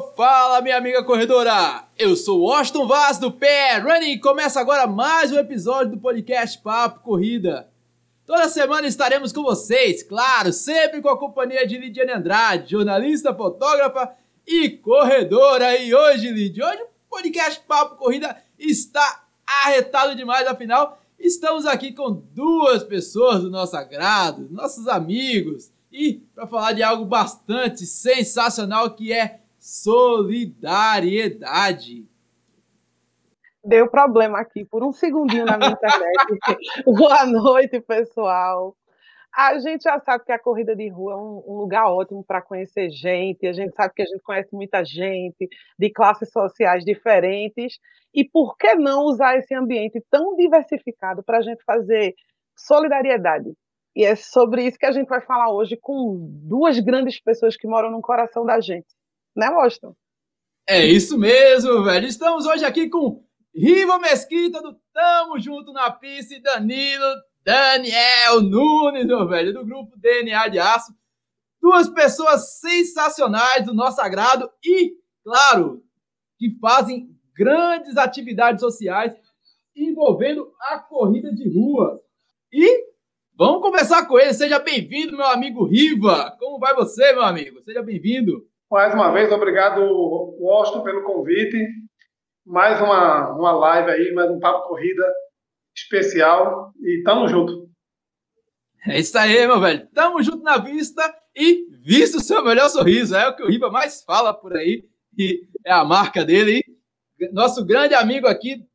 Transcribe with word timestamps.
fala, 0.00 0.60
minha 0.60 0.76
amiga 0.76 1.02
corredora! 1.02 1.84
Eu 1.98 2.14
sou 2.16 2.42
Washington 2.42 2.86
Vaz 2.86 3.18
do 3.18 3.32
Pé 3.32 3.78
Running 3.78 4.12
e 4.12 4.20
começa 4.20 4.60
agora 4.60 4.86
mais 4.86 5.32
um 5.32 5.38
episódio 5.38 5.92
do 5.92 5.98
podcast 5.98 6.58
Papo 6.58 7.00
Corrida. 7.00 7.68
Toda 8.26 8.48
semana 8.48 8.86
estaremos 8.86 9.32
com 9.32 9.42
vocês, 9.42 10.02
claro, 10.02 10.52
sempre 10.52 11.00
com 11.00 11.08
a 11.08 11.18
companhia 11.18 11.66
de 11.66 11.78
Lidiane 11.78 12.12
Andrade, 12.12 12.72
jornalista, 12.72 13.34
fotógrafa 13.34 14.12
e 14.46 14.68
corredora. 14.68 15.76
E 15.76 15.94
hoje, 15.94 16.30
Lid, 16.30 16.62
hoje 16.62 16.82
o 16.82 16.88
podcast 17.08 17.60
Papo 17.66 17.96
Corrida 17.96 18.36
está 18.58 19.24
arretado 19.46 20.14
demais, 20.14 20.46
afinal, 20.46 21.00
estamos 21.18 21.64
aqui 21.64 21.92
com 21.92 22.22
duas 22.34 22.84
pessoas 22.84 23.40
do 23.40 23.50
nosso 23.50 23.74
agrado, 23.76 24.46
nossos 24.50 24.88
amigos 24.88 25.70
e 25.90 26.20
para 26.34 26.46
falar 26.46 26.72
de 26.72 26.82
algo 26.82 27.06
bastante 27.06 27.86
sensacional 27.86 28.90
que 28.90 29.12
é 29.12 29.40
solidariedade. 29.66 32.08
Deu 33.64 33.90
problema 33.90 34.38
aqui 34.38 34.64
por 34.64 34.84
um 34.84 34.92
segundinho 34.92 35.44
na 35.44 35.58
minha 35.58 35.72
internet. 35.72 36.38
Boa 36.86 37.26
noite, 37.26 37.80
pessoal. 37.80 38.76
A 39.34 39.58
gente 39.58 39.82
já 39.82 39.98
sabe 39.98 40.24
que 40.24 40.30
a 40.30 40.38
corrida 40.38 40.76
de 40.76 40.88
rua 40.88 41.14
é 41.14 41.16
um, 41.16 41.42
um 41.48 41.56
lugar 41.56 41.88
ótimo 41.88 42.24
para 42.24 42.40
conhecer 42.40 42.90
gente, 42.90 43.44
a 43.44 43.52
gente 43.52 43.74
sabe 43.74 43.92
que 43.92 44.02
a 44.02 44.06
gente 44.06 44.22
conhece 44.22 44.54
muita 44.54 44.84
gente 44.84 45.48
de 45.76 45.90
classes 45.90 46.30
sociais 46.30 46.84
diferentes, 46.84 47.80
e 48.14 48.24
por 48.24 48.56
que 48.56 48.76
não 48.76 49.02
usar 49.02 49.36
esse 49.36 49.52
ambiente 49.52 50.00
tão 50.08 50.36
diversificado 50.36 51.24
para 51.24 51.38
a 51.38 51.42
gente 51.42 51.64
fazer 51.64 52.14
solidariedade? 52.56 53.52
E 53.96 54.04
é 54.04 54.14
sobre 54.14 54.64
isso 54.64 54.78
que 54.78 54.86
a 54.86 54.92
gente 54.92 55.08
vai 55.08 55.20
falar 55.20 55.52
hoje 55.52 55.76
com 55.76 56.30
duas 56.44 56.78
grandes 56.78 57.20
pessoas 57.20 57.56
que 57.56 57.66
moram 57.66 57.90
no 57.90 58.00
coração 58.00 58.46
da 58.46 58.60
gente. 58.60 58.94
Né, 59.36 59.50
Washington? 59.50 59.94
É 60.66 60.84
isso 60.84 61.18
mesmo, 61.18 61.84
velho. 61.84 62.06
Estamos 62.06 62.46
hoje 62.46 62.64
aqui 62.64 62.88
com 62.88 63.22
Riva 63.54 63.98
Mesquita 63.98 64.62
do 64.62 64.74
Tamo 64.92 65.38
Junto 65.38 65.72
na 65.72 65.90
Pista 65.90 66.40
Danilo 66.40 67.04
Daniel 67.44 68.40
Nunes, 68.40 69.06
meu 69.06 69.28
velho, 69.28 69.52
do 69.52 69.64
grupo 69.64 69.96
DNA 69.98 70.48
de 70.48 70.58
Aço. 70.58 70.92
Duas 71.60 71.88
pessoas 71.88 72.58
sensacionais 72.58 73.64
do 73.64 73.74
nosso 73.74 74.00
agrado 74.00 74.50
e, 74.64 74.94
claro, 75.22 75.84
que 76.38 76.58
fazem 76.58 77.14
grandes 77.34 77.96
atividades 77.96 78.60
sociais 78.60 79.14
envolvendo 79.76 80.52
a 80.60 80.78
corrida 80.78 81.32
de 81.32 81.48
rua. 81.48 82.00
E 82.52 82.86
Vamos 83.38 83.60
conversar 83.60 84.06
com 84.06 84.18
ele. 84.18 84.32
Seja 84.32 84.58
bem-vindo, 84.58 85.14
meu 85.14 85.26
amigo 85.26 85.66
Riva. 85.66 86.34
Como 86.38 86.58
vai 86.58 86.74
você, 86.74 87.12
meu 87.12 87.22
amigo? 87.22 87.62
Seja 87.62 87.82
bem-vindo. 87.82 88.48
Mais 88.70 88.92
uma 88.92 89.12
vez, 89.12 89.30
obrigado, 89.30 89.80
Washington, 90.40 90.82
pelo 90.82 91.04
convite. 91.04 91.56
Mais 92.44 92.80
uma, 92.80 93.32
uma 93.32 93.52
live 93.52 93.90
aí, 93.90 94.12
mais 94.12 94.30
um 94.30 94.40
Papo 94.40 94.68
Corrida 94.68 95.04
especial. 95.74 96.72
E 96.82 97.02
tamo 97.04 97.28
junto. 97.28 97.68
É 98.88 98.98
isso 98.98 99.16
aí, 99.18 99.46
meu 99.46 99.60
velho. 99.60 99.86
Tamo 99.94 100.22
junto 100.22 100.42
na 100.42 100.58
vista 100.58 101.02
e 101.34 101.66
visto 101.84 102.16
o 102.16 102.20
seu 102.20 102.44
melhor 102.44 102.68
sorriso. 102.68 103.14
É 103.14 103.28
o 103.28 103.36
que 103.36 103.42
o 103.42 103.48
Riva 103.48 103.70
mais 103.70 104.02
fala 104.02 104.34
por 104.34 104.56
aí. 104.56 104.84
E 105.16 105.46
é 105.64 105.72
a 105.72 105.84
marca 105.84 106.24
dele. 106.24 106.62
Nosso 107.32 107.64
grande 107.64 107.94
amigo 107.94 108.26
aqui 108.26 108.66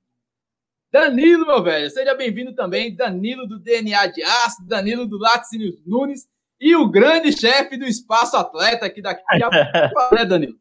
Danilo, 0.91 1.45
meu 1.45 1.63
velho, 1.63 1.89
seja 1.89 2.13
bem-vindo 2.13 2.53
também. 2.53 2.93
Danilo 2.93 3.47
do 3.47 3.57
DNA 3.57 4.07
de 4.07 4.21
Aço, 4.23 4.67
Danilo 4.67 5.05
do 5.05 5.17
Laticínio 5.17 5.71
Nunes 5.85 6.27
e 6.61 6.75
o 6.75 6.87
grande 6.87 7.33
chefe 7.33 7.75
do 7.75 7.85
Espaço 7.85 8.37
Atleta 8.37 8.85
aqui 8.85 9.01
daqui 9.01 9.23
a 9.43 9.89
pouco, 9.89 10.15
né, 10.15 10.23
Danilo? 10.23 10.55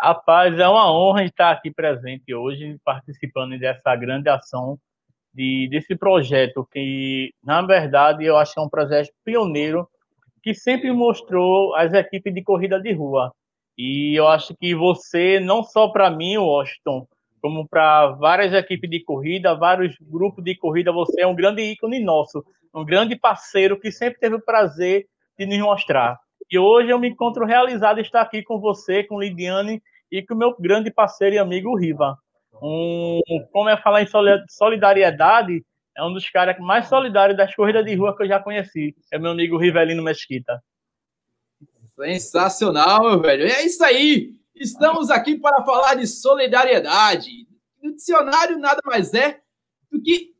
Rapaz, 0.00 0.56
é 0.58 0.68
uma 0.68 0.92
honra 0.92 1.24
estar 1.24 1.50
aqui 1.50 1.72
presente 1.72 2.32
hoje, 2.32 2.78
participando 2.84 3.58
dessa 3.58 3.94
grande 3.96 4.28
ação, 4.28 4.78
de, 5.34 5.68
desse 5.68 5.96
projeto 5.96 6.66
que, 6.70 7.34
na 7.42 7.62
verdade, 7.62 8.24
eu 8.24 8.36
acho 8.36 8.54
que 8.54 8.60
é 8.60 8.62
um 8.62 8.68
projeto 8.68 9.12
pioneiro 9.24 9.88
que 10.42 10.54
sempre 10.54 10.92
mostrou 10.92 11.74
as 11.74 11.92
equipes 11.92 12.32
de 12.32 12.42
corrida 12.42 12.80
de 12.80 12.92
rua. 12.92 13.32
E 13.76 14.18
eu 14.18 14.28
acho 14.28 14.54
que 14.56 14.74
você, 14.74 15.40
não 15.40 15.62
só 15.64 15.88
para 15.88 16.10
mim, 16.10 16.36
Washington, 16.36 17.06
como 17.42 17.68
para 17.68 18.12
várias 18.12 18.54
equipes 18.54 18.88
de 18.88 19.00
corrida, 19.00 19.56
vários 19.56 19.96
grupos 20.00 20.44
de 20.44 20.54
corrida, 20.54 20.92
você 20.92 21.22
é 21.22 21.26
um 21.26 21.34
grande 21.34 21.60
ícone 21.60 21.98
nosso, 21.98 22.44
um 22.72 22.84
grande 22.84 23.16
parceiro 23.16 23.78
que 23.78 23.90
sempre 23.90 24.20
teve 24.20 24.36
o 24.36 24.40
prazer 24.40 25.06
de 25.36 25.44
nos 25.44 25.58
mostrar. 25.58 26.20
E 26.48 26.56
hoje 26.56 26.90
eu 26.90 27.00
me 27.00 27.08
encontro 27.08 27.44
realizado 27.44 27.98
estar 27.98 28.20
aqui 28.20 28.44
com 28.44 28.60
você, 28.60 29.02
com 29.02 29.20
Lidiane 29.20 29.82
e 30.10 30.22
com 30.22 30.34
o 30.34 30.38
meu 30.38 30.56
grande 30.56 30.88
parceiro 30.88 31.34
e 31.34 31.38
amigo 31.38 31.76
Riva. 31.76 32.16
Um, 32.62 33.20
como 33.50 33.68
é 33.68 33.76
falar 33.76 34.02
em 34.02 34.08
solidariedade, 34.48 35.64
é 35.96 36.04
um 36.04 36.12
dos 36.12 36.30
caras 36.30 36.56
mais 36.60 36.86
solidários 36.86 37.36
das 37.36 37.52
corridas 37.56 37.84
de 37.84 37.96
rua 37.96 38.16
que 38.16 38.22
eu 38.22 38.28
já 38.28 38.38
conheci. 38.38 38.94
É 39.12 39.18
meu 39.18 39.32
amigo 39.32 39.58
Rivelino 39.58 40.02
Mesquita. 40.02 40.62
Sensacional, 41.96 43.02
meu 43.02 43.20
velho. 43.20 43.46
É 43.46 43.64
isso 43.64 43.82
aí. 43.82 44.41
Estamos 44.54 45.10
aqui 45.10 45.38
para 45.38 45.64
falar 45.64 45.94
de 45.94 46.06
solidariedade. 46.06 47.30
O 47.82 47.90
dicionário 47.90 48.58
nada 48.58 48.80
mais 48.84 49.12
é 49.14 49.40
do 49.90 50.00
que 50.00 50.32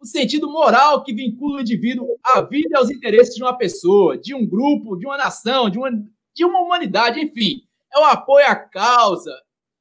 o 0.00 0.06
sentido 0.06 0.50
moral 0.50 1.02
que 1.02 1.12
vincula 1.12 1.58
o 1.58 1.60
indivíduo 1.60 2.06
à 2.24 2.40
vida 2.40 2.68
e 2.70 2.76
aos 2.76 2.90
interesses 2.90 3.34
de 3.34 3.42
uma 3.42 3.56
pessoa, 3.56 4.16
de 4.16 4.34
um 4.34 4.46
grupo, 4.46 4.96
de 4.96 5.06
uma 5.06 5.18
nação, 5.18 5.68
de 5.68 5.78
uma, 5.78 5.90
de 6.34 6.44
uma 6.44 6.60
humanidade, 6.60 7.20
enfim. 7.20 7.62
É 7.92 7.98
o 7.98 8.04
apoio 8.04 8.46
à 8.46 8.54
causa. 8.54 9.34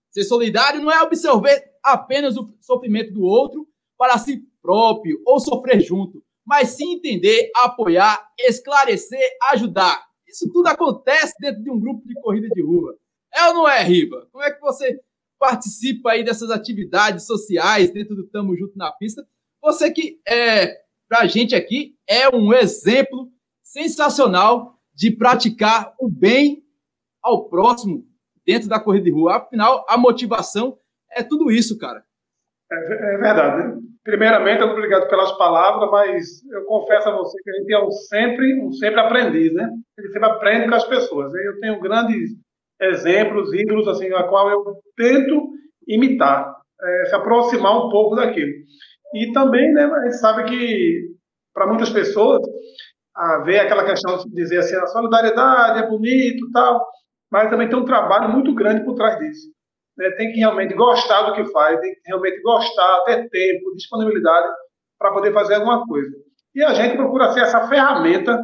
Ser 0.09 0.23
solidário 0.23 0.81
não 0.81 0.91
é 0.91 0.97
absorver 0.97 1.63
apenas 1.83 2.35
o 2.35 2.53
sofrimento 2.59 3.13
do 3.13 3.23
outro 3.23 3.67
para 3.97 4.17
si 4.17 4.43
próprio 4.61 5.21
ou 5.25 5.39
sofrer 5.39 5.79
junto, 5.79 6.23
mas 6.45 6.69
sim 6.69 6.95
entender, 6.95 7.49
apoiar, 7.55 8.27
esclarecer, 8.39 9.25
ajudar. 9.51 10.03
Isso 10.27 10.51
tudo 10.51 10.67
acontece 10.67 11.33
dentro 11.39 11.63
de 11.63 11.71
um 11.71 11.79
grupo 11.79 12.05
de 12.05 12.13
corrida 12.15 12.49
de 12.49 12.61
rua. 12.61 12.97
É 13.33 13.47
ou 13.47 13.53
não 13.53 13.67
é, 13.67 13.83
Riva? 13.83 14.27
Como 14.31 14.43
é 14.43 14.51
que 14.51 14.59
você 14.59 14.99
participa 15.39 16.11
aí 16.11 16.23
dessas 16.23 16.51
atividades 16.51 17.25
sociais 17.25 17.91
dentro 17.91 18.15
do 18.15 18.27
Tamo 18.27 18.55
Junto 18.55 18.77
na 18.77 18.91
Pista? 18.91 19.25
Você 19.61 19.91
que, 19.91 20.19
é, 20.27 20.81
pra 21.07 21.27
gente 21.27 21.55
aqui, 21.55 21.95
é 22.07 22.29
um 22.29 22.53
exemplo 22.53 23.29
sensacional 23.63 24.79
de 24.93 25.11
praticar 25.11 25.93
o 25.99 26.09
bem 26.09 26.63
ao 27.21 27.47
próximo 27.49 28.05
dentro 28.45 28.67
da 28.67 28.79
corrida 28.79 29.05
de 29.05 29.11
rua. 29.11 29.37
Afinal, 29.37 29.85
a 29.87 29.97
motivação 29.97 30.77
é 31.11 31.23
tudo 31.23 31.51
isso, 31.51 31.77
cara. 31.77 32.03
É, 32.71 32.75
é 32.75 33.17
verdade. 33.17 33.79
Primeiramente, 34.03 34.63
obrigado 34.63 35.07
pelas 35.09 35.31
palavras, 35.37 35.89
mas 35.91 36.43
eu 36.51 36.65
confesso 36.65 37.09
a 37.09 37.17
você 37.17 37.37
que 37.43 37.49
a 37.49 37.53
gente 37.53 37.73
é 37.73 37.83
um 37.83 37.91
sempre, 37.91 38.61
um 38.61 38.71
sempre 38.71 38.99
aprendiz, 38.99 39.53
né? 39.53 39.69
Gente 39.99 40.13
sempre 40.13 40.29
aprende 40.29 40.67
com 40.67 40.75
as 40.75 40.87
pessoas. 40.87 41.33
Eu 41.33 41.59
tenho 41.59 41.79
grandes 41.79 42.31
exemplos, 42.81 43.53
ídolos, 43.53 43.87
assim, 43.87 44.11
a 44.13 44.23
qual 44.23 44.49
eu 44.49 44.63
tento 44.95 45.49
imitar, 45.87 46.55
é, 46.81 47.05
se 47.05 47.15
aproximar 47.15 47.77
um 47.77 47.89
pouco 47.89 48.15
daquilo. 48.15 48.51
E 49.13 49.31
também, 49.33 49.73
né, 49.73 49.83
a 49.83 50.03
gente 50.03 50.17
sabe 50.17 50.43
que, 50.45 51.09
para 51.53 51.67
muitas 51.67 51.89
pessoas, 51.89 52.41
a 53.15 53.39
ver 53.39 53.59
aquela 53.59 53.83
questão 53.83 54.17
de 54.17 54.29
dizer 54.33 54.59
assim, 54.59 54.75
a 54.75 54.87
solidariedade 54.87 55.83
é 55.83 55.87
bonito 55.87 56.49
tal, 56.53 56.85
mas 57.31 57.49
também 57.49 57.67
tem 57.67 57.77
um 57.77 57.85
trabalho 57.85 58.29
muito 58.29 58.53
grande 58.53 58.83
por 58.85 58.95
trás 58.95 59.17
disso. 59.19 59.49
Né? 59.97 60.09
Tem 60.11 60.31
que 60.31 60.39
realmente 60.39 60.73
gostar 60.73 61.23
do 61.23 61.33
que 61.33 61.51
faz, 61.51 61.79
tem 61.81 61.93
que 61.93 62.01
realmente 62.05 62.41
gostar, 62.41 63.03
ter 63.03 63.29
tempo, 63.29 63.75
disponibilidade 63.75 64.47
para 64.97 65.11
poder 65.11 65.33
fazer 65.33 65.55
alguma 65.55 65.85
coisa. 65.85 66.15
E 66.55 66.63
a 66.63 66.73
gente 66.73 66.95
procura 66.95 67.31
ser 67.31 67.41
essa 67.41 67.67
ferramenta 67.67 68.41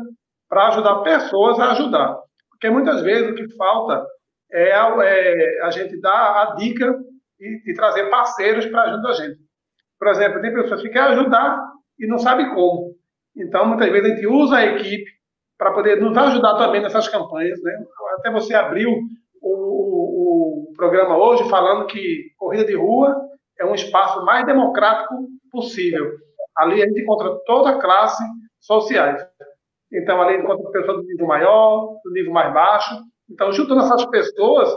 para 0.49 0.67
ajudar 0.67 1.01
pessoas 1.03 1.59
a 1.59 1.71
ajudar. 1.71 2.17
Porque 2.49 2.69
muitas 2.69 3.01
vezes 3.01 3.31
o 3.31 3.35
que 3.35 3.55
falta 3.55 4.05
é, 4.51 4.69
é 4.69 5.61
a 5.63 5.71
gente 5.71 5.99
dar 5.99 6.41
a 6.41 6.55
dica 6.55 6.97
e, 7.39 7.71
e 7.71 7.73
trazer 7.73 8.09
parceiros 8.09 8.65
para 8.67 8.83
ajudar 8.83 9.09
a 9.09 9.13
gente. 9.13 9.39
Por 9.99 10.07
exemplo, 10.09 10.41
tem 10.41 10.53
pessoas 10.53 10.81
que 10.81 10.89
querem 10.89 11.17
ajudar 11.17 11.61
e 11.99 12.07
não 12.07 12.17
sabem 12.17 12.53
como. 12.53 12.95
Então, 13.35 13.65
muitas 13.65 13.89
vezes 13.89 14.11
a 14.11 14.15
gente 14.15 14.27
usa 14.27 14.57
a 14.57 14.65
equipe 14.65 15.11
para 15.57 15.71
poder 15.71 15.99
nos 15.99 16.17
ajudar 16.17 16.57
também 16.57 16.81
nessas 16.81 17.07
campanhas. 17.07 17.61
Né? 17.61 17.85
Até 18.19 18.31
você 18.31 18.53
abriu 18.53 18.91
o, 19.41 19.49
o, 19.49 20.69
o 20.69 20.73
programa 20.75 21.17
hoje 21.17 21.49
falando 21.49 21.87
que 21.87 22.31
corrida 22.37 22.65
de 22.65 22.75
rua 22.75 23.15
é 23.59 23.65
um 23.65 23.75
espaço 23.75 24.23
mais 24.25 24.45
democrático 24.45 25.15
possível. 25.51 26.11
Ali 26.57 26.81
a 26.81 26.87
gente 26.87 27.01
encontra 27.01 27.37
toda 27.45 27.71
a 27.71 27.79
classe 27.79 28.23
sociais. 28.59 29.25
Então, 29.91 30.21
ali 30.21 30.37
encontra 30.37 30.71
pessoas 30.71 30.97
do 30.97 31.03
nível 31.03 31.27
maior, 31.27 31.99
do 32.03 32.11
nível 32.11 32.33
mais 32.33 32.53
baixo, 32.53 32.95
então, 33.29 33.51
juntando 33.51 33.81
essas 33.81 34.05
pessoas, 34.05 34.69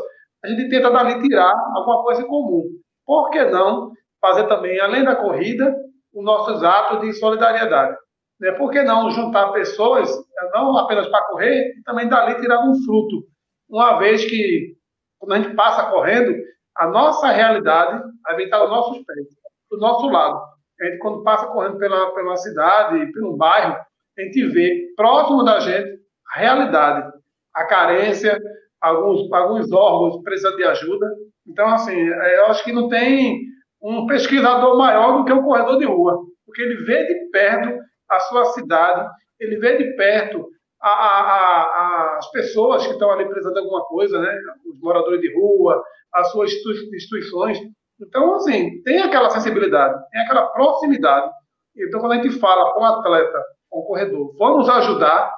a 0.44 0.48
gente 0.48 0.68
tenta 0.68 0.90
dali 0.90 1.20
tirar 1.20 1.54
alguma 1.74 2.02
coisa 2.02 2.22
em 2.22 2.26
comum. 2.26 2.64
Por 3.04 3.30
que 3.30 3.44
não 3.46 3.92
fazer 4.20 4.46
também, 4.46 4.80
além 4.80 5.04
da 5.04 5.16
corrida, 5.16 5.74
os 6.14 6.24
nossos 6.24 6.62
atos 6.62 7.00
de 7.00 7.12
solidariedade? 7.14 7.96
Né? 8.40 8.52
Por 8.52 8.70
que 8.70 8.82
não 8.82 9.10
juntar 9.10 9.52
pessoas, 9.52 10.10
não 10.52 10.76
apenas 10.78 11.08
para 11.08 11.26
correr, 11.26 11.74
e 11.78 11.82
também 11.82 12.08
dali 12.08 12.40
tirar 12.40 12.60
um 12.60 12.74
fruto? 12.84 13.26
uma 13.68 13.98
vez 13.98 14.24
que, 14.24 14.76
quando 15.18 15.32
a 15.32 15.40
gente 15.40 15.54
passa 15.54 15.90
correndo, 15.90 16.34
a 16.76 16.86
nossa 16.86 17.28
realidade 17.28 18.02
vai 18.22 18.42
estar 18.42 18.58
aos 18.58 18.70
nossos 18.70 19.04
pés, 19.04 19.26
do 19.70 19.78
nosso 19.78 20.06
lado. 20.06 20.40
A 20.80 20.84
gente, 20.84 20.98
quando 20.98 21.22
passa 21.22 21.46
correndo 21.48 21.76
pela, 21.78 22.14
pela 22.14 22.36
cidade, 22.36 23.12
pelo 23.12 23.36
bairro, 23.36 23.76
a 24.16 24.22
gente 24.22 24.46
vê 24.48 24.92
próximo 24.96 25.44
da 25.44 25.60
gente 25.60 25.98
a 26.34 26.38
realidade, 26.38 27.12
a 27.58 27.66
carência, 27.66 28.38
alguns, 28.80 29.30
alguns 29.32 29.72
órgãos 29.72 30.22
precisando 30.22 30.56
de 30.56 30.64
ajuda. 30.64 31.06
Então, 31.46 31.66
assim, 31.68 31.96
é, 31.96 32.38
eu 32.38 32.46
acho 32.46 32.64
que 32.64 32.72
não 32.72 32.88
tem 32.88 33.40
um 33.82 34.06
pesquisador 34.06 34.76
maior 34.76 35.18
do 35.18 35.24
que 35.24 35.32
o 35.32 35.42
corredor 35.42 35.78
de 35.78 35.84
rua, 35.84 36.18
porque 36.46 36.62
ele 36.62 36.84
vê 36.84 37.06
de 37.06 37.30
perto 37.30 37.78
a 38.08 38.20
sua 38.20 38.44
cidade, 38.46 39.08
ele 39.40 39.56
vê 39.56 39.76
de 39.76 39.96
perto 39.96 40.48
a, 40.80 40.88
a, 40.88 41.20
a, 41.62 42.16
as 42.18 42.30
pessoas 42.30 42.86
que 42.86 42.92
estão 42.92 43.10
ali 43.10 43.26
precisando 43.26 43.54
de 43.54 43.60
alguma 43.60 43.84
coisa, 43.86 44.20
né? 44.20 44.36
os 44.72 44.80
moradores 44.80 45.20
de 45.20 45.34
rua, 45.34 45.82
as 46.14 46.30
suas 46.30 46.52
instituições. 46.52 47.58
Então, 48.00 48.36
assim, 48.36 48.80
tem 48.82 49.00
aquela 49.00 49.30
sensibilidade, 49.30 50.00
tem 50.10 50.20
aquela 50.20 50.46
proximidade. 50.46 51.30
Então, 51.76 52.00
quando 52.00 52.12
a 52.12 52.16
gente 52.16 52.38
fala 52.38 52.72
com 52.72 52.80
o 52.80 52.84
atleta, 52.84 53.42
com 53.68 53.80
o 53.80 53.86
corredor, 53.86 54.34
vamos 54.38 54.68
ajudar, 54.68 55.32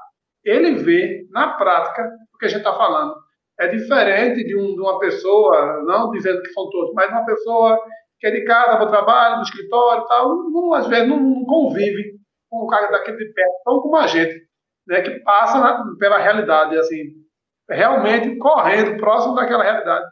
ele 0.44 0.74
vê 0.74 1.26
na 1.30 1.54
prática 1.54 2.10
o 2.34 2.38
que 2.38 2.46
a 2.46 2.48
gente 2.48 2.58
está 2.58 2.74
falando. 2.74 3.14
É 3.58 3.68
diferente 3.68 4.44
de, 4.44 4.56
um, 4.56 4.74
de, 4.74 4.80
uma 4.80 4.98
pessoa, 4.98 5.82
não 5.84 6.10
dizendo 6.10 6.42
que 6.42 6.52
são 6.52 6.68
todos, 6.70 6.94
mas 6.94 7.10
uma 7.10 7.26
pessoa 7.26 7.78
que 8.18 8.26
é 8.26 8.30
de 8.30 8.44
casa 8.44 8.76
para 8.76 8.86
o 8.86 8.90
trabalho, 8.90 9.36
no 9.36 9.42
escritório 9.42 10.04
e 10.04 10.08
tal, 10.08 10.28
não, 10.50 10.74
às 10.74 10.86
vezes 10.86 11.08
não, 11.08 11.20
não, 11.20 11.44
convive 11.44 12.18
com 12.48 12.64
o 12.64 12.66
cara 12.66 12.90
daquele 12.90 13.18
de 13.18 13.32
perto, 13.32 13.62
tão 13.64 13.80
como 13.80 13.96
a 13.96 14.06
gente, 14.06 14.46
né, 14.86 15.02
que 15.02 15.20
passa 15.20 15.58
na, 15.58 15.84
pela 15.98 16.18
realidade, 16.18 16.76
assim, 16.78 17.04
realmente 17.68 18.36
correndo 18.38 18.98
próximo 18.98 19.34
daquela 19.34 19.62
realidade. 19.62 20.06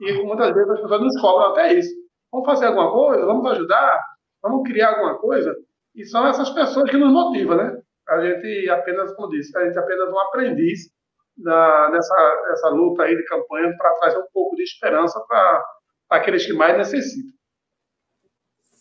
E 0.00 0.12
muitas 0.22 0.54
vezes 0.54 0.70
as 0.70 0.80
pessoas 0.80 1.00
nos 1.02 1.20
cobram 1.20 1.50
até 1.50 1.74
isso. 1.74 1.94
Vamos 2.32 2.46
fazer 2.46 2.66
alguma 2.66 2.90
coisa? 2.90 3.26
Vamos 3.26 3.52
ajudar? 3.52 4.02
Vamos 4.42 4.66
criar 4.66 4.90
alguma 4.90 5.18
coisa? 5.18 5.54
E 5.94 6.04
são 6.04 6.26
essas 6.26 6.50
pessoas 6.50 6.90
que 6.90 6.96
nos 6.96 7.12
motivam, 7.12 7.56
né? 7.56 7.78
A 8.12 8.20
gente 8.20 8.68
apenas, 8.70 9.14
como 9.14 9.30
disse, 9.30 9.56
a 9.56 9.64
gente 9.64 9.78
apenas 9.78 10.08
um 10.10 10.18
aprendiz 10.20 10.90
da, 11.36 11.90
nessa, 11.90 12.42
nessa 12.48 12.68
luta 12.68 13.02
aí 13.04 13.16
de 13.16 13.24
campanha 13.24 13.74
para 13.76 13.94
trazer 13.94 14.18
um 14.18 14.26
pouco 14.32 14.56
de 14.56 14.62
esperança 14.62 15.18
para 15.26 15.64
aqueles 16.10 16.44
que 16.44 16.52
mais 16.52 16.76
necessitam. 16.76 17.32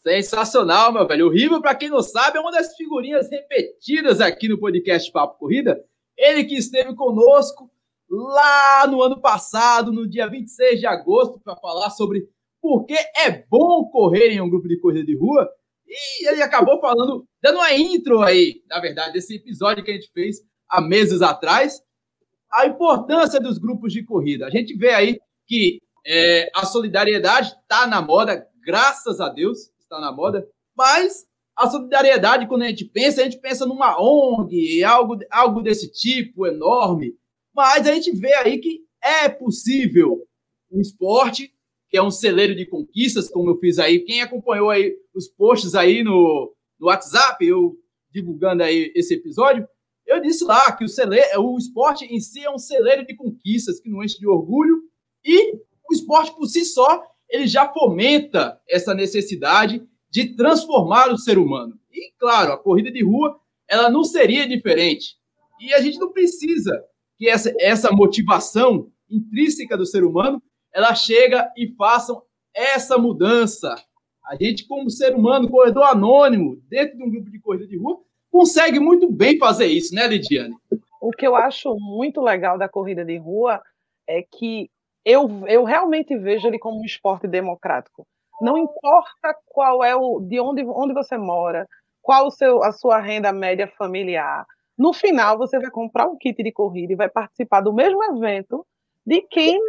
Sensacional, 0.03 0.91
meu 0.91 1.07
velho. 1.07 1.27
O 1.27 1.29
Riva, 1.29 1.61
para 1.61 1.75
quem 1.75 1.89
não 1.89 2.01
sabe, 2.01 2.37
é 2.37 2.41
uma 2.41 2.51
das 2.51 2.75
figurinhas 2.75 3.29
repetidas 3.29 4.19
aqui 4.19 4.49
no 4.49 4.59
podcast 4.59 5.11
Papo 5.11 5.37
Corrida. 5.37 5.79
Ele 6.17 6.43
que 6.43 6.55
esteve 6.55 6.95
conosco 6.95 7.69
lá 8.09 8.87
no 8.87 9.01
ano 9.01 9.21
passado, 9.21 9.91
no 9.93 10.09
dia 10.09 10.27
26 10.27 10.79
de 10.79 10.87
agosto, 10.87 11.39
para 11.39 11.55
falar 11.55 11.91
sobre 11.91 12.27
por 12.59 12.85
que 12.85 12.95
é 12.95 13.45
bom 13.47 13.89
correr 13.89 14.29
em 14.29 14.41
um 14.41 14.49
grupo 14.49 14.67
de 14.67 14.79
corrida 14.79 15.05
de 15.05 15.15
rua. 15.15 15.47
E 15.93 16.29
ele 16.29 16.41
acabou 16.41 16.79
falando, 16.79 17.27
dando 17.43 17.57
uma 17.57 17.73
intro 17.73 18.21
aí, 18.21 18.63
na 18.69 18.79
verdade, 18.79 19.11
desse 19.11 19.35
episódio 19.35 19.83
que 19.83 19.91
a 19.91 19.93
gente 19.93 20.09
fez 20.13 20.37
há 20.69 20.79
meses 20.79 21.21
atrás, 21.21 21.81
a 22.49 22.65
importância 22.65 23.41
dos 23.41 23.57
grupos 23.57 23.91
de 23.91 24.01
corrida. 24.01 24.45
A 24.45 24.49
gente 24.49 24.73
vê 24.77 24.93
aí 24.93 25.19
que 25.45 25.79
é, 26.07 26.49
a 26.55 26.65
solidariedade 26.65 27.49
está 27.61 27.85
na 27.87 28.01
moda, 28.01 28.47
graças 28.63 29.19
a 29.19 29.27
Deus 29.27 29.69
está 29.81 29.99
na 29.99 30.13
moda, 30.13 30.47
mas 30.73 31.25
a 31.57 31.69
solidariedade, 31.69 32.47
quando 32.47 32.63
a 32.63 32.67
gente 32.69 32.85
pensa, 32.85 33.19
a 33.19 33.25
gente 33.25 33.39
pensa 33.39 33.65
numa 33.65 34.01
ONG, 34.01 34.81
algo, 34.85 35.17
algo 35.29 35.61
desse 35.61 35.91
tipo 35.91 36.47
enorme, 36.47 37.13
mas 37.53 37.85
a 37.85 37.93
gente 37.93 38.11
vê 38.11 38.33
aí 38.35 38.59
que 38.59 38.79
é 39.03 39.27
possível 39.27 40.25
um 40.71 40.79
esporte, 40.79 41.53
que 41.91 41.97
é 41.97 42.01
um 42.01 42.09
celeiro 42.09 42.55
de 42.55 42.65
conquistas, 42.65 43.29
como 43.29 43.49
eu 43.49 43.57
fiz 43.57 43.77
aí. 43.77 43.99
Quem 43.99 44.21
acompanhou 44.21 44.69
aí 44.69 44.95
os 45.13 45.27
posts 45.27 45.75
aí 45.75 46.03
no, 46.03 46.55
no 46.79 46.87
WhatsApp, 46.87 47.45
eu 47.45 47.75
divulgando 48.09 48.63
aí 48.63 48.93
esse 48.95 49.13
episódio, 49.13 49.67
eu 50.07 50.21
disse 50.21 50.45
lá 50.45 50.71
que 50.71 50.85
o, 50.85 50.87
celeiro, 50.87 51.41
o 51.41 51.57
esporte 51.57 52.05
em 52.05 52.19
si 52.21 52.43
é 52.43 52.49
um 52.49 52.57
celeiro 52.57 53.05
de 53.05 53.13
conquistas 53.13 53.81
que 53.81 53.89
não 53.89 54.01
enche 54.01 54.17
de 54.17 54.27
orgulho 54.27 54.81
e 55.23 55.53
o 55.53 55.93
esporte 55.93 56.33
por 56.33 56.47
si 56.47 56.63
só 56.63 57.03
ele 57.29 57.45
já 57.45 57.71
fomenta 57.71 58.59
essa 58.69 58.93
necessidade 58.93 59.85
de 60.09 60.35
transformar 60.35 61.11
o 61.11 61.17
ser 61.17 61.37
humano. 61.37 61.77
E, 61.91 62.13
claro, 62.17 62.53
a 62.53 62.57
corrida 62.57 62.89
de 62.89 63.03
rua 63.03 63.37
ela 63.67 63.89
não 63.89 64.03
seria 64.03 64.47
diferente. 64.47 65.15
E 65.59 65.73
a 65.73 65.81
gente 65.81 65.97
não 65.97 66.11
precisa 66.11 66.83
que 67.17 67.29
essa, 67.29 67.53
essa 67.59 67.91
motivação 67.91 68.89
intrínseca 69.09 69.77
do 69.77 69.85
ser 69.85 70.03
humano 70.03 70.41
ela 70.73 70.95
chega 70.95 71.51
e 71.57 71.73
façam 71.75 72.21
essa 72.53 72.97
mudança. 72.97 73.75
A 74.25 74.35
gente, 74.35 74.67
como 74.67 74.89
ser 74.89 75.15
humano, 75.15 75.49
corredor 75.49 75.83
anônimo, 75.83 76.61
dentro 76.69 76.97
de 76.97 77.03
um 77.03 77.09
grupo 77.09 77.29
de 77.29 77.39
corrida 77.39 77.67
de 77.67 77.77
rua, 77.77 77.99
consegue 78.31 78.79
muito 78.79 79.11
bem 79.11 79.37
fazer 79.37 79.65
isso, 79.65 79.93
né, 79.93 80.07
Lidiane? 80.07 80.55
O 81.01 81.11
que 81.11 81.27
eu 81.27 81.35
acho 81.35 81.75
muito 81.79 82.21
legal 82.21 82.57
da 82.57 82.69
corrida 82.69 83.03
de 83.03 83.17
rua 83.17 83.61
é 84.07 84.21
que 84.21 84.69
eu, 85.03 85.47
eu 85.47 85.63
realmente 85.63 86.15
vejo 86.17 86.47
ele 86.47 86.59
como 86.59 86.79
um 86.79 86.85
esporte 86.85 87.27
democrático. 87.27 88.05
Não 88.39 88.57
importa 88.57 89.35
qual 89.47 89.83
é 89.83 89.95
o 89.95 90.19
de 90.19 90.39
onde, 90.39 90.63
onde 90.63 90.93
você 90.93 91.17
mora, 91.17 91.67
qual 92.01 92.27
o 92.27 92.31
seu, 92.31 92.63
a 92.63 92.71
sua 92.71 92.99
renda 92.99 93.31
média 93.31 93.67
familiar. 93.77 94.45
No 94.77 94.93
final, 94.93 95.37
você 95.37 95.59
vai 95.59 95.69
comprar 95.69 96.07
um 96.07 96.17
kit 96.17 96.41
de 96.41 96.51
corrida 96.51 96.93
e 96.93 96.95
vai 96.95 97.09
participar 97.09 97.61
do 97.61 97.73
mesmo 97.73 98.03
evento 98.03 98.65
de 99.05 99.21
quem 99.23 99.59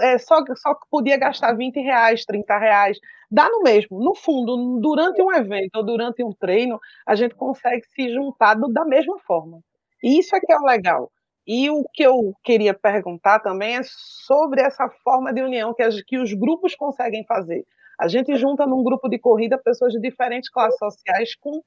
é, 0.00 0.18
só, 0.18 0.36
só 0.56 0.74
podia 0.90 1.16
gastar 1.16 1.54
20 1.54 1.80
reais, 1.80 2.24
30 2.24 2.58
reais. 2.58 2.98
Dá 3.30 3.48
no 3.48 3.62
mesmo. 3.62 3.98
No 4.02 4.14
fundo, 4.14 4.80
durante 4.80 5.22
um 5.22 5.32
evento 5.32 5.76
ou 5.76 5.84
durante 5.84 6.24
um 6.24 6.32
treino, 6.32 6.78
a 7.06 7.14
gente 7.14 7.34
consegue 7.34 7.84
se 7.94 8.12
juntar 8.12 8.54
do, 8.54 8.68
da 8.72 8.84
mesma 8.84 9.18
forma. 9.20 9.60
E 10.02 10.18
isso 10.18 10.34
é 10.34 10.40
que 10.40 10.52
é 10.52 10.56
o 10.56 10.64
legal. 10.64 11.10
E 11.46 11.70
o 11.70 11.84
que 11.94 12.02
eu 12.02 12.34
queria 12.44 12.74
perguntar 12.74 13.40
também 13.40 13.76
é 13.76 13.80
sobre 13.82 14.60
essa 14.60 14.88
forma 15.02 15.32
de 15.32 15.42
união 15.42 15.72
que, 15.72 15.82
as, 15.82 16.00
que 16.02 16.18
os 16.18 16.32
grupos 16.34 16.74
conseguem 16.74 17.24
fazer. 17.24 17.64
A 17.98 18.06
gente 18.06 18.36
junta 18.36 18.66
num 18.66 18.84
grupo 18.84 19.08
de 19.08 19.18
corrida 19.18 19.58
pessoas 19.58 19.92
de 19.92 20.00
diferentes 20.00 20.50
classes 20.50 20.78
sociais 20.78 21.34
com, 21.36 21.62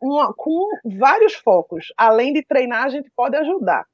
uma, 0.00 0.34
com 0.34 0.68
vários 0.98 1.34
focos. 1.34 1.86
Além 1.96 2.32
de 2.32 2.44
treinar, 2.44 2.84
a 2.84 2.88
gente 2.88 3.10
pode 3.14 3.36
ajudar. 3.36 3.84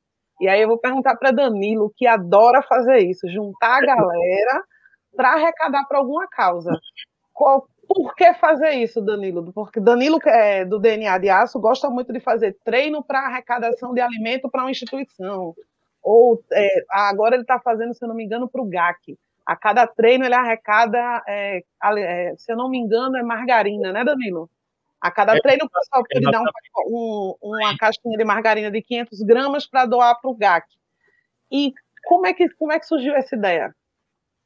E 0.41 0.49
aí 0.49 0.63
eu 0.63 0.69
vou 0.69 0.79
perguntar 0.79 1.17
para 1.17 1.33
Danilo, 1.33 1.93
que 1.97 2.07
adora 2.07 2.63
fazer 2.63 2.99
isso, 2.99 3.29
juntar 3.29 3.79
a 3.79 3.87
galera 3.87 4.63
para 5.17 5.33
arrecadar 5.33 5.85
para 5.89 5.99
alguma 5.99 6.29
causa. 6.29 6.71
Qual, 7.33 7.67
por 7.89 8.15
que 8.15 8.35
fazer 8.35 8.71
isso, 8.73 9.01
Danilo? 9.01 9.53
Porque 9.53 9.81
Danilo, 9.81 10.19
é, 10.27 10.65
do 10.65 10.79
DNA 10.79 11.19
de 11.19 11.29
Aço, 11.29 11.59
gosta 11.59 11.89
muito 11.91 12.13
de 12.13 12.21
fazer 12.21 12.57
treino 12.65 13.03
para 13.03 13.21
arrecadação 13.21 13.95
de 13.95 14.01
alimento 14.01 14.49
para 14.51 14.63
uma 14.63 14.71
instituição. 14.71 15.55
Ou 16.03 16.41
é, 16.53 16.69
agora 16.91 17.35
ele 17.35 17.43
está 17.43 17.59
fazendo, 17.59 17.95
se 17.95 18.05
eu 18.05 18.09
não 18.09 18.15
me 18.15 18.25
engano, 18.25 18.49
para 18.49 18.63
o 18.63 18.69
GAC. 18.69 19.19
A 19.47 19.57
cada 19.57 19.87
treino 19.87 20.25
ele 20.25 20.35
arrecada, 20.35 21.23
é, 21.27 21.63
é, 21.99 22.35
se 22.37 22.53
eu 22.53 22.57
não 22.57 22.69
me 22.69 22.79
engano, 22.79 23.17
é 23.17 23.23
margarina, 23.23 23.93
né, 23.93 24.05
Danilo? 24.05 24.49
A 25.01 25.11
cada 25.11 25.37
é, 25.37 25.41
treino 25.41 25.65
o 25.65 25.71
pessoal 25.71 26.03
pode 26.11 26.31
dar 26.31 26.41
um, 26.41 27.35
um, 27.43 27.57
uma 27.57 27.77
caixinha 27.77 28.17
de 28.17 28.25
margarina 28.25 28.71
de 28.71 28.83
500 28.83 29.23
gramas 29.23 29.67
para 29.67 29.87
doar 29.87 30.21
para 30.21 30.31
o 30.31 30.37
GAC. 30.37 30.67
E 31.51 31.73
como 32.05 32.27
é, 32.27 32.35
que, 32.35 32.49
como 32.51 32.73
é 32.73 32.79
que 32.79 32.87
surgiu 32.87 33.15
essa 33.15 33.37
ideia? 33.37 33.75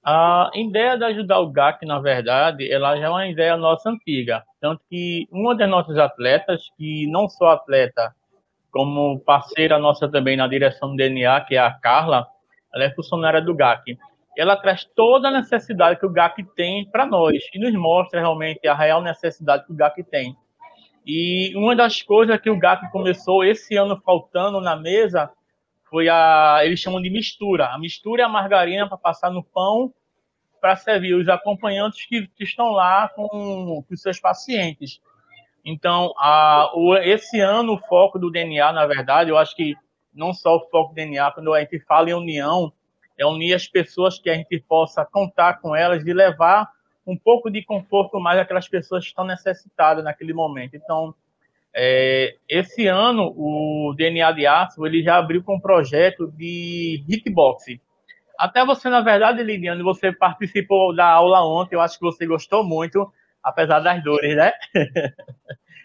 A 0.04 0.50
ideia 0.54 0.98
de 0.98 1.04
ajudar 1.04 1.38
o 1.38 1.50
GAC, 1.50 1.86
na 1.86 2.00
verdade, 2.00 2.70
ela 2.70 2.96
já 2.96 3.06
é 3.06 3.08
uma 3.08 3.26
ideia 3.26 3.56
nossa 3.56 3.88
antiga. 3.88 4.42
Tanto 4.60 4.82
que 4.90 5.28
uma 5.30 5.54
das 5.54 5.70
nossas 5.70 5.96
atletas, 5.96 6.60
que 6.76 7.06
não 7.06 7.28
só 7.28 7.50
atleta, 7.50 8.12
como 8.72 9.20
parceira 9.20 9.78
nossa 9.78 10.10
também 10.10 10.36
na 10.36 10.48
direção 10.48 10.90
do 10.90 10.96
DNA, 10.96 11.42
que 11.42 11.54
é 11.54 11.58
a 11.58 11.70
Carla, 11.72 12.26
ela 12.74 12.84
é 12.84 12.90
funcionária 12.94 13.40
do 13.40 13.54
GAC. 13.54 13.96
Ela 14.36 14.56
traz 14.56 14.84
toda 14.96 15.28
a 15.28 15.30
necessidade 15.30 16.00
que 16.00 16.06
o 16.06 16.12
GAC 16.12 16.42
tem 16.56 16.88
para 16.90 17.06
nós 17.06 17.36
e 17.54 17.58
nos 17.58 17.74
mostra 17.74 18.18
realmente 18.18 18.66
a 18.66 18.74
real 18.74 19.02
necessidade 19.02 19.66
que 19.66 19.72
o 19.72 19.76
GAC 19.76 20.02
tem. 20.04 20.34
E 21.04 21.52
uma 21.56 21.74
das 21.74 22.00
coisas 22.02 22.40
que 22.40 22.50
o 22.50 22.58
GAC 22.58 22.90
começou 22.90 23.44
esse 23.44 23.76
ano 23.76 24.00
faltando 24.04 24.60
na 24.60 24.76
mesa 24.76 25.30
foi 25.90 26.08
a. 26.08 26.60
Eles 26.62 26.80
chamam 26.80 27.02
de 27.02 27.10
mistura. 27.10 27.66
A 27.66 27.78
mistura 27.78 28.22
é 28.22 28.24
a 28.24 28.28
margarina 28.28 28.88
para 28.88 28.96
passar 28.96 29.30
no 29.30 29.42
pão 29.42 29.92
para 30.60 30.76
servir 30.76 31.14
os 31.14 31.28
acompanhantes 31.28 32.06
que, 32.06 32.28
que 32.28 32.44
estão 32.44 32.70
lá 32.70 33.08
com, 33.08 33.26
com 33.26 33.84
os 33.90 34.00
seus 34.00 34.20
pacientes. 34.20 35.00
Então, 35.64 36.14
a, 36.16 36.70
o, 36.74 36.96
esse 36.96 37.40
ano, 37.40 37.74
o 37.74 37.78
foco 37.78 38.16
do 38.16 38.30
DNA, 38.30 38.72
na 38.72 38.86
verdade, 38.86 39.30
eu 39.30 39.36
acho 39.36 39.56
que 39.56 39.74
não 40.14 40.32
só 40.32 40.56
o 40.56 40.68
foco 40.70 40.90
do 40.90 40.94
DNA, 40.94 41.32
quando 41.32 41.52
a 41.52 41.60
gente 41.60 41.80
fala 41.80 42.10
em 42.10 42.14
união, 42.14 42.72
é 43.18 43.26
unir 43.26 43.54
as 43.54 43.66
pessoas 43.66 44.20
que 44.20 44.30
a 44.30 44.34
gente 44.34 44.58
possa 44.60 45.04
contar 45.04 45.60
com 45.60 45.74
elas, 45.74 46.04
de 46.04 46.12
levar 46.12 46.70
um 47.06 47.16
pouco 47.16 47.50
de 47.50 47.64
conforto 47.64 48.20
mais 48.20 48.38
àquelas 48.38 48.68
pessoas 48.68 49.04
que 49.04 49.08
estão 49.10 49.24
necessitadas 49.24 50.04
naquele 50.04 50.32
momento. 50.32 50.76
Então, 50.76 51.14
É, 51.74 52.36
esse 52.46 52.86
ano, 52.86 53.32
o 53.34 53.94
DNA 53.96 54.30
de 54.32 54.46
Aço 54.46 54.84
ele 54.84 55.02
já 55.02 55.16
abriu 55.16 55.42
com 55.42 55.54
um 55.56 55.60
projeto 55.60 56.30
de 56.32 57.02
hitbox. 57.08 57.64
Até 58.38 58.64
você, 58.64 58.90
na 58.90 59.00
verdade, 59.00 59.42
Lidiane, 59.42 59.82
você 59.82 60.12
participou 60.12 60.94
da 60.94 61.06
aula 61.06 61.42
ontem, 61.46 61.74
eu 61.74 61.80
acho 61.80 61.98
que 61.98 62.04
você 62.04 62.26
gostou 62.26 62.62
muito, 62.62 63.10
apesar 63.42 63.80
das 63.80 64.02
dores, 64.02 64.36
né? 64.36 64.52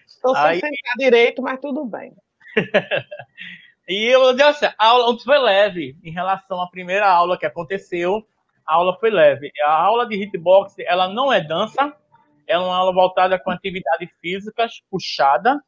Estou 0.06 0.36
sem 0.36 0.44
Aí... 0.44 0.60
sentar 0.60 0.96
direito, 0.98 1.42
mas 1.42 1.60
tudo 1.60 1.86
bem. 1.86 2.14
e 3.88 4.06
eu 4.06 4.30
assim, 4.46 4.66
a 4.66 4.88
aula 4.88 5.10
ontem 5.10 5.24
foi 5.24 5.38
leve 5.38 5.96
em 6.04 6.12
relação 6.12 6.62
à 6.62 6.70
primeira 6.70 7.08
aula 7.08 7.38
que 7.38 7.46
aconteceu. 7.46 8.28
A 8.68 8.76
aula 8.76 8.98
foi 9.00 9.10
leve. 9.10 9.52
A 9.66 9.72
aula 9.72 10.06
de 10.06 10.16
hitbox, 10.16 10.76
ela 10.80 11.08
não 11.08 11.32
é 11.32 11.42
dança, 11.42 11.96
é 12.48 12.58
uma 12.58 12.76
aula 12.76 12.94
voltada 12.94 13.40
com 13.40 13.52
atividades 13.52 14.10
físicas 14.22 14.82
puxada, 14.90 15.62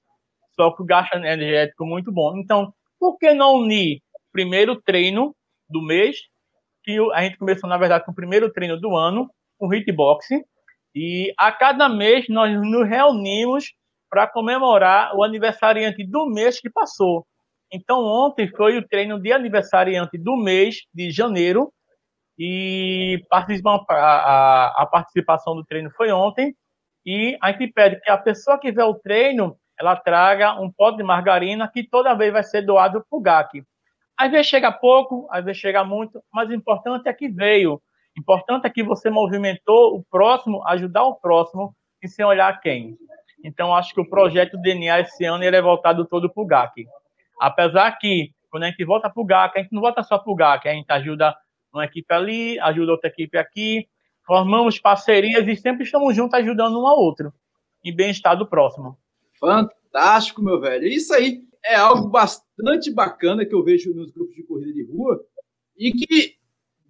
só 0.56 0.72
que 0.72 0.82
o 0.82 0.86
gasto 0.86 1.14
energético 1.16 1.86
muito 1.86 2.12
bom. 2.12 2.38
Então, 2.38 2.74
por 3.00 3.18
que 3.18 3.34
não 3.34 3.56
unir 3.56 4.02
o 4.14 4.32
primeiro 4.32 4.82
treino 4.82 5.34
do 5.70 5.82
mês, 5.82 6.18
que 6.84 6.98
a 7.14 7.24
gente 7.24 7.38
começou, 7.38 7.70
na 7.70 7.78
verdade, 7.78 8.06
com 8.06 8.12
o 8.12 8.16
primeiro 8.16 8.52
treino 8.52 8.80
do 8.80 8.96
ano, 8.96 9.30
o 9.60 9.74
hitbox, 9.74 10.28
e 10.96 11.34
a 11.38 11.52
cada 11.52 11.88
mês 11.88 12.26
nós 12.30 12.52
nos 12.60 12.88
reunimos 12.88 13.74
para 14.10 14.28
comemorar 14.28 15.16
o 15.16 15.24
aniversariante 15.24 16.06
do 16.06 16.26
mês 16.26 16.60
que 16.60 16.70
passou. 16.70 17.26
Então, 17.72 18.04
ontem 18.04 18.50
foi 18.50 18.78
o 18.78 18.88
treino 18.88 19.22
de 19.22 19.32
aniversariante 19.32 20.18
do 20.18 20.36
mês 20.36 20.78
de 20.94 21.12
janeiro, 21.12 21.72
e 22.40 23.22
a, 23.30 23.46
a, 23.90 24.84
a 24.84 24.86
participação 24.86 25.56
do 25.56 25.66
treino 25.66 25.92
foi 25.92 26.10
ontem, 26.12 26.56
e 27.06 27.38
a 27.42 27.52
gente 27.52 27.68
pede 27.74 28.00
que 28.00 28.10
a 28.10 28.18
pessoa 28.18 28.58
que 28.58 28.72
vê 28.72 28.82
o 28.82 28.96
treino 28.96 29.58
ela 29.80 29.96
traga 29.96 30.60
um 30.60 30.70
pote 30.70 30.98
de 30.98 31.04
margarina 31.04 31.70
que 31.72 31.84
toda 31.84 32.14
vez 32.14 32.34
vai 32.34 32.44
ser 32.44 32.62
doado 32.64 33.04
para 33.10 33.18
o 33.18 33.22
GAC. 33.22 33.64
Às 34.18 34.30
vezes 34.30 34.48
chega 34.48 34.72
pouco, 34.72 35.28
às 35.32 35.44
vezes 35.46 35.62
chega 35.62 35.84
muito, 35.86 36.22
mas 36.34 36.50
o 36.50 36.54
importante 36.54 37.08
é 37.08 37.14
que 37.14 37.30
veio. 37.30 37.76
O 37.76 38.20
importante 38.20 38.68
é 38.68 38.70
que 38.70 38.84
você 38.84 39.10
movimentou 39.10 39.96
o 39.96 40.04
próximo, 40.04 40.62
ajudar 40.68 41.04
o 41.04 41.16
próximo, 41.16 41.74
e 42.04 42.08
sem 42.08 42.26
olhar 42.26 42.60
quem. 42.60 42.98
Então, 43.44 43.74
acho 43.74 43.94
que 43.94 44.02
o 44.02 44.10
projeto 44.10 44.58
DNA 44.58 45.00
esse 45.00 45.24
ano 45.24 45.44
ele 45.44 45.56
é 45.56 45.62
voltado 45.62 46.06
todo 46.06 46.30
para 46.30 46.44
o 46.44 46.46
GAC. 46.46 46.86
Apesar 47.40 47.92
que, 47.98 48.32
quando 48.50 48.64
a 48.64 48.68
gente 48.68 48.84
volta 48.84 49.10
para 49.10 49.22
o 49.22 49.26
GAC, 49.26 49.58
a 49.58 49.62
gente 49.62 49.74
não 49.74 49.82
volta 49.82 50.04
só 50.04 50.18
para 50.18 50.32
o 50.32 50.36
GAC, 50.36 50.68
a 50.68 50.74
gente 50.74 50.92
ajuda 50.92 51.34
uma 51.74 51.86
equipe 51.86 52.14
ali, 52.14 52.60
ajuda 52.60 52.92
outra 52.92 53.10
equipe 53.10 53.38
aqui, 53.38 53.88
formamos 54.26 54.80
parcerias 54.80 55.48
e 55.48 55.56
sempre 55.56 55.84
estamos 55.84 56.16
juntos 56.16 56.40
ajudando 56.40 56.80
um 56.80 56.88
ao 56.88 57.00
outro, 57.00 57.34
em 57.84 57.96
bem-estar 57.96 58.38
do 58.38 58.48
próximo. 58.48 58.98
Fantástico, 59.40 60.42
meu 60.42 60.60
velho. 60.60 60.88
Isso 60.88 61.14
aí 61.14 61.44
é 61.64 61.76
algo 61.76 62.10
bastante 62.10 62.92
bacana 62.92 63.46
que 63.46 63.54
eu 63.54 63.64
vejo 63.64 63.94
nos 63.94 64.12
grupos 64.12 64.36
de 64.36 64.44
corrida 64.44 64.74
de 64.74 64.84
rua 64.84 65.24
e 65.78 65.92
que 65.92 66.36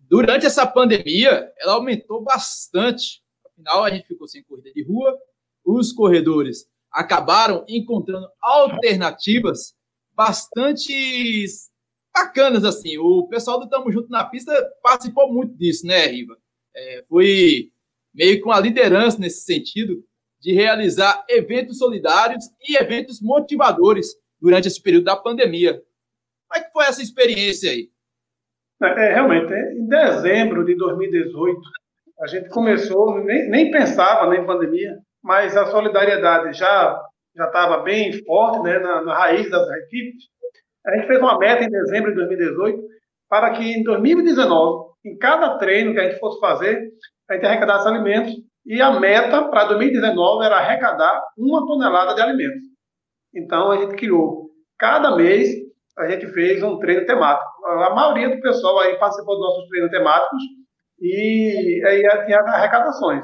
durante 0.10 0.46
essa 0.46 0.66
pandemia 0.66 1.52
ela 1.60 1.74
aumentou 1.74 2.22
bastante. 2.22 3.22
Afinal, 3.46 3.84
a 3.84 3.90
gente 3.90 4.08
ficou 4.08 4.28
sem 4.28 4.44
corrida 4.44 4.72
de 4.72 4.84
rua, 4.84 5.18
os 5.64 5.92
corredores 5.92 6.68
acabaram 6.92 7.64
encontrando 7.68 8.28
alternativas 8.42 9.76
bastante 10.16 11.46
bacanas 12.14 12.64
assim. 12.64 12.98
O 12.98 13.28
pessoal 13.28 13.60
do 13.60 13.70
Tamo 13.70 13.92
Junto 13.92 14.10
na 14.10 14.24
Pista 14.24 14.52
participou 14.82 15.32
muito 15.32 15.56
disso, 15.56 15.86
né, 15.86 16.06
Riva? 16.08 16.38
É, 16.76 17.04
foi 17.08 17.72
meio 18.14 18.42
com 18.42 18.52
a 18.52 18.60
liderança 18.60 19.20
nesse 19.20 19.42
sentido 19.42 20.04
de 20.40 20.54
realizar 20.54 21.26
eventos 21.30 21.78
solidários 21.78 22.46
e 22.68 22.78
eventos 22.78 23.22
motivadores 23.22 24.08
durante 24.40 24.68
esse 24.68 24.82
período 24.82 25.06
da 25.06 25.16
pandemia. 25.16 25.74
Como 25.74 26.62
é 26.62 26.66
que 26.66 26.72
foi 26.72 26.86
essa 26.86 27.02
experiência 27.02 27.72
aí? 27.72 27.90
É, 28.82 28.88
é 28.88 29.14
realmente, 29.14 29.54
é, 29.54 29.74
em 29.74 29.88
dezembro 29.88 30.66
de 30.66 30.76
2018, 30.76 31.62
a 32.22 32.28
gente 32.28 32.50
começou, 32.50 33.24
nem, 33.24 33.50
nem 33.50 33.72
pensava 33.72 34.34
em 34.36 34.46
pandemia, 34.46 34.98
mas 35.22 35.56
a 35.56 35.66
solidariedade 35.68 36.58
já 36.58 37.06
já 37.36 37.46
estava 37.46 37.78
bem 37.84 38.12
forte 38.26 38.62
né, 38.64 38.80
na, 38.80 39.02
na 39.02 39.18
raiz 39.18 39.50
das 39.50 39.68
equipes. 39.70 40.26
A 40.86 40.96
gente 40.96 41.08
fez 41.08 41.20
uma 41.20 41.38
meta 41.38 41.64
em 41.64 41.70
dezembro 41.70 42.12
de 42.12 42.16
2018 42.16 42.82
para 43.30 43.52
que 43.52 43.64
em 43.64 43.84
2019, 43.84 44.90
em 45.06 45.18
cada 45.18 45.58
treino 45.58 45.94
que 45.94 46.00
a 46.00 46.10
gente 46.10 46.20
fosse 46.20 46.40
fazer, 46.40 46.90
a 47.30 47.36
gente 47.36 47.46
arrecadasse 47.46 47.88
alimentos 47.88 48.34
e 48.66 48.82
a 48.82 49.00
meta 49.00 49.44
para 49.50 49.66
2019 49.66 50.46
era 50.46 50.58
arrecadar 50.58 51.22
uma 51.38 51.66
tonelada 51.66 52.16
de 52.16 52.22
alimentos. 52.22 52.64
Então 53.36 53.72
a 53.72 53.78
gente 53.78 53.96
criou, 53.96 54.50
cada 54.78 55.16
mês 55.16 55.50
a 55.98 56.08
gente 56.08 56.28
fez 56.28 56.64
um 56.64 56.80
treino 56.80 57.06
temático. 57.06 57.50
A 57.66 57.94
maioria 57.94 58.36
do 58.36 58.42
pessoal 58.42 58.80
aí 58.80 58.98
participou 58.98 59.36
dos 59.36 59.46
nossos 59.46 59.68
treinos 59.70 59.92
temáticos 59.92 60.42
e 61.02 61.82
aí 61.86 62.02
tinha 62.26 62.40
arrecadações. 62.40 63.24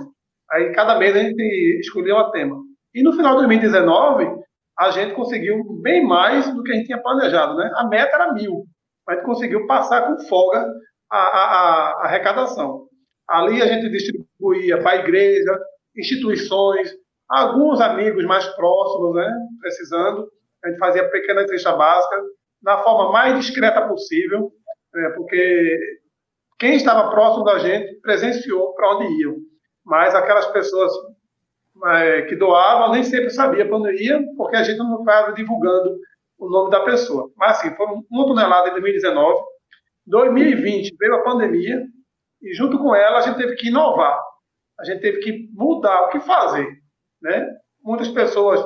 Aí 0.51 0.71
cada 0.73 0.99
mês 0.99 1.15
a 1.15 1.19
gente 1.19 1.79
escolheu 1.79 2.17
um 2.17 2.31
tema. 2.31 2.57
E 2.93 3.01
no 3.01 3.13
final 3.13 3.33
de 3.33 3.47
2019 3.47 4.44
a 4.77 4.91
gente 4.91 5.13
conseguiu 5.15 5.63
bem 5.81 6.05
mais 6.05 6.53
do 6.53 6.63
que 6.63 6.71
a 6.71 6.75
gente 6.75 6.87
tinha 6.87 7.01
planejado, 7.01 7.55
né? 7.55 7.71
A 7.75 7.87
meta 7.87 8.15
era 8.15 8.33
mil, 8.33 8.65
mas 9.07 9.15
a 9.15 9.19
gente 9.19 9.25
conseguiu 9.25 9.67
passar 9.67 10.05
com 10.05 10.19
folga 10.27 10.65
a, 11.09 11.17
a, 11.17 11.43
a 11.43 12.05
arrecadação. 12.05 12.87
Ali 13.27 13.61
a 13.61 13.67
gente 13.67 13.89
distribuía 13.89 14.81
para 14.81 14.91
a 14.91 14.95
igreja, 14.97 15.57
instituições, 15.95 16.93
alguns 17.29 17.79
amigos 17.81 18.23
mais 18.25 18.45
próximos, 18.55 19.15
né, 19.15 19.31
precisando. 19.61 20.29
A 20.63 20.69
gente 20.69 20.79
fazia 20.79 21.09
pequena 21.09 21.47
cesta 21.47 21.75
básica, 21.75 22.21
da 22.61 22.83
forma 22.83 23.11
mais 23.11 23.37
discreta 23.39 23.87
possível, 23.87 24.51
né, 24.93 25.09
porque 25.15 25.79
quem 26.59 26.75
estava 26.75 27.09
próximo 27.09 27.43
da 27.43 27.59
gente 27.59 27.99
presenciou 28.01 28.73
para 28.75 28.95
onde 28.95 29.21
iam. 29.21 29.35
Mas 29.85 30.15
aquelas 30.15 30.47
pessoas 30.47 30.91
que 32.27 32.35
doavam 32.35 32.91
nem 32.91 33.03
sempre 33.03 33.29
sabia 33.29 33.65
para 33.65 33.77
onde 33.77 34.03
iam, 34.03 34.35
porque 34.35 34.55
a 34.55 34.63
gente 34.63 34.77
não 34.77 34.99
estava 34.99 35.33
divulgando 35.33 35.97
o 36.37 36.49
nome 36.49 36.71
da 36.71 36.81
pessoa. 36.81 37.29
Mas, 37.35 37.59
assim, 37.59 37.75
foram 37.75 38.03
uma 38.09 38.25
tonelada 38.25 38.69
em 38.69 38.71
2019. 38.71 39.43
2020 40.07 40.95
veio 40.99 41.15
a 41.15 41.23
pandemia, 41.23 41.83
e 42.41 42.53
junto 42.53 42.77
com 42.77 42.95
ela 42.95 43.17
a 43.17 43.21
gente 43.21 43.37
teve 43.37 43.55
que 43.55 43.69
inovar, 43.69 44.19
a 44.79 44.83
gente 44.83 45.01
teve 45.01 45.19
que 45.19 45.49
mudar 45.53 46.03
o 46.03 46.09
que 46.09 46.19
fazer, 46.19 46.67
né? 47.21 47.49
Muitas 47.81 48.09
pessoas 48.09 48.63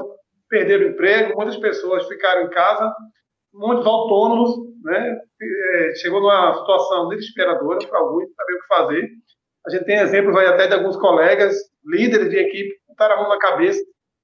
perderam 0.49 0.87
o 0.87 0.89
emprego, 0.89 1.35
muitas 1.35 1.57
pessoas 1.57 2.07
ficaram 2.07 2.43
em 2.43 2.49
casa, 2.49 2.93
muitos 3.53 3.85
autônomos, 3.85 4.51
né? 4.83 5.17
É, 5.41 5.95
chegou 5.95 6.19
numa 6.19 6.55
situação 6.55 7.07
desesperadora 7.09 7.79
para 7.87 7.99
alguns, 7.99 8.33
saber 8.35 8.53
o 8.53 8.59
que 8.59 8.67
fazer. 8.67 9.09
A 9.65 9.69
gente 9.69 9.85
tem 9.85 9.99
exemplos 9.99 10.35
aí 10.35 10.47
até 10.47 10.67
de 10.67 10.73
alguns 10.73 10.97
colegas, 10.97 11.55
líderes 11.85 12.29
de 12.29 12.37
equipe, 12.37 12.69
que 12.69 12.87
botaram 12.87 13.15
a 13.15 13.21
mão 13.21 13.29
na 13.29 13.39
cabeça, 13.39 13.79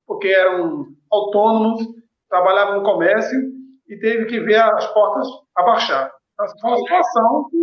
porque 0.07 0.27
eram 0.27 0.85
autônomos, 1.11 1.81
trabalhavam 2.29 2.79
no 2.79 2.83
comércio 2.83 3.39
e 3.87 3.97
teve 3.99 4.25
que 4.25 4.39
ver 4.39 4.61
as 4.61 4.87
portas 4.93 5.27
abaixar. 5.55 6.11
Assim, 6.39 6.59
foi 6.59 6.71
uma 6.71 6.77
situação 6.79 7.47
que, 7.49 7.57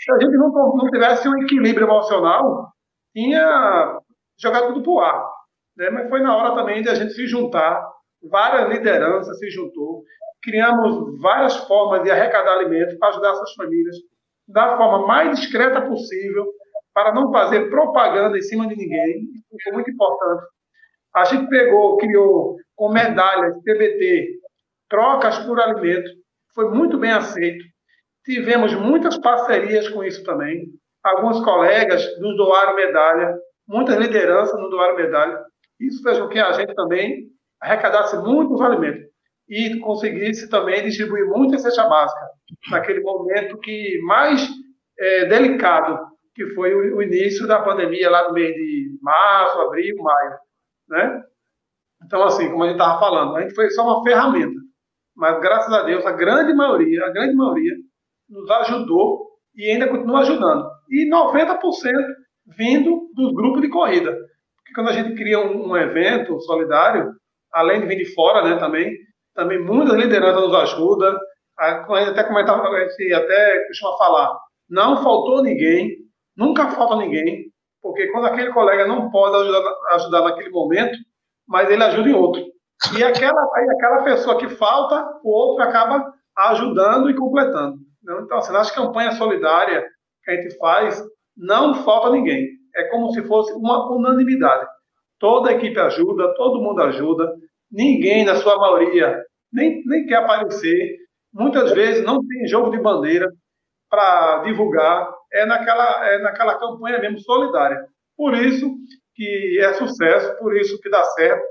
se 0.00 0.12
a 0.12 0.18
gente 0.20 0.36
não, 0.36 0.50
não 0.50 0.90
tivesse 0.90 1.28
um 1.28 1.42
equilíbrio 1.42 1.86
emocional, 1.86 2.68
tinha 3.12 3.98
jogado 4.38 4.68
tudo 4.68 4.82
para 4.82 4.92
o 4.92 5.00
ar. 5.00 5.30
Né? 5.76 5.90
Mas 5.90 6.08
foi 6.08 6.20
na 6.20 6.36
hora 6.36 6.54
também 6.54 6.82
de 6.82 6.88
a 6.88 6.94
gente 6.94 7.12
se 7.12 7.26
juntar, 7.26 7.82
várias 8.22 8.68
lideranças 8.70 9.38
se 9.38 9.50
juntou, 9.50 10.02
criamos 10.42 11.20
várias 11.20 11.56
formas 11.66 12.02
de 12.02 12.10
arrecadar 12.10 12.58
alimentos 12.58 12.98
para 12.98 13.08
ajudar 13.08 13.30
essas 13.30 13.54
famílias 13.54 13.96
da 14.48 14.76
forma 14.76 15.06
mais 15.06 15.38
discreta 15.38 15.80
possível, 15.80 16.52
para 16.94 17.14
não 17.14 17.32
fazer 17.32 17.70
propaganda 17.70 18.36
em 18.36 18.42
cima 18.42 18.66
de 18.66 18.76
ninguém. 18.76 19.22
Isso 19.34 19.62
foi 19.64 19.72
muito 19.72 19.90
importante. 19.90 20.44
A 21.14 21.24
gente 21.24 21.48
pegou, 21.48 21.96
criou 21.98 22.56
com 22.74 22.90
medalhas, 22.90 23.54
TBT, 23.62 24.38
trocas 24.88 25.38
por 25.40 25.60
alimento, 25.60 26.10
foi 26.54 26.70
muito 26.70 26.98
bem 26.98 27.10
aceito. 27.10 27.64
Tivemos 28.24 28.74
muitas 28.74 29.18
parcerias 29.18 29.88
com 29.88 30.04
isso 30.04 30.22
também. 30.24 30.66
Alguns 31.02 31.42
colegas 31.44 32.04
nos 32.20 32.36
doaram 32.36 32.76
medalha, 32.76 33.34
muitas 33.66 33.96
lideranças 33.96 34.58
nos 34.60 34.70
doaram 34.70 34.96
medalha. 34.96 35.38
Isso 35.80 36.02
fez 36.02 36.18
com 36.18 36.28
que 36.28 36.38
a 36.38 36.52
gente 36.52 36.74
também 36.74 37.26
arrecadasse 37.60 38.16
muitos 38.18 38.60
alimentos 38.60 39.10
e 39.48 39.78
conseguisse 39.80 40.48
também 40.48 40.82
distribuir 40.84 41.26
muita 41.26 41.58
cesta 41.58 41.88
básica 41.88 42.26
naquele 42.70 43.00
momento 43.00 43.58
que 43.58 44.00
mais 44.02 44.48
é, 44.98 45.24
delicado 45.26 46.11
que 46.34 46.46
foi 46.54 46.74
o, 46.74 47.02
início 47.02 47.46
da 47.46 47.62
pandemia 47.62 48.10
lá 48.10 48.28
no 48.28 48.34
mês 48.34 48.54
de 48.54 48.98
março, 49.02 49.58
abril, 49.60 49.96
maio, 49.98 50.32
né? 50.88 51.22
Então 52.04 52.22
assim, 52.24 52.50
como 52.50 52.64
a 52.64 52.68
gente 52.68 52.76
estava 52.76 52.98
falando, 52.98 53.36
a 53.36 53.42
gente 53.42 53.54
foi 53.54 53.70
só 53.70 53.84
uma 53.84 54.02
ferramenta, 54.02 54.58
mas 55.14 55.40
graças 55.40 55.72
a 55.72 55.82
Deus 55.82 56.04
a 56.06 56.12
grande 56.12 56.54
maioria, 56.54 57.04
a 57.04 57.10
grande 57.10 57.34
maioria 57.34 57.74
nos 58.28 58.50
ajudou 58.50 59.32
e 59.54 59.70
ainda 59.70 59.88
continua 59.88 60.20
ajudando. 60.20 60.68
E 60.88 61.08
90% 61.10 61.58
vindo 62.56 63.08
dos 63.14 63.34
grupos 63.34 63.62
de 63.62 63.68
corrida. 63.68 64.10
Porque 64.10 64.74
quando 64.74 64.88
a 64.88 64.92
gente 64.92 65.14
cria 65.14 65.38
um, 65.38 65.70
um 65.70 65.76
evento 65.76 66.40
solidário, 66.40 67.12
além 67.52 67.80
de 67.80 67.86
vir 67.86 67.98
de 67.98 68.14
fora, 68.14 68.42
né, 68.42 68.58
também, 68.58 68.96
também 69.34 69.62
muitas 69.62 69.96
lideranças 69.96 70.42
nos 70.42 70.54
ajudam. 70.54 71.18
Até 71.58 72.24
comentava, 72.24 72.66
a 72.66 72.88
gente 72.88 73.12
até 73.12 73.66
costuma 73.68 73.96
falar, 73.98 74.38
não 74.68 75.02
faltou 75.02 75.42
ninguém, 75.42 75.96
nunca 76.36 76.70
falta 76.70 76.96
ninguém, 76.96 77.52
porque 77.82 78.06
quando 78.08 78.26
aquele 78.26 78.52
colega 78.52 78.86
não 78.86 79.10
pode 79.10 79.36
ajudar, 79.36 79.74
ajudar 79.92 80.22
naquele 80.22 80.50
momento, 80.50 80.96
mas 81.46 81.70
ele 81.70 81.82
ajuda 81.82 82.08
em 82.08 82.14
outro. 82.14 82.42
E 82.96 83.04
aquela, 83.04 83.40
aí 83.54 83.68
aquela 83.70 84.02
pessoa 84.02 84.38
que 84.38 84.48
falta, 84.48 85.18
o 85.22 85.30
outro 85.30 85.64
acaba 85.64 86.12
ajudando 86.36 87.10
e 87.10 87.14
completando. 87.14 87.78
Então, 88.02 88.38
assim, 88.38 88.52
nas 88.52 88.70
campanhas 88.70 89.14
solidárias 89.16 89.84
que 90.24 90.30
a 90.30 90.34
gente 90.34 90.56
faz, 90.58 91.02
não 91.36 91.74
falta 91.74 92.10
ninguém. 92.10 92.48
É 92.74 92.84
como 92.84 93.12
se 93.12 93.22
fosse 93.22 93.52
uma 93.52 93.90
unanimidade. 93.92 94.66
Toda 95.18 95.50
a 95.50 95.52
equipe 95.52 95.78
ajuda, 95.78 96.34
todo 96.34 96.60
mundo 96.60 96.82
ajuda, 96.82 97.32
ninguém, 97.70 98.24
na 98.24 98.36
sua 98.36 98.56
maioria, 98.58 99.22
nem, 99.52 99.82
nem 99.86 100.06
quer 100.06 100.16
aparecer. 100.16 100.96
Muitas 101.32 101.72
vezes 101.72 102.04
não 102.04 102.26
tem 102.26 102.46
jogo 102.48 102.70
de 102.70 102.80
bandeira 102.80 103.32
para 103.92 104.38
divulgar, 104.38 105.12
é 105.30 105.44
naquela, 105.44 106.08
é 106.08 106.18
naquela 106.22 106.58
campanha 106.58 106.98
mesmo 106.98 107.20
solidária. 107.20 107.86
Por 108.16 108.34
isso 108.34 108.74
que 109.14 109.60
é 109.60 109.74
sucesso, 109.74 110.38
por 110.38 110.56
isso 110.56 110.80
que 110.80 110.88
dá 110.88 111.04
certo, 111.04 111.44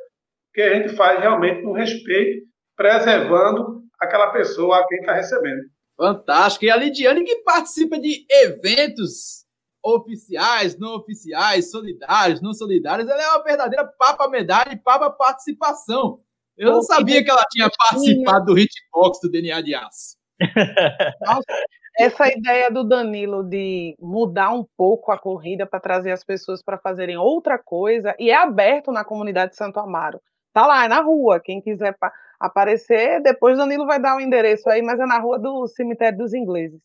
que 0.51 0.59
a 0.59 0.73
gente 0.73 0.95
faz 0.95 1.19
realmente 1.19 1.61
com 1.61 1.71
respeito, 1.71 2.47
preservando 2.75 3.83
aquela 3.99 4.31
pessoa 4.31 4.79
a 4.79 4.87
quem 4.87 5.01
está 5.01 5.13
recebendo. 5.13 5.61
Fantástico. 5.95 6.65
E 6.65 6.71
a 6.71 6.75
Lidiane 6.75 7.23
que 7.23 7.43
participa 7.43 7.99
de 7.99 8.25
eventos 8.27 9.45
oficiais, 9.83 10.79
não 10.79 10.95
oficiais, 10.95 11.69
solidários, 11.69 12.41
não 12.41 12.55
solidários, 12.55 13.07
ela 13.07 13.21
é 13.21 13.27
uma 13.27 13.43
verdadeira 13.43 13.85
papa 13.99 14.27
medalha 14.27 14.73
e 14.73 14.79
papa 14.79 15.11
participação. 15.11 16.21
Eu 16.57 16.71
não 16.71 16.81
sabia 16.81 17.23
que 17.23 17.29
ela 17.29 17.45
tinha 17.51 17.69
participado 17.69 18.45
do 18.45 18.57
hitbox 18.57 19.19
do 19.21 19.29
DNA 19.29 19.61
de 19.61 19.75
Aço. 19.75 20.17
Nossa, 21.21 21.43
essa 22.01 22.27
ideia 22.27 22.69
do 22.71 22.83
Danilo 22.83 23.43
de 23.43 23.95
mudar 23.99 24.51
um 24.51 24.65
pouco 24.77 25.11
a 25.11 25.17
corrida 25.17 25.65
para 25.65 25.79
trazer 25.79 26.11
as 26.11 26.23
pessoas 26.23 26.61
para 26.63 26.77
fazerem 26.77 27.17
outra 27.17 27.57
coisa, 27.57 28.15
e 28.19 28.29
é 28.29 28.35
aberto 28.35 28.91
na 28.91 29.03
comunidade 29.03 29.51
de 29.51 29.57
Santo 29.57 29.79
Amaro. 29.79 30.19
Tá 30.53 30.67
lá, 30.67 30.85
é 30.85 30.87
na 30.87 31.01
rua. 31.01 31.39
Quem 31.39 31.61
quiser 31.61 31.95
aparecer, 32.39 33.21
depois 33.21 33.57
Danilo 33.57 33.85
vai 33.85 33.99
dar 33.99 34.17
o 34.17 34.21
endereço 34.21 34.69
aí, 34.69 34.81
mas 34.81 34.99
é 34.99 35.05
na 35.05 35.19
rua 35.19 35.39
do 35.39 35.67
Cemitério 35.67 36.17
dos 36.17 36.33
Ingleses. 36.33 36.79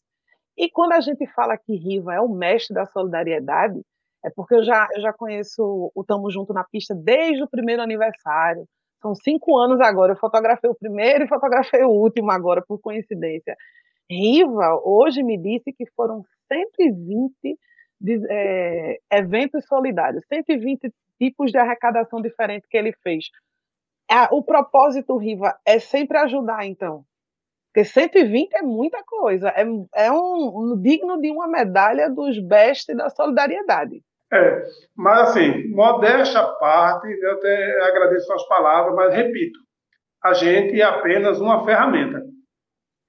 E 0.57 0.71
quando 0.71 0.93
a 0.93 1.01
gente 1.01 1.27
fala 1.35 1.57
que 1.57 1.77
Riva 1.77 2.15
é 2.15 2.21
o 2.21 2.29
mestre 2.29 2.75
da 2.75 2.87
solidariedade, 2.87 3.81
é 4.25 4.31
porque 4.35 4.55
eu 4.55 4.65
já, 4.65 4.89
eu 4.95 5.03
já 5.03 5.13
conheço 5.13 5.91
o 5.95 6.05
Tamo 6.05 6.31
Junto 6.31 6.53
na 6.53 6.65
pista 6.65 6.95
desde 6.95 7.43
o 7.43 7.49
primeiro 7.49 7.83
aniversário. 7.83 8.65
São 9.03 9.15
cinco 9.15 9.57
anos 9.59 9.81
agora. 9.81 10.13
Eu 10.13 10.17
fotografei 10.17 10.69
o 10.71 10.75
primeiro 10.75 11.25
e 11.25 11.29
fotografei 11.29 11.83
o 11.85 11.91
último 11.91 12.31
agora, 12.31 12.63
por 12.67 12.81
coincidência. 12.81 13.55
Riva 14.11 14.81
hoje 14.85 15.23
me 15.23 15.37
disse 15.37 15.73
que 15.73 15.85
foram 15.97 16.23
120 16.53 17.59
de, 18.01 18.21
é, 18.31 18.99
eventos 19.13 19.65
solidários, 19.67 20.25
120 20.29 20.93
tipos 21.19 21.51
de 21.51 21.59
arrecadação 21.59 22.21
diferente 22.21 22.67
que 22.69 22.77
ele 22.77 22.93
fez. 23.03 23.27
o 24.31 24.43
propósito, 24.43 25.17
Riva, 25.17 25.57
é 25.67 25.79
sempre 25.79 26.19
ajudar, 26.19 26.65
então. 26.67 27.05
Porque 27.73 27.85
120 27.85 28.55
é 28.55 28.63
muita 28.63 29.03
coisa. 29.05 29.49
É, 29.51 29.63
é 30.07 30.11
um, 30.11 30.73
um 30.73 30.81
digno 30.81 31.21
de 31.21 31.31
uma 31.31 31.47
medalha 31.47 32.09
dos 32.09 32.39
best 32.39 32.95
da 32.95 33.11
solidariedade. 33.11 34.03
É, 34.33 34.63
mas 34.97 35.29
assim, 35.29 35.69
modéstia 35.69 36.41
à 36.41 36.55
parte, 36.55 37.07
eu 37.07 37.33
até 37.33 37.87
agradeço 37.87 38.33
as 38.33 38.49
palavras, 38.49 38.95
mas 38.95 39.15
repito, 39.15 39.59
a 40.25 40.33
gente 40.33 40.81
é 40.81 40.85
apenas 40.85 41.41
uma 41.41 41.65
ferramenta. 41.65 42.23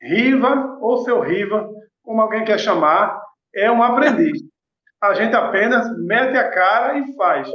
Riva 0.02 0.78
ou 0.82 0.98
seu 1.00 1.20
Riva, 1.22 1.70
como 2.04 2.22
alguém 2.22 2.46
quer 2.46 2.60
chamar, 2.60 3.22
é 3.54 3.72
um 3.72 3.82
aprendiz. 3.82 4.40
A 5.02 5.14
gente 5.14 5.36
apenas 5.36 5.88
mete 6.06 6.38
a 6.38 6.50
cara 6.50 6.98
e 6.98 7.16
faz. 7.16 7.50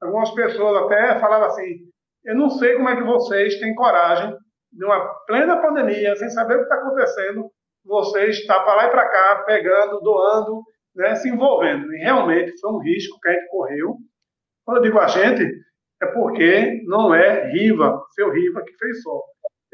Algumas 0.00 0.30
pessoas 0.32 0.84
até 0.84 1.18
falavam 1.18 1.48
assim: 1.48 1.78
eu 2.24 2.34
não 2.34 2.50
sei 2.50 2.74
como 2.74 2.88
é 2.88 2.96
que 2.96 3.02
vocês 3.02 3.58
têm 3.58 3.74
coragem 3.74 4.34
de 4.72 4.84
uma 4.84 5.14
plena 5.26 5.60
pandemia, 5.60 6.16
sem 6.16 6.28
saber 6.30 6.54
o 6.54 6.58
que 6.58 6.64
está 6.64 6.76
acontecendo, 6.76 7.50
vocês 7.84 8.38
estar 8.38 8.60
para 8.60 8.74
lá 8.74 8.86
e 8.86 8.90
para 8.90 9.08
cá, 9.08 9.42
pegando, 9.46 10.00
doando, 10.00 10.62
né, 10.96 11.14
se 11.14 11.28
envolvendo. 11.28 11.92
E 11.94 11.98
realmente 11.98 12.58
foi 12.60 12.72
um 12.72 12.78
risco 12.78 13.18
que 13.20 13.28
a 13.28 13.32
gente 13.32 13.48
correu. 13.48 13.96
Quando 14.64 14.78
eu 14.78 14.82
digo 14.82 14.98
a 14.98 15.06
gente, 15.06 15.44
é 16.02 16.06
porque 16.06 16.82
não 16.86 17.14
é 17.14 17.50
Riva, 17.50 18.02
seu 18.12 18.30
Riva, 18.30 18.62
que 18.64 18.76
fez 18.76 19.02
só. 19.02 19.20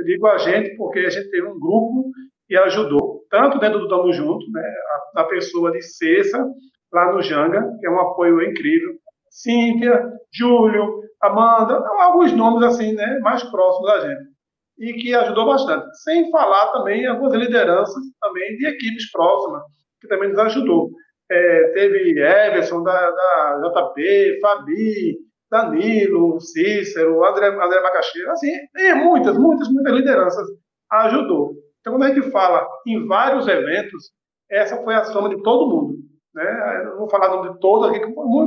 Eu 0.00 0.04
digo 0.04 0.26
a 0.26 0.38
gente 0.38 0.74
porque 0.76 1.00
a 1.00 1.10
gente 1.10 1.30
teve 1.30 1.46
um 1.46 1.60
grupo 1.60 2.10
que 2.46 2.56
ajudou, 2.56 3.22
tanto 3.30 3.58
dentro 3.58 3.80
do 3.80 3.88
Tamo 3.88 4.10
Junto, 4.14 4.50
né, 4.50 4.74
a, 5.14 5.20
a 5.20 5.24
pessoa 5.24 5.70
de 5.72 5.82
Cessa, 5.82 6.42
lá 6.90 7.12
no 7.12 7.20
Janga, 7.20 7.62
que 7.78 7.86
é 7.86 7.90
um 7.90 8.00
apoio 8.00 8.42
incrível. 8.42 8.94
Cíntia, 9.28 10.02
Júlio, 10.32 11.02
Amanda, 11.22 11.84
alguns 11.98 12.32
nomes 12.32 12.62
assim, 12.64 12.94
né, 12.94 13.18
mais 13.20 13.42
próximos 13.50 13.92
da 13.92 14.00
gente. 14.00 14.30
E 14.78 14.94
que 14.94 15.14
ajudou 15.14 15.44
bastante. 15.44 15.86
Sem 16.02 16.30
falar 16.30 16.72
também 16.72 17.06
algumas 17.06 17.34
lideranças 17.34 18.02
também 18.22 18.56
de 18.56 18.68
equipes 18.68 19.10
próximas, 19.12 19.62
que 20.00 20.08
também 20.08 20.30
nos 20.30 20.38
ajudou. 20.38 20.88
É, 21.30 21.72
teve 21.74 22.18
Everson 22.18 22.82
da, 22.82 23.10
da 23.10 23.60
JP, 23.68 24.40
Fabi, 24.40 25.18
Danilo, 25.50 26.40
Cícero, 26.40 27.24
André, 27.24 27.48
André 27.48 27.80
Macaxeira, 27.80 28.32
assim, 28.32 28.52
muitas, 29.02 29.36
muitas, 29.36 29.68
muitas 29.68 29.92
lideranças 29.92 30.46
ajudou. 30.90 31.54
Então, 31.80 31.94
quando 31.94 32.04
a 32.04 32.14
gente 32.14 32.30
fala 32.30 32.66
em 32.86 33.06
vários 33.06 33.48
eventos, 33.48 34.10
essa 34.50 34.76
foi 34.82 34.94
a 34.94 35.04
soma 35.04 35.28
de 35.28 35.42
todo 35.42 35.70
mundo. 35.70 35.94
Né? 36.34 36.84
Eu 36.86 36.98
vou 36.98 37.10
falar 37.10 37.50
de 37.50 37.58
todo 37.58 37.86
aqui, 37.86 38.00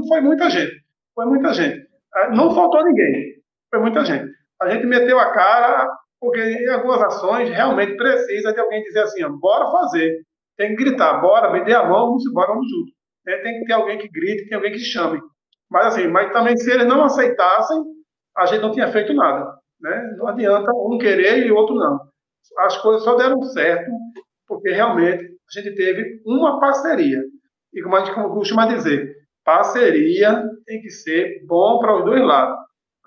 foi 0.08 0.22
muita 0.22 0.50
gente. 0.50 0.74
Foi 1.16 1.26
muita 1.26 1.54
gente. 1.54 1.86
Ah, 2.14 2.30
não 2.30 2.54
faltou 2.54 2.84
ninguém. 2.86 3.34
Foi 3.70 3.80
muita 3.80 4.06
gente. 4.06 4.32
A 4.62 4.70
gente 4.70 4.86
meteu 4.86 5.20
a 5.20 5.32
cara, 5.32 5.90
porque 6.20 6.40
em 6.40 6.70
algumas 6.70 7.02
ações 7.04 7.50
realmente 7.50 7.98
precisa 7.98 8.54
de 8.54 8.60
alguém 8.60 8.82
dizer 8.84 9.02
assim, 9.02 9.24
bora 9.40 9.72
fazer. 9.72 10.22
Tem 10.58 10.70
que 10.76 10.84
gritar, 10.84 11.20
bora, 11.20 11.52
me 11.52 11.74
a 11.74 11.84
mão, 11.84 12.08
vamos 12.08 12.26
embora, 12.26 12.54
vamos 12.54 12.70
junto. 12.70 12.92
É, 13.28 13.38
tem 13.42 13.60
que 13.60 13.66
ter 13.66 13.74
alguém 13.74 13.98
que 13.98 14.10
grite, 14.10 14.48
tem 14.48 14.56
alguém 14.56 14.72
que 14.72 14.80
chame. 14.80 15.20
Mas 15.74 15.88
assim, 15.88 16.08
mas 16.08 16.32
também 16.32 16.56
se 16.56 16.72
eles 16.72 16.86
não 16.86 17.04
aceitassem, 17.04 17.84
a 18.38 18.46
gente 18.46 18.62
não 18.62 18.72
tinha 18.72 18.92
feito 18.92 19.12
nada. 19.12 19.58
Né? 19.82 20.14
Não 20.18 20.28
adianta 20.28 20.72
um 20.72 21.00
querer 21.00 21.48
e 21.48 21.52
o 21.52 21.56
outro 21.56 21.74
não. 21.74 22.00
As 22.60 22.78
coisas 22.78 23.04
só 23.04 23.16
deram 23.16 23.42
certo 23.42 23.90
porque 24.48 24.70
realmente 24.70 25.24
a 25.24 25.60
gente 25.60 25.76
teve 25.76 26.22
uma 26.28 26.60
parceria. 26.60 27.24
E 27.74 27.82
como 27.82 27.96
a 27.96 28.06
gente 28.06 28.14
costuma 28.14 28.68
dizer, 28.68 29.16
parceria 29.44 30.44
tem 30.68 30.80
que 30.80 30.92
ser 30.92 31.44
bom 31.48 31.80
para 31.80 31.98
os 31.98 32.06
dois 32.06 32.22
lados. 32.22 32.56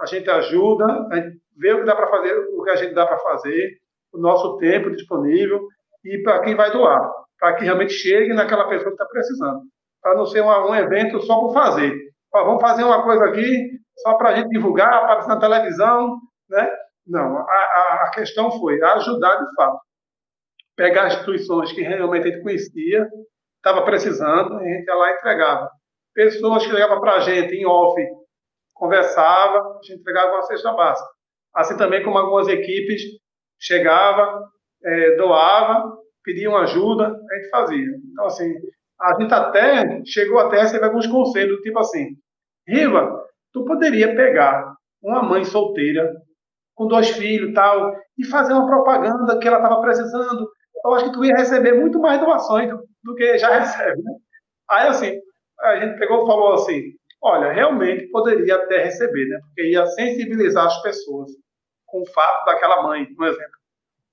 A 0.00 0.06
gente 0.06 0.28
ajuda, 0.28 1.06
a 1.12 1.14
gente 1.14 1.40
vê 1.56 1.72
o 1.72 1.78
que 1.78 1.86
dá 1.86 1.94
para 1.94 2.08
fazer, 2.08 2.34
o 2.52 2.64
que 2.64 2.70
a 2.70 2.76
gente 2.76 2.94
dá 2.94 3.06
para 3.06 3.18
fazer, 3.18 3.78
o 4.12 4.18
nosso 4.18 4.56
tempo 4.56 4.90
disponível 4.90 5.68
e 6.04 6.20
para 6.24 6.40
quem 6.40 6.56
vai 6.56 6.72
doar, 6.72 7.12
para 7.38 7.54
que 7.54 7.64
realmente 7.64 7.92
chegue 7.92 8.34
naquela 8.34 8.68
pessoa 8.68 8.88
que 8.88 8.94
está 9.00 9.06
precisando. 9.06 9.60
Para 10.02 10.16
não 10.16 10.26
ser 10.26 10.40
um, 10.40 10.48
um 10.48 10.74
evento 10.74 11.20
só 11.20 11.38
por 11.38 11.52
fazer 11.52 12.05
vamos 12.44 12.60
fazer 12.60 12.84
uma 12.84 13.02
coisa 13.02 13.24
aqui 13.26 13.70
só 13.98 14.14
para 14.14 14.30
a 14.30 14.34
gente 14.34 14.48
divulgar, 14.50 14.92
aparecer 14.92 15.28
na 15.28 15.40
televisão, 15.40 16.18
né? 16.48 16.68
Não, 17.06 17.38
a, 17.38 17.42
a, 17.42 18.04
a 18.06 18.10
questão 18.10 18.50
foi 18.50 18.82
ajudar 18.82 19.36
de 19.36 19.54
fato. 19.54 19.78
Pegar 20.76 21.06
instituições 21.06 21.72
que 21.72 21.80
realmente 21.80 22.28
a 22.28 22.30
gente 22.30 22.42
conhecia, 22.42 23.08
estava 23.56 23.84
precisando, 23.84 24.58
a 24.58 24.64
gente 24.64 24.86
ia 24.86 24.94
lá 24.94 25.10
e 25.10 25.14
entregava. 25.14 25.70
Pessoas 26.12 26.66
que 26.66 26.72
ligavam 26.72 27.00
para 27.00 27.14
a 27.14 27.20
gente 27.20 27.54
em 27.54 27.66
off, 27.66 28.00
conversava, 28.74 29.58
a 29.58 29.78
gente 29.82 30.00
entregava 30.00 30.32
uma 30.32 30.42
cesta 30.42 30.72
básica. 30.72 31.08
Assim 31.54 31.76
também 31.76 32.02
como 32.02 32.18
algumas 32.18 32.48
equipes 32.48 33.02
chegava, 33.58 34.42
é, 34.84 35.16
doava, 35.16 35.96
pediam 36.22 36.56
ajuda, 36.56 37.06
a 37.06 37.34
gente 37.36 37.50
fazia. 37.50 37.86
Então, 38.12 38.26
assim, 38.26 38.52
a 39.00 39.20
gente 39.20 39.32
até 39.32 40.02
chegou 40.04 40.38
até 40.38 40.58
a 40.58 40.62
receber 40.62 40.86
alguns 40.86 41.06
conselhos, 41.06 41.60
tipo 41.60 41.78
assim, 41.78 42.08
Riva, 42.66 43.24
tu 43.52 43.64
poderia 43.64 44.14
pegar 44.14 44.74
uma 45.02 45.22
mãe 45.22 45.44
solteira 45.44 46.12
com 46.74 46.86
dois 46.86 47.10
filhos 47.10 47.54
tal 47.54 47.94
e 48.18 48.24
fazer 48.26 48.52
uma 48.52 48.66
propaganda 48.66 49.38
que 49.38 49.48
ela 49.48 49.58
estava 49.58 49.80
precisando. 49.80 50.48
Eu 50.84 50.94
acho 50.94 51.06
que 51.06 51.12
tu 51.12 51.24
ia 51.24 51.36
receber 51.36 51.72
muito 51.74 51.98
mais 51.98 52.20
doações 52.20 52.68
do, 52.68 52.86
do 53.02 53.14
que 53.14 53.38
já 53.38 53.50
recebe, 53.58 54.02
né? 54.02 54.12
Aí, 54.70 54.88
assim, 54.88 55.18
a 55.60 55.76
gente 55.80 55.98
pegou 55.98 56.24
e 56.24 56.26
falou 56.26 56.54
assim, 56.54 56.92
olha, 57.22 57.52
realmente 57.52 58.08
poderia 58.08 58.56
até 58.56 58.84
receber, 58.84 59.26
né? 59.26 59.38
Porque 59.40 59.70
ia 59.70 59.86
sensibilizar 59.86 60.66
as 60.66 60.82
pessoas 60.82 61.30
com 61.86 62.02
o 62.02 62.06
fato 62.06 62.44
daquela 62.46 62.82
mãe, 62.82 63.06
por 63.14 63.28
exemplo. 63.28 63.56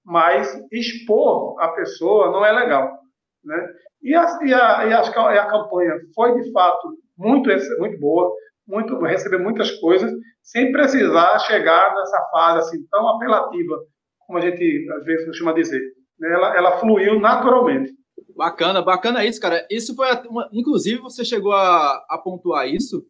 Mas 0.06 0.62
expor 0.72 1.62
a 1.62 1.70
pessoa 1.70 2.32
não 2.32 2.46
é 2.46 2.52
legal, 2.52 3.00
né? 3.44 3.74
E 4.02 4.14
a, 4.16 4.40
e 4.44 4.54
a, 4.54 4.86
e 4.88 4.94
a, 4.94 5.44
a 5.44 5.50
campanha 5.50 5.94
foi, 6.14 6.42
de 6.42 6.52
fato, 6.52 6.98
muito, 7.18 7.50
muito 7.80 8.00
boa. 8.00 8.34
muito, 8.68 8.98
receber 9.02 9.38
muitas 9.40 9.72
coisas, 9.80 10.12
sem 10.42 10.72
precisar 10.72 11.40
chegar 11.40 11.94
nessa 11.96 12.22
fase 12.32 12.60
assim 12.60 12.88
tão 12.90 13.08
apelativa, 13.10 13.78
como 14.20 14.40
a 14.40 14.42
gente 14.42 14.88
às 14.92 15.06
vezes 15.06 15.26
costuma 15.26 15.54
dizer. 15.54 15.82
Ela, 16.22 16.58
ela 16.58 16.80
fluiu 16.80 17.20
naturalmente. 17.20 17.92
Bacana, 18.36 18.82
bacana 18.82 19.26
isso, 19.26 19.40
cara. 19.40 19.66
Isso 19.70 19.96
foi, 19.96 20.08
uma, 20.30 20.50
inclusive, 20.52 21.02
você 21.02 21.26
chegou 21.26 21.52
a, 21.52 22.06
a 22.10 22.18
pontuar 22.18 22.68
isso. 22.68 23.06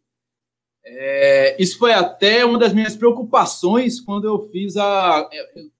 É, 0.86 1.62
isso 1.62 1.78
foi 1.78 1.94
até 1.94 2.44
uma 2.44 2.60
das 2.60 2.74
minhas 2.74 2.96
preocupações 2.96 4.02
quando 4.02 4.26
eu 4.26 4.50
fiz 4.50 4.76
a, 4.76 5.30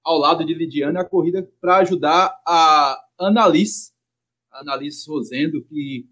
ao 0.02 0.16
lado 0.16 0.46
de 0.46 0.54
Lidiane 0.54 0.96
a 0.96 1.04
corrida 1.04 1.46
para 1.60 1.78
ajudar 1.78 2.40
a 2.46 2.98
Annalise, 3.20 3.92
Annalise 4.50 5.06
Rosendo, 5.06 5.62
que 5.62 6.08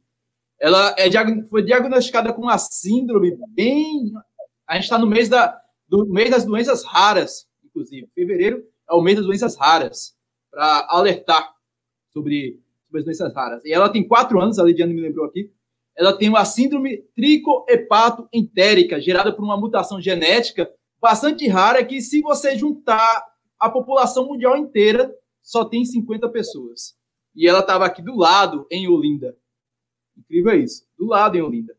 ela 0.62 0.94
é, 0.96 1.10
foi 1.50 1.64
diagnosticada 1.64 2.32
com 2.32 2.42
uma 2.42 2.56
síndrome 2.56 3.36
bem. 3.48 4.12
A 4.64 4.74
gente 4.74 4.84
está 4.84 4.96
no 4.96 5.08
mês, 5.08 5.28
da, 5.28 5.60
do 5.88 6.06
mês 6.06 6.30
das 6.30 6.44
doenças 6.44 6.84
raras, 6.84 7.48
inclusive. 7.64 8.08
Fevereiro 8.14 8.62
é 8.88 8.94
o 8.94 9.02
mês 9.02 9.16
das 9.16 9.26
doenças 9.26 9.56
raras, 9.56 10.14
para 10.52 10.86
alertar 10.88 11.52
sobre 12.12 12.62
sobre 12.92 13.00
as 13.00 13.04
doenças 13.04 13.34
raras. 13.34 13.64
E 13.64 13.72
ela 13.72 13.88
tem 13.88 14.06
quatro 14.06 14.40
anos, 14.40 14.58
a 14.58 14.62
Lidiane 14.62 14.94
me 14.94 15.00
lembrou 15.00 15.24
aqui. 15.24 15.50
Ela 15.96 16.16
tem 16.16 16.28
uma 16.28 16.44
síndrome 16.44 16.98
tricohepatoentérica, 17.16 19.00
gerada 19.00 19.34
por 19.34 19.42
uma 19.42 19.56
mutação 19.56 20.00
genética 20.00 20.70
bastante 21.00 21.48
rara, 21.48 21.84
que 21.84 22.00
se 22.00 22.20
você 22.20 22.56
juntar 22.56 23.26
a 23.58 23.68
população 23.68 24.26
mundial 24.26 24.56
inteira, 24.56 25.12
só 25.42 25.64
tem 25.64 25.84
50 25.84 26.28
pessoas. 26.28 26.94
E 27.34 27.48
ela 27.48 27.60
estava 27.60 27.84
aqui 27.84 28.00
do 28.00 28.16
lado, 28.16 28.66
em 28.70 28.86
Olinda. 28.86 29.36
Incrível 30.16 30.60
isso. 30.60 30.86
Do 30.98 31.06
lado, 31.06 31.36
em 31.36 31.42
Olinda. 31.42 31.76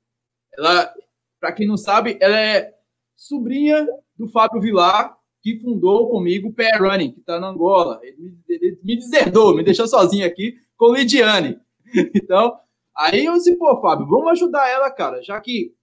Ela, 0.57 0.93
para 1.39 1.51
quem 1.51 1.67
não 1.67 1.77
sabe, 1.77 2.17
ela 2.21 2.39
é 2.39 2.73
sobrinha 3.15 3.87
do 4.17 4.27
Fábio 4.27 4.61
Vilar, 4.61 5.17
que 5.41 5.59
fundou 5.59 6.09
comigo 6.09 6.49
o 6.49 6.53
Pair 6.53 6.81
Running, 6.81 7.11
que 7.11 7.19
está 7.19 7.39
na 7.39 7.47
Angola. 7.47 7.99
Ele 8.03 8.17
me, 8.17 8.37
ele 8.47 8.79
me 8.83 8.95
deserdou, 8.95 9.55
me 9.55 9.63
deixou 9.63 9.87
sozinho 9.87 10.25
aqui, 10.25 10.57
com 10.77 10.93
Lidiane. 10.93 11.59
Então, 12.15 12.57
aí 12.97 13.25
eu 13.25 13.33
disse, 13.33 13.55
pô, 13.55 13.79
Fábio, 13.79 14.07
vamos 14.07 14.31
ajudar 14.31 14.67
ela, 14.67 14.89
cara, 14.89 15.21
já 15.21 15.39
que 15.39 15.75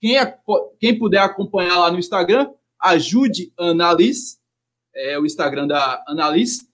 quem, 0.00 0.16
é, 0.16 0.38
quem 0.80 0.98
puder 0.98 1.20
acompanhar 1.20 1.78
lá 1.78 1.90
no 1.90 1.98
Instagram, 1.98 2.50
ajude 2.80 3.52
Annalise, 3.58 4.38
é 4.94 5.18
o 5.18 5.24
Instagram 5.24 5.66
da 5.66 6.02
Annalise. 6.08 6.68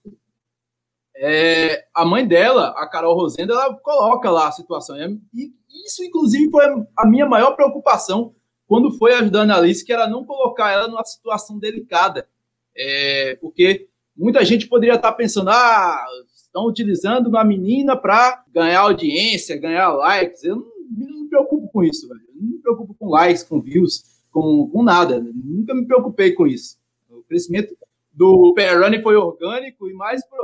É, 1.21 1.85
a 1.93 2.05
mãe 2.05 2.25
dela, 2.25 2.69
a 2.77 2.87
Carol 2.87 3.13
Rosenda, 3.13 3.53
ela 3.53 3.75
coloca 3.75 4.31
lá 4.31 4.47
a 4.47 4.51
situação. 4.53 4.95
E 5.33 5.51
isso, 5.85 6.01
inclusive, 6.01 6.49
foi 6.49 6.63
a 6.97 7.05
minha 7.05 7.25
maior 7.25 7.57
preocupação 7.57 8.33
quando 8.65 8.97
foi 8.97 9.13
ajudar 9.13 9.39
a 9.39 9.43
Annalise, 9.43 9.83
que 9.83 9.91
era 9.91 10.07
não 10.07 10.23
colocar 10.23 10.71
ela 10.71 10.87
numa 10.87 11.03
situação 11.03 11.59
delicada. 11.59 12.25
É, 12.73 13.35
porque 13.41 13.89
muita 14.15 14.45
gente 14.45 14.67
poderia 14.67 14.95
estar 14.95 15.11
pensando, 15.11 15.49
ah, 15.49 16.05
estão 16.33 16.65
utilizando 16.65 17.27
uma 17.27 17.43
menina 17.43 17.97
para 17.97 18.41
ganhar 18.53 18.79
audiência, 18.79 19.59
ganhar 19.59 19.89
likes. 19.89 20.45
Eu 20.45 20.55
não, 20.55 20.71
não, 20.89 21.23
me 21.23 21.27
preocupo 21.27 21.67
com 21.67 21.83
isso, 21.83 22.07
velho. 22.07 22.21
Eu 22.29 22.41
não 22.41 22.49
me 22.49 22.59
preocupo 22.59 22.93
com 22.93 23.09
likes, 23.09 23.43
com 23.43 23.59
views, 23.59 24.03
com, 24.31 24.69
com 24.69 24.83
nada. 24.83 25.19
Nunca 25.19 25.75
me 25.75 25.85
preocupei 25.85 26.31
com 26.31 26.47
isso. 26.47 26.77
O 27.09 27.23
crescimento 27.23 27.75
do 28.13 28.53
Running 28.55 29.01
foi 29.01 29.17
orgânico 29.17 29.89
e 29.89 29.93
mais 29.93 30.25
por 30.25 30.39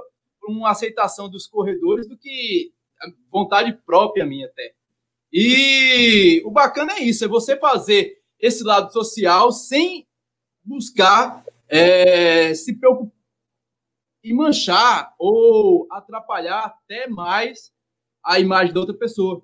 uma 0.48 0.72
aceitação 0.72 1.30
dos 1.30 1.48
corredores 1.48 2.08
do 2.08 2.18
que 2.18 2.74
vontade 3.32 3.74
própria 3.86 4.26
minha 4.26 4.48
até. 4.48 4.74
E 5.32 6.42
o 6.46 6.52
bacana 6.52 6.94
é 6.94 7.04
isso, 7.04 7.26
é 7.26 7.28
você 7.28 7.58
fazer 7.58 8.22
esse 8.40 8.64
lado 8.64 8.92
social 8.92 9.52
sem 9.52 10.08
buscar 10.64 11.44
é, 11.68 12.54
se 12.54 12.78
preocupar 12.78 13.16
e 14.24 14.34
manchar 14.34 15.14
ou 15.20 15.88
atrapalhar 15.92 16.66
até 16.66 17.08
mais 17.08 17.72
a 18.24 18.40
imagem 18.40 18.74
da 18.74 18.80
outra 18.80 18.96
pessoa. 18.96 19.44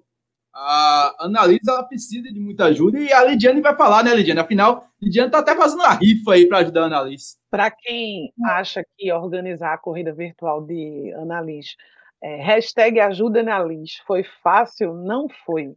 A 0.54 1.26
Analisa 1.26 1.82
precisa 1.84 2.32
de 2.32 2.40
muita 2.40 2.66
ajuda 2.66 3.00
e 3.00 3.12
a 3.12 3.24
Lidiane 3.24 3.62
vai 3.62 3.76
falar, 3.76 4.04
né, 4.04 4.14
Lidiane? 4.14 4.42
Afinal, 4.42 4.86
Lidiane 5.02 5.28
está 5.28 5.40
até 5.40 5.56
fazendo 5.56 5.80
uma 5.80 5.94
rifa 5.94 6.34
aí 6.34 6.48
para 6.48 6.60
ajudar 6.60 6.84
a 6.84 6.86
Analisa. 6.86 7.38
Para 7.50 7.72
quem 7.72 8.34
acha 8.46 8.84
que 8.98 9.12
organizar 9.14 9.74
a 9.74 9.78
corrida 9.78 10.14
virtual 10.14 10.66
de 10.66 11.14
Analis, 11.18 11.76
é, 12.22 12.36
hashtag 12.44 13.00
ajuda 13.00 13.40
Analis, 13.40 13.98
foi 14.06 14.24
fácil? 14.44 14.94
Não 14.94 15.28
foi. 15.46 15.74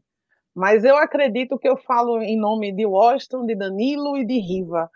Mas 0.54 0.84
eu 0.84 0.96
acredito 0.96 1.58
que 1.58 1.68
eu 1.68 1.76
falo 1.76 2.20
em 2.20 2.38
nome 2.38 2.72
de 2.72 2.84
Washington, 2.84 3.46
de 3.46 3.54
Danilo 3.54 4.16
e 4.16 4.26
de 4.26 4.38
Riva 4.40 4.90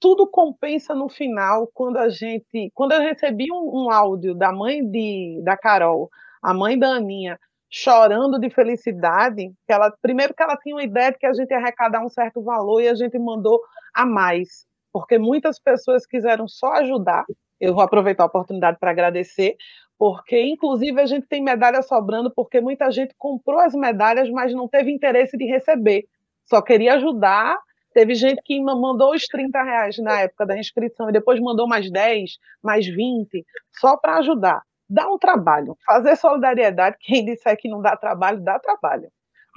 tudo 0.00 0.26
compensa 0.26 0.94
no 0.94 1.08
final 1.08 1.68
quando 1.74 1.98
a 1.98 2.08
gente. 2.08 2.70
Quando 2.74 2.92
eu 2.92 3.00
recebi 3.00 3.46
um, 3.52 3.84
um, 3.84 3.90
áudio 3.90 4.34
da 4.34 4.52
mãe 4.52 4.84
de, 4.88 5.40
da 5.44 5.56
Carol, 5.56 6.08
a 6.42 6.54
mãe 6.54 6.78
da 6.78 6.88
Aninha, 6.88 7.38
chorando 7.70 8.38
de 8.38 8.50
felicidade, 8.50 9.52
que 9.66 9.72
ela, 9.72 9.92
primeiro 10.00 10.34
que 10.34 10.42
ela 10.42 10.56
tinha 10.56 10.74
uma 10.74 10.82
ideia 10.82 11.12
de 11.12 11.18
que 11.18 11.26
a 11.26 11.32
gente 11.32 11.50
ia 11.50 11.58
arrecadar 11.58 12.04
um 12.04 12.08
certo 12.08 12.42
valor 12.42 12.80
e 12.80 12.88
a 12.88 12.94
gente 12.94 13.18
mandou 13.18 13.60
a 13.94 14.06
mais, 14.06 14.66
porque 14.92 15.18
muitas 15.18 15.60
pessoas 15.60 16.06
quiseram 16.06 16.48
só 16.48 16.72
ajudar. 16.74 17.24
Eu 17.60 17.74
vou 17.74 17.82
aproveitar 17.82 18.24
a 18.24 18.26
oportunidade 18.26 18.78
para 18.78 18.90
agradecer, 18.90 19.56
porque 19.98 20.40
inclusive 20.40 21.00
a 21.00 21.06
gente 21.06 21.26
tem 21.26 21.42
medalha 21.42 21.82
sobrando, 21.82 22.32
porque 22.34 22.60
muita 22.60 22.90
gente 22.90 23.14
comprou 23.18 23.58
as 23.58 23.74
medalhas, 23.74 24.30
mas 24.30 24.54
não 24.54 24.68
teve 24.68 24.92
interesse 24.92 25.36
de 25.36 25.44
receber. 25.44 26.04
Só 26.46 26.62
queria 26.62 26.94
ajudar 26.94 27.58
Teve 27.98 28.14
gente 28.14 28.40
que 28.44 28.60
mandou 28.62 29.12
os 29.12 29.24
30 29.26 29.60
reais 29.60 29.98
na 29.98 30.20
época 30.20 30.46
da 30.46 30.56
inscrição 30.56 31.08
e 31.08 31.12
depois 31.12 31.40
mandou 31.40 31.66
mais 31.66 31.90
10, 31.90 32.30
mais 32.62 32.86
20, 32.86 33.44
só 33.80 33.96
para 33.96 34.18
ajudar. 34.18 34.62
Dá 34.88 35.06
um 35.08 35.18
trabalho. 35.18 35.76
Fazer 35.86 36.16
solidariedade, 36.16 36.96
quem 37.00 37.24
disser 37.24 37.56
que 37.58 37.68
não 37.68 37.82
dá 37.82 37.96
trabalho, 37.96 38.40
dá 38.40 38.58
trabalho. 38.58 39.08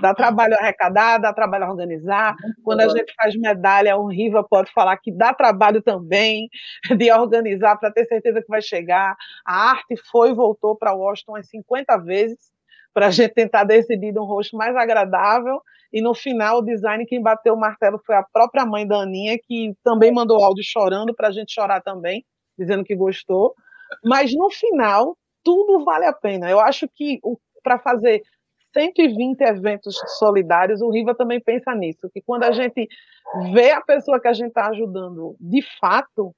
Dá 0.01 0.15
trabalho 0.15 0.55
arrecadar, 0.55 1.19
dá 1.19 1.31
trabalho 1.33 1.67
organizar. 1.69 2.35
Quando 2.63 2.81
a 2.81 2.89
gente 2.89 3.13
faz 3.15 3.35
medalha, 3.35 3.97
o 3.97 4.07
Riva 4.07 4.43
pode 4.43 4.71
falar 4.73 4.97
que 4.97 5.11
dá 5.11 5.33
trabalho 5.33 5.81
também 5.81 6.49
de 6.97 7.11
organizar 7.11 7.77
para 7.77 7.91
ter 7.91 8.05
certeza 8.05 8.41
que 8.41 8.47
vai 8.47 8.61
chegar. 8.61 9.15
A 9.45 9.71
arte 9.71 9.95
foi 10.11 10.31
e 10.31 10.33
voltou 10.33 10.75
para 10.75 10.93
Washington 10.93 11.33
umas 11.33 11.47
50 11.49 11.97
vezes 11.97 12.51
para 12.93 13.07
a 13.07 13.11
gente 13.11 13.33
tentar 13.33 13.63
decidir 13.63 14.17
um 14.17 14.25
rosto 14.25 14.57
mais 14.57 14.75
agradável 14.75 15.61
e 15.93 16.01
no 16.01 16.13
final, 16.13 16.59
o 16.59 16.61
design, 16.61 17.05
quem 17.05 17.21
bateu 17.21 17.53
o 17.53 17.59
martelo 17.59 17.99
foi 18.05 18.15
a 18.15 18.23
própria 18.23 18.65
mãe 18.65 18.87
da 18.87 19.01
Aninha, 19.01 19.37
que 19.37 19.73
também 19.83 20.11
mandou 20.11 20.41
áudio 20.43 20.63
chorando 20.63 21.13
para 21.13 21.27
a 21.27 21.31
gente 21.31 21.53
chorar 21.53 21.81
também, 21.81 22.25
dizendo 22.57 22.83
que 22.83 22.95
gostou. 22.95 23.53
Mas 24.03 24.33
no 24.33 24.49
final, 24.49 25.17
tudo 25.43 25.83
vale 25.83 26.05
a 26.05 26.13
pena. 26.13 26.49
Eu 26.49 26.59
acho 26.59 26.87
que 26.87 27.19
para 27.63 27.79
fazer 27.79 28.21
120 28.73 29.41
eventos 29.41 29.99
solidários, 30.17 30.81
o 30.81 30.89
Riva 30.89 31.13
também 31.15 31.39
pensa 31.39 31.75
nisso, 31.75 32.09
que 32.13 32.21
quando 32.21 32.43
a 32.43 32.51
gente 32.51 32.87
vê 33.53 33.71
a 33.71 33.81
pessoa 33.81 34.19
que 34.19 34.27
a 34.27 34.33
gente 34.33 34.49
está 34.49 34.67
ajudando 34.67 35.35
de 35.39 35.61
fato, 35.79 36.33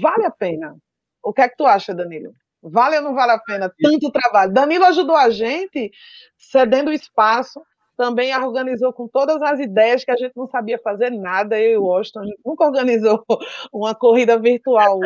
vale 0.00 0.26
a 0.26 0.30
pena. 0.30 0.76
O 1.22 1.32
que 1.32 1.42
é 1.42 1.48
que 1.48 1.56
tu 1.56 1.66
acha, 1.66 1.94
Danilo? 1.94 2.32
Vale 2.62 2.96
ou 2.96 3.02
não 3.02 3.14
vale 3.14 3.32
a 3.32 3.38
pena 3.38 3.72
tanto 3.80 4.10
trabalho? 4.10 4.52
Danilo 4.52 4.84
ajudou 4.86 5.16
a 5.16 5.30
gente 5.30 5.90
cedendo 6.36 6.92
espaço, 6.92 7.60
também 7.96 8.36
organizou 8.36 8.92
com 8.92 9.08
todas 9.08 9.40
as 9.40 9.58
ideias 9.58 10.04
que 10.04 10.10
a 10.10 10.16
gente 10.16 10.32
não 10.36 10.46
sabia 10.46 10.78
fazer 10.78 11.10
nada, 11.10 11.58
eu 11.58 11.72
e 11.72 11.76
o 11.76 11.84
Washington, 11.84 12.20
a 12.20 12.24
gente 12.26 12.40
nunca 12.44 12.64
organizou 12.64 13.24
uma 13.72 13.94
corrida 13.94 14.38
virtual 14.38 15.00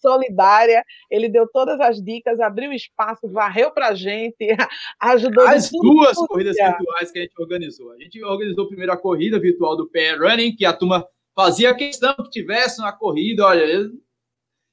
solidária, 0.00 0.82
ele 1.10 1.28
deu 1.28 1.46
todas 1.48 1.80
as 1.80 2.02
dicas, 2.02 2.40
abriu 2.40 2.72
espaço, 2.72 3.28
varreu 3.28 3.70
para 3.70 3.88
a 3.88 3.94
gente, 3.94 4.36
ajudou... 5.00 5.46
As 5.46 5.70
duas 5.70 6.16
corridas 6.16 6.56
virtuais 6.56 7.10
que 7.10 7.18
a 7.18 7.22
gente 7.22 7.40
organizou. 7.40 7.92
A 7.92 7.98
gente 7.98 8.22
organizou 8.22 8.66
primeiro 8.66 8.92
a 8.92 8.96
corrida 8.96 9.38
virtual 9.38 9.76
do 9.76 9.88
PR 9.88 10.20
Running, 10.20 10.56
que 10.56 10.64
a 10.64 10.72
turma 10.72 11.06
fazia 11.34 11.74
questão 11.74 12.14
que 12.16 12.30
tivesse 12.30 12.80
uma 12.80 12.92
corrida, 12.92 13.44
olha, 13.44 13.64
eu, 13.64 13.90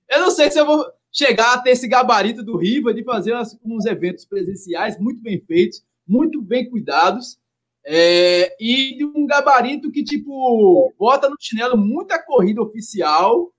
eu 0.09 0.19
não 0.19 0.31
sei 0.31 0.49
se 0.49 0.59
eu 0.59 0.65
vou 0.65 0.85
chegar 1.11 1.53
a 1.53 1.61
ter 1.61 1.71
esse 1.71 1.87
gabarito 1.87 2.43
do 2.43 2.57
Riva 2.57 2.93
de 2.93 3.03
fazer 3.03 3.35
uns 3.63 3.85
eventos 3.85 4.25
presenciais 4.25 4.99
muito 4.99 5.21
bem 5.21 5.39
feitos, 5.39 5.85
muito 6.07 6.41
bem 6.41 6.67
cuidados, 6.69 7.37
é, 7.85 8.55
e 8.59 8.97
de 8.97 9.05
um 9.05 9.25
gabarito 9.25 9.91
que, 9.91 10.03
tipo, 10.03 10.93
bota 10.97 11.29
no 11.29 11.35
chinelo 11.39 11.77
muita 11.77 12.23
corrida 12.23 12.61
oficial, 12.61 13.51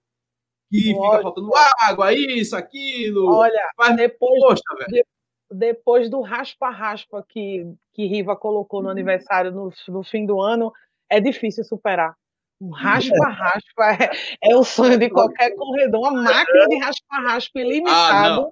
que 0.71 0.95
Olha, 0.95 1.11
fica 1.11 1.23
faltando 1.23 1.51
água, 1.81 2.13
isso, 2.13 2.57
aquilo. 2.57 3.31
Olha, 3.31 3.71
Mas, 3.79 3.97
depois, 3.97 4.41
poxa, 4.41 4.87
de, 4.89 5.05
depois 5.51 6.11
do 6.11 6.21
raspa-raspa 6.21 7.25
que, 7.29 7.65
que 7.93 8.07
Riva 8.07 8.37
colocou 8.37 8.83
no 8.83 8.89
aniversário 8.89 9.53
no, 9.53 9.73
no 9.89 10.03
fim 10.03 10.25
do 10.25 10.41
ano, 10.41 10.73
é 11.09 11.21
difícil 11.21 11.65
superar. 11.65 12.15
Um 12.61 12.71
raspa-raspa 12.71 14.05
é, 14.41 14.51
é, 14.53 14.57
o 14.57 14.65
sonho 14.65 14.99
de 14.99 15.11
qualquer 15.11 15.55
corredor, 15.55 16.01
uma 16.01 16.23
máquina 16.23 16.67
de 16.67 16.79
raspa-raspa 16.79 17.61
ilimitado. 17.61 18.51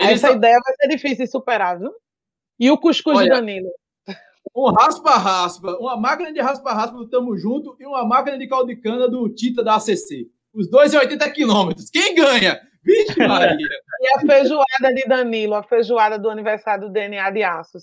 Ah, 0.00 0.10
Essa 0.10 0.28
só... 0.28 0.34
ideia 0.34 0.58
vai 0.64 0.74
ser 0.74 0.88
difícil 0.88 1.26
de 1.26 1.30
superar, 1.30 1.78
viu? 1.78 1.92
E 2.58 2.70
o 2.70 2.78
cuscuz 2.78 3.18
Olha, 3.18 3.24
de 3.24 3.30
Danilo? 3.30 3.70
Um 4.54 4.70
raspa-raspa, 4.70 5.76
uma 5.78 5.96
máquina 5.96 6.32
de 6.32 6.40
raspa-raspa 6.40 6.96
do 6.96 7.08
Tamo 7.08 7.36
Junto 7.36 7.76
e 7.80 7.86
uma 7.86 8.04
máquina 8.04 8.38
de 8.38 8.46
caldo 8.46 8.66
de 8.66 8.76
cana 8.76 9.08
do 9.08 9.28
Tita 9.28 9.62
da 9.64 9.76
ACC. 9.76 10.30
Os 10.54 10.68
dois 10.68 10.92
em 10.92 10.98
80 10.98 11.30
quilômetros. 11.30 11.88
Quem 11.90 12.14
ganha? 12.14 12.60
Vixe, 12.84 13.18
Maria. 13.26 13.56
e 14.00 14.08
a 14.16 14.20
feijoada 14.20 14.94
de 14.94 15.04
Danilo, 15.04 15.54
a 15.54 15.62
feijoada 15.62 16.18
do 16.18 16.28
aniversário 16.28 16.88
do 16.88 16.92
DNA 16.92 17.30
de 17.30 17.42
Aço. 17.42 17.78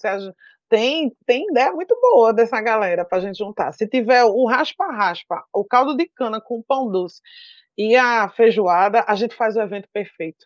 Tem, 0.70 1.12
tem 1.26 1.48
ideia 1.50 1.72
muito 1.72 1.98
boa 2.00 2.32
dessa 2.32 2.62
galera 2.62 3.04
para 3.04 3.18
a 3.18 3.22
gente 3.22 3.38
juntar. 3.40 3.72
Se 3.72 3.88
tiver 3.88 4.24
o 4.24 4.46
raspa-raspa, 4.46 5.44
o 5.52 5.66
caldo 5.66 5.98
de 5.98 6.08
cana 6.08 6.40
com 6.40 6.62
pão 6.62 6.92
doce 6.92 7.22
e 7.76 7.96
a 7.96 8.30
feijoada, 8.30 9.04
a 9.08 9.16
gente 9.16 9.34
faz 9.34 9.56
o 9.56 9.62
evento 9.62 9.88
perfeito. 9.92 10.46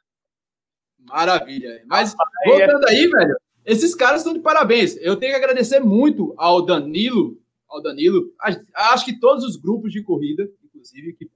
Maravilha. 0.99 1.83
Mas 1.87 2.15
voltando 2.45 2.87
aí, 2.87 3.07
velho, 3.07 3.35
esses 3.65 3.95
caras 3.95 4.21
estão 4.21 4.33
de 4.33 4.39
parabéns. 4.39 4.97
Eu 4.97 5.15
tenho 5.15 5.33
que 5.33 5.37
agradecer 5.37 5.79
muito 5.79 6.33
ao 6.37 6.65
Danilo, 6.65 7.37
ao 7.69 7.81
Danilo. 7.81 8.31
Acho 8.73 9.05
que 9.05 9.19
todos 9.19 9.43
os 9.43 9.55
grupos 9.55 9.91
de 9.91 10.03
corrida, 10.03 10.49
inclusive, 10.63 11.13
que 11.13 11.29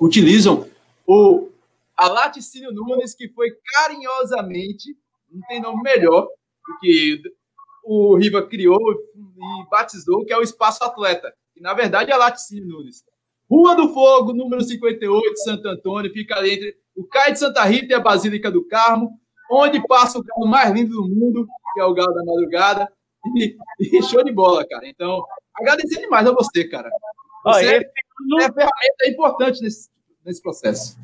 utilizam 0.00 0.66
o 1.06 1.48
a 1.96 2.08
Laticínio 2.08 2.72
Nunes, 2.72 3.14
que 3.14 3.28
foi 3.30 3.50
carinhosamente, 3.72 4.94
não 5.30 5.40
tem 5.48 5.60
nome 5.60 5.82
melhor 5.82 6.22
do 6.24 6.78
que 6.78 7.22
o 7.82 8.16
Riva 8.16 8.42
criou 8.46 8.78
e 9.14 9.70
batizou, 9.70 10.24
que 10.26 10.32
é 10.32 10.36
o 10.36 10.42
Espaço 10.42 10.84
Atleta. 10.84 11.32
E, 11.56 11.60
na 11.60 11.72
verdade, 11.72 12.10
é 12.10 12.14
a 12.14 12.18
Laticínio 12.18 12.66
Nunes. 12.66 13.02
Rua 13.48 13.74
do 13.74 13.94
Fogo, 13.94 14.34
número 14.34 14.62
58, 14.62 15.38
Santo 15.38 15.68
Antônio, 15.68 16.12
fica 16.12 16.36
ali 16.36 16.50
entre 16.50 16.76
o 16.94 17.06
Caio 17.06 17.32
de 17.32 17.38
Santa 17.38 17.64
Rita 17.64 17.92
e 17.92 17.94
a 17.94 18.00
Basílica 18.00 18.50
do 18.50 18.66
Carmo, 18.66 19.10
onde 19.50 19.86
passa 19.86 20.18
o 20.18 20.22
galo 20.22 20.46
mais 20.46 20.74
lindo 20.74 20.96
do 20.96 21.08
mundo, 21.08 21.46
que 21.76 21.80
é 21.80 21.84
o 21.84 21.92
galo 21.92 22.14
da 22.14 22.24
madrugada. 22.24 22.90
E, 23.36 23.54
e 23.80 24.02
show 24.02 24.24
de 24.24 24.32
bola, 24.32 24.66
cara. 24.66 24.88
Então, 24.88 25.22
agradecer 25.54 26.00
demais 26.00 26.26
a 26.26 26.32
você, 26.32 26.66
cara. 26.66 26.88
Você 27.44 27.76
é, 27.76 27.78
é 27.78 28.52
ferramenta 28.52 29.08
importante 29.08 29.60
nesse, 29.62 29.90
nesse 30.24 30.40
processo. 30.40 30.96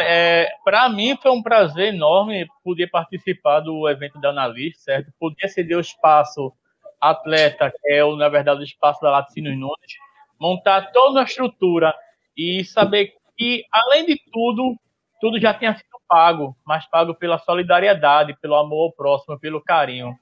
É, 0.00 0.48
Para 0.64 0.88
mim 0.88 1.16
foi 1.20 1.30
um 1.30 1.42
prazer 1.42 1.94
enorme 1.94 2.46
poder 2.64 2.88
participar 2.88 3.60
do 3.60 3.88
evento 3.88 4.18
da 4.20 4.30
Analista, 4.30 4.82
certo? 4.82 5.12
Poder 5.18 5.48
ceder 5.48 5.76
o 5.76 5.80
espaço 5.80 6.52
atleta, 7.00 7.70
que 7.70 7.92
é, 7.92 8.16
na 8.16 8.28
verdade, 8.28 8.60
o 8.60 8.64
espaço 8.64 9.00
da 9.02 9.10
Laticínios 9.10 9.58
Nunes, 9.58 9.92
montar 10.40 10.90
toda 10.92 11.20
a 11.20 11.24
estrutura 11.24 11.94
e 12.36 12.64
saber 12.64 13.12
que, 13.36 13.64
além 13.72 14.06
de 14.06 14.20
tudo, 14.32 14.76
tudo 15.20 15.40
já 15.40 15.52
tinha 15.54 15.76
pago, 16.08 16.56
mas 16.66 16.86
pago 16.86 17.14
pela 17.14 17.38
solidariedade, 17.38 18.36
pelo 18.40 18.56
amor 18.56 18.86
ao 18.86 18.92
próximo, 18.92 19.38
pelo 19.38 19.62
carinho. 19.62 20.14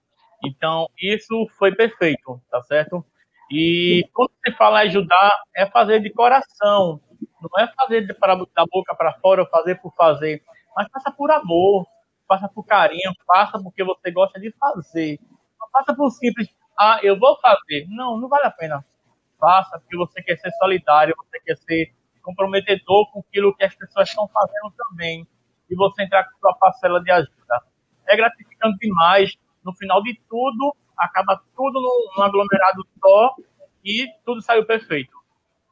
Então, 0.45 0.89
isso 1.01 1.47
foi 1.59 1.75
perfeito, 1.75 2.41
tá 2.51 2.63
certo? 2.63 3.05
E 3.51 4.03
quando 4.13 4.31
você 4.45 4.53
fala 4.57 4.81
ajudar, 4.81 5.33
é 5.57 5.67
fazer 5.67 6.01
de 6.01 6.13
coração, 6.13 7.01
não 7.41 7.63
é 7.65 7.69
fazer 7.75 8.13
para 8.19 8.35
da 8.35 8.65
boca 8.71 8.95
para 8.97 9.15
fora 9.21 9.47
fazer 9.47 9.77
por 9.81 9.95
fazer, 9.95 10.43
mas 10.77 10.89
passa 10.89 11.11
por 11.13 11.31
amor, 11.31 11.87
passa 12.27 12.49
por 12.49 12.65
carinho, 12.65 13.13
passa 13.27 13.59
porque 13.63 13.85
você 13.85 14.11
gosta 14.11 14.41
de 14.41 14.53
fazer. 14.59 15.19
Não 15.61 15.69
passa 15.73 15.95
por 15.95 16.11
simples, 16.11 16.49
ah, 16.79 16.99
eu 17.03 17.19
vou 17.19 17.39
fazer. 17.41 17.87
Não, 17.89 18.19
não 18.19 18.29
vale 18.29 18.47
a 18.47 18.51
pena. 18.51 18.85
Faça 19.39 19.79
porque 19.79 19.97
você 19.97 20.23
quer 20.23 20.37
ser 20.39 20.51
solidário, 20.53 21.15
você 21.17 21.41
quer 21.41 21.57
ser 21.57 21.95
comprometedor 22.23 23.11
com 23.13 23.21
aquilo 23.21 23.55
que 23.55 23.65
as 23.65 23.75
pessoas 23.75 24.09
estão 24.09 24.29
fazendo 24.29 24.75
também. 24.77 25.27
E 25.69 25.75
você 25.75 26.03
entrar 26.03 26.25
com 26.25 26.39
sua 26.39 26.55
parcela 26.55 27.03
de 27.03 27.11
ajuda. 27.11 27.61
É 28.09 28.17
gratificante 28.17 28.79
demais. 28.79 29.37
No 29.65 29.75
final 29.75 30.03
de 30.03 30.19
tudo, 30.29 30.77
acaba 30.97 31.41
tudo 31.57 31.81
num, 31.81 32.23
aglomerado 32.23 32.87
só 33.01 33.35
e 33.85 34.07
tudo 34.25 34.41
saiu 34.41 34.65
perfeito. 34.65 35.17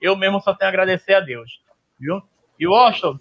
Eu 0.01 0.17
mesmo 0.17 0.41
só 0.41 0.55
tenho 0.55 0.69
a 0.69 0.73
agradecer 0.73 1.15
a 1.15 1.21
Deus. 1.21 1.61
Viu? 1.99 2.21
E 2.59 2.67
Washington, 2.67 3.19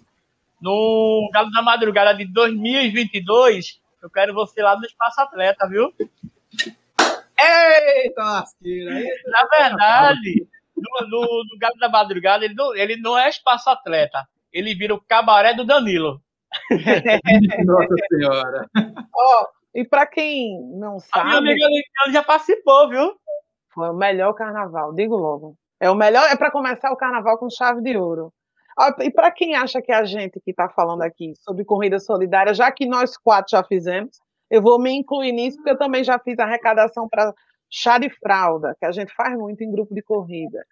no 0.60 1.28
Galo 1.32 1.50
da 1.50 1.62
Madrugada 1.62 2.14
de 2.14 2.24
2022, 2.24 3.80
eu 4.02 4.10
quero 4.10 4.34
você 4.34 4.62
lá 4.62 4.76
no 4.76 4.84
Espaço 4.84 5.20
Atleta, 5.20 5.68
viu? 5.68 5.92
Eita 7.38 8.22
lasqueira! 8.22 8.94
Na 9.26 9.46
verdade, 9.46 10.46
no 11.08 11.58
Galo 11.58 11.78
da 11.78 11.88
Madrugada, 11.88 12.44
ele 12.44 12.54
não, 12.54 12.74
ele 12.74 12.96
não 12.96 13.18
é 13.18 13.28
Espaço 13.28 13.70
Atleta. 13.70 14.26
Ele 14.52 14.74
vira 14.74 14.94
o 14.94 15.00
cabaré 15.00 15.54
do 15.54 15.64
Danilo. 15.64 16.22
Nossa 17.66 17.94
Senhora! 18.10 18.68
Ó, 19.14 19.42
oh, 19.42 19.46
e 19.74 19.84
para 19.84 20.06
quem 20.06 20.60
não 20.78 20.98
sabe. 21.00 21.36
A 21.36 21.40
minha 21.40 21.66
amiga 21.66 22.12
já 22.12 22.22
participou, 22.22 22.88
viu? 22.88 23.14
Foi 23.72 23.90
o 23.90 23.94
melhor 23.94 24.32
carnaval, 24.34 24.94
digo 24.94 25.16
logo. 25.16 25.56
É 25.80 25.90
o 25.90 25.94
melhor, 25.94 26.24
é 26.30 26.36
para 26.36 26.50
começar 26.50 26.92
o 26.92 26.96
carnaval 26.96 27.38
com 27.38 27.50
chave 27.50 27.82
de 27.82 27.96
ouro. 27.96 28.32
E 29.00 29.10
para 29.10 29.30
quem 29.30 29.54
acha 29.54 29.80
que 29.80 29.92
é 29.92 29.96
a 29.96 30.04
gente 30.04 30.40
que 30.40 30.50
está 30.50 30.68
falando 30.68 31.02
aqui 31.02 31.32
sobre 31.36 31.64
corrida 31.64 31.98
solidária, 31.98 32.54
já 32.54 32.70
que 32.72 32.86
nós 32.86 33.16
quatro 33.16 33.50
já 33.50 33.62
fizemos, 33.62 34.18
eu 34.50 34.62
vou 34.62 34.80
me 34.80 34.92
incluir 34.92 35.32
nisso, 35.32 35.56
porque 35.56 35.70
eu 35.70 35.78
também 35.78 36.02
já 36.02 36.18
fiz 36.18 36.38
arrecadação 36.38 37.08
para 37.08 37.32
chá 37.70 37.98
de 37.98 38.10
fralda, 38.10 38.76
que 38.78 38.86
a 38.86 38.92
gente 38.92 39.12
faz 39.14 39.36
muito 39.36 39.62
em 39.62 39.70
grupo 39.70 39.94
de 39.94 40.02
corrida. 40.02 40.64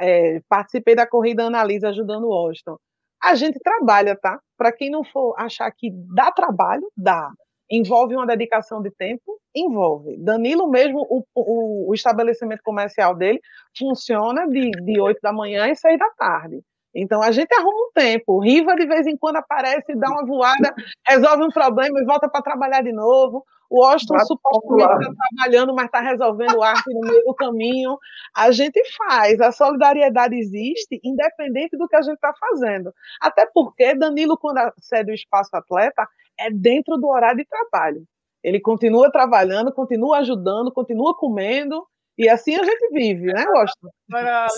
É, 0.00 0.40
participei 0.48 0.94
da 0.94 1.06
corrida 1.06 1.44
Analisa 1.44 1.88
ajudando 1.88 2.28
o 2.28 2.32
Austin. 2.32 2.76
A 3.22 3.34
gente 3.34 3.58
trabalha, 3.60 4.16
tá? 4.20 4.40
Para 4.56 4.72
quem 4.72 4.90
não 4.90 5.04
for 5.04 5.34
achar 5.38 5.70
que 5.70 5.90
dá 6.14 6.32
trabalho, 6.32 6.90
dá. 6.96 7.30
Envolve 7.70 8.14
uma 8.14 8.26
dedicação 8.26 8.82
de 8.82 8.90
tempo? 8.90 9.38
Envolve. 9.54 10.16
Danilo 10.18 10.68
mesmo, 10.68 11.06
o, 11.08 11.22
o, 11.34 11.90
o 11.90 11.94
estabelecimento 11.94 12.62
comercial 12.62 13.14
dele 13.14 13.40
funciona 13.78 14.46
de, 14.48 14.70
de 14.70 15.00
8 15.00 15.18
da 15.22 15.32
manhã 15.32 15.68
e 15.68 15.76
6 15.76 15.98
da 15.98 16.10
tarde. 16.18 16.62
Então 16.94 17.22
a 17.22 17.30
gente 17.30 17.52
arruma 17.54 17.88
um 17.88 17.92
tempo. 17.94 18.34
O 18.34 18.40
Riva 18.40 18.74
de 18.74 18.86
vez 18.86 19.06
em 19.06 19.16
quando 19.16 19.36
aparece, 19.36 19.94
dá 19.94 20.10
uma 20.10 20.26
voada, 20.26 20.74
resolve 21.06 21.44
um 21.44 21.50
problema 21.50 21.98
e 21.98 22.04
volta 22.04 22.28
para 22.28 22.42
trabalhar 22.42 22.82
de 22.82 22.92
novo. 22.92 23.44
O 23.70 23.82
Austin 23.82 24.18
supostamente 24.18 25.00
está 25.00 25.14
trabalhando, 25.34 25.74
mas 25.74 25.86
está 25.86 26.00
resolvendo 26.00 26.56
o 26.58 26.62
arte 26.62 26.92
no 26.92 27.00
meio 27.08 27.24
do 27.24 27.34
caminho. 27.34 27.96
A 28.36 28.50
gente 28.50 28.78
faz, 28.98 29.40
a 29.40 29.50
solidariedade 29.50 30.36
existe, 30.36 31.00
independente 31.02 31.78
do 31.78 31.88
que 31.88 31.96
a 31.96 32.02
gente 32.02 32.16
está 32.16 32.34
fazendo. 32.38 32.92
Até 33.18 33.46
porque 33.46 33.94
Danilo, 33.94 34.36
quando 34.36 34.58
cede 34.78 35.10
o 35.10 35.14
espaço 35.14 35.56
atleta, 35.56 36.06
é 36.38 36.50
dentro 36.50 36.98
do 36.98 37.08
horário 37.08 37.38
de 37.38 37.46
trabalho. 37.46 38.04
Ele 38.44 38.60
continua 38.60 39.10
trabalhando, 39.10 39.72
continua 39.72 40.18
ajudando, 40.18 40.70
continua 40.70 41.16
comendo, 41.16 41.86
e 42.18 42.28
assim 42.28 42.54
a 42.54 42.64
gente 42.64 42.88
vive, 42.92 43.32
né, 43.32 43.44
Austin? 43.56 43.88
Agora, 44.12 44.48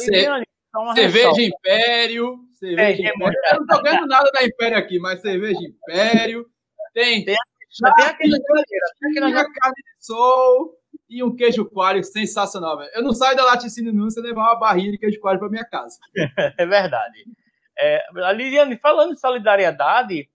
Liliane, 0.75 0.95
cerveja 1.01 1.43
Império, 1.43 2.39
cerveja 2.55 3.03
é, 3.03 3.11
Império. 3.11 3.39
Eu 3.53 3.61
não 3.61 3.67
tô 3.67 3.83
vendo 3.83 4.07
nada 4.07 4.31
da 4.33 4.45
Império 4.45 4.79
aqui, 4.79 4.99
mas 4.99 5.21
cerveja 5.21 5.61
Império. 5.61 6.47
Tem, 6.93 7.25
tem, 7.25 7.37
tem 7.97 8.07
aquele 8.07 8.37
uma 9.21 9.33
carne 9.33 9.83
de 9.83 10.05
sol 10.07 10.77
e 11.09 11.23
um 11.23 11.35
queijo 11.35 11.65
coalho 11.65 12.03
sensacional, 12.05 12.79
velho. 12.79 12.91
Eu 12.95 13.03
não 13.03 13.13
saio 13.13 13.37
da 13.37 13.45
Laticínio 13.45 13.93
não 13.93 14.11
se 14.11 14.21
levar 14.21 14.43
uma 14.43 14.59
barrinha 14.59 14.93
de 14.93 14.99
queijo 14.99 15.21
coalho 15.21 15.39
para 15.39 15.49
minha 15.49 15.65
casa. 15.65 15.99
é 16.59 16.67
verdade. 16.67 17.25
É, 17.79 18.05
Liliane, 18.33 18.79
falando 18.79 19.15
de 19.15 19.21
solidariedade, 19.21 20.29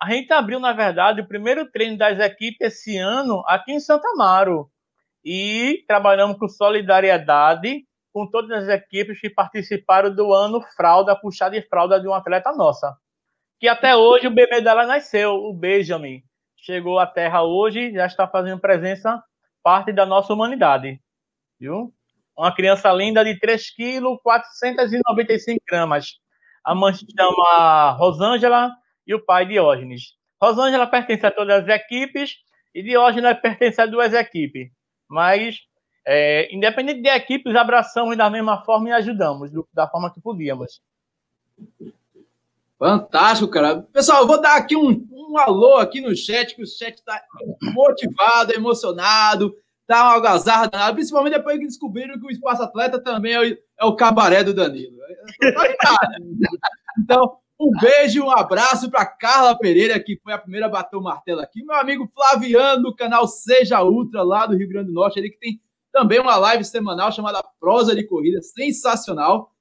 a 0.00 0.10
gente 0.10 0.32
abriu, 0.32 0.60
na 0.60 0.72
verdade, 0.72 1.20
o 1.20 1.28
primeiro 1.28 1.70
treino 1.70 1.96
das 1.96 2.18
equipes 2.18 2.60
esse 2.60 2.98
ano 2.98 3.42
aqui 3.46 3.72
em 3.72 3.80
Santa 3.80 4.06
Amaro. 4.14 4.70
E 5.24 5.84
trabalhamos 5.86 6.36
com 6.38 6.48
solidariedade 6.48 7.86
com 8.12 8.26
todas 8.26 8.64
as 8.64 8.68
equipes 8.68 9.20
que 9.20 9.30
participaram 9.30 10.14
do 10.14 10.32
ano 10.32 10.60
fralda, 10.76 11.16
puxada 11.16 11.58
de 11.58 11.66
fralda 11.66 12.00
de 12.00 12.06
um 12.06 12.14
atleta 12.14 12.52
nossa. 12.52 12.96
Que 13.58 13.68
até 13.68 13.96
hoje 13.96 14.26
o 14.26 14.30
bebê 14.30 14.60
dela 14.60 14.86
nasceu, 14.86 15.34
o 15.34 15.54
Benjamin. 15.54 16.22
Chegou 16.56 16.98
à 16.98 17.06
Terra 17.06 17.42
hoje, 17.42 17.92
já 17.92 18.06
está 18.06 18.28
fazendo 18.28 18.60
presença, 18.60 19.22
parte 19.62 19.92
da 19.92 20.04
nossa 20.04 20.32
humanidade. 20.32 21.00
Viu? 21.58 21.92
Uma 22.36 22.54
criança 22.54 22.92
linda 22.92 23.24
de 23.24 23.38
3 23.38 23.74
kg, 23.74 24.18
495 24.22 25.60
gramas. 25.68 26.18
A 26.64 26.74
mãe 26.74 26.94
se 26.94 27.06
chama 27.16 27.90
Rosângela 27.92 28.70
e 29.06 29.14
o 29.14 29.24
pai 29.24 29.46
Diógenes. 29.46 30.14
Rosângela 30.40 30.86
pertence 30.86 31.26
a 31.26 31.30
todas 31.30 31.62
as 31.62 31.68
equipes 31.68 32.36
e 32.74 32.82
Diógenes 32.82 33.38
pertence 33.40 33.80
a 33.80 33.86
duas 33.86 34.12
equipes. 34.12 34.70
Mas 35.08 35.58
é, 36.06 36.54
independente 36.54 37.00
de 37.00 37.08
equipes, 37.08 37.54
abraçamos 37.54 38.16
da 38.16 38.28
mesma 38.28 38.62
forma 38.64 38.88
e 38.88 38.92
ajudamos 38.92 39.50
da 39.72 39.88
forma 39.88 40.12
que 40.12 40.20
podíamos. 40.20 40.80
Fantástico, 42.78 43.48
cara. 43.48 43.82
Pessoal, 43.92 44.22
eu 44.22 44.26
vou 44.26 44.40
dar 44.40 44.56
aqui 44.56 44.76
um, 44.76 45.06
um 45.12 45.38
alô 45.38 45.76
aqui 45.76 46.00
no 46.00 46.16
chat, 46.16 46.56
que 46.56 46.62
o 46.62 46.66
chat 46.66 46.96
está 46.96 47.22
motivado, 47.62 48.52
emocionado, 48.52 49.54
tá 49.86 50.02
uma 50.02 50.14
algazarra 50.14 50.68
danada, 50.68 50.94
principalmente 50.94 51.34
depois 51.34 51.58
que 51.58 51.66
descobriram 51.66 52.18
que 52.18 52.26
o 52.26 52.30
Espaço 52.30 52.62
Atleta 52.62 52.98
também 52.98 53.32
é 53.34 53.40
o, 53.40 53.58
é 53.80 53.84
o 53.84 53.94
cabaré 53.94 54.42
do 54.42 54.52
Danilo. 54.52 54.96
Então, 56.98 57.38
um 57.58 57.70
beijo, 57.80 58.24
um 58.24 58.30
abraço 58.30 58.90
para 58.90 59.06
Carla 59.06 59.56
Pereira, 59.56 59.98
que 59.98 60.20
foi 60.22 60.32
a 60.32 60.38
primeira 60.38 60.66
a 60.66 60.68
bater 60.68 60.96
o 60.96 61.00
martelo 61.00 61.40
aqui. 61.40 61.64
Meu 61.64 61.76
amigo 61.76 62.10
Flaviano, 62.12 62.82
do 62.82 62.94
canal 62.94 63.26
Seja 63.26 63.82
Ultra, 63.82 64.22
lá 64.22 64.44
do 64.44 64.56
Rio 64.56 64.68
Grande 64.68 64.88
do 64.88 64.92
Norte, 64.92 65.18
ele 65.18 65.30
que 65.30 65.38
tem 65.38 65.60
também 65.92 66.18
uma 66.18 66.36
live 66.36 66.64
semanal 66.64 67.12
chamada 67.12 67.44
Prosa 67.60 67.94
de 67.94 68.04
Corrida, 68.04 68.40
sensacional. 68.42 69.52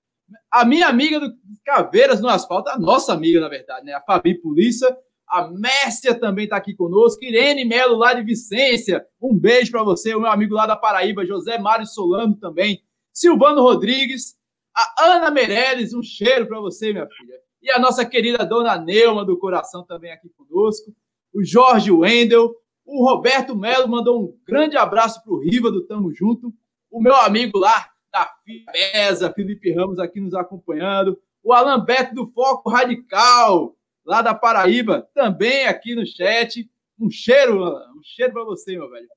A 0.49 0.63
minha 0.63 0.87
amiga 0.87 1.19
do 1.19 1.29
Caveiras 1.65 2.21
no 2.21 2.29
Asfalto, 2.29 2.69
a 2.69 2.79
nossa 2.79 3.13
amiga, 3.13 3.41
na 3.41 3.49
verdade, 3.49 3.85
né? 3.85 3.93
A 3.93 4.01
Fabi 4.01 4.35
Polícia. 4.41 4.87
A 5.27 5.47
Mércia 5.47 6.13
também 6.13 6.45
está 6.45 6.57
aqui 6.57 6.73
conosco. 6.73 7.23
Irene 7.23 7.63
Melo, 7.63 7.97
lá 7.97 8.13
de 8.13 8.21
Vicência. 8.21 9.05
Um 9.21 9.37
beijo 9.37 9.71
para 9.71 9.83
você. 9.83 10.13
O 10.13 10.21
meu 10.21 10.31
amigo 10.31 10.55
lá 10.55 10.65
da 10.65 10.75
Paraíba, 10.75 11.25
José 11.25 11.57
Mário 11.57 11.85
Solano 11.85 12.35
também. 12.35 12.81
Silvano 13.13 13.61
Rodrigues. 13.61 14.35
A 14.75 15.05
Ana 15.05 15.31
Meirelles, 15.31 15.93
um 15.93 16.01
cheiro 16.01 16.47
para 16.47 16.59
você, 16.59 16.91
minha 16.93 17.07
filha. 17.07 17.35
E 17.61 17.69
a 17.71 17.79
nossa 17.79 18.05
querida 18.05 18.45
dona 18.45 18.77
Neuma 18.77 19.25
do 19.25 19.37
Coração 19.37 19.85
também 19.85 20.11
aqui 20.11 20.29
conosco. 20.29 20.93
O 21.33 21.43
Jorge 21.43 21.91
Wendel. 21.91 22.53
O 22.93 23.05
Roberto 23.05 23.55
Melo 23.55 23.87
mandou 23.87 24.21
um 24.21 24.37
grande 24.45 24.75
abraço 24.75 25.23
para 25.23 25.31
o 25.31 25.39
Riva 25.39 25.71
do 25.71 25.87
Tamo 25.87 26.13
Junto. 26.13 26.53
O 26.91 27.01
meu 27.01 27.15
amigo 27.15 27.57
lá 27.57 27.89
da 28.11 28.29
Fibesa, 28.43 29.31
Felipe 29.31 29.73
Ramos 29.73 29.97
aqui 29.97 30.19
nos 30.19 30.33
acompanhando. 30.33 31.17
O 31.41 31.53
Alan 31.53 31.85
Beto 31.85 32.13
do 32.13 32.29
Foco 32.33 32.69
Radical, 32.69 33.77
lá 34.05 34.21
da 34.21 34.35
Paraíba, 34.35 35.07
também 35.13 35.67
aqui 35.67 35.95
no 35.95 36.05
chat. 36.05 36.69
Um 36.99 37.09
cheiro, 37.09 37.63
um 37.63 38.03
cheiro 38.03 38.33
para 38.33 38.43
você, 38.43 38.73
meu 38.73 38.89
velho. 38.89 39.07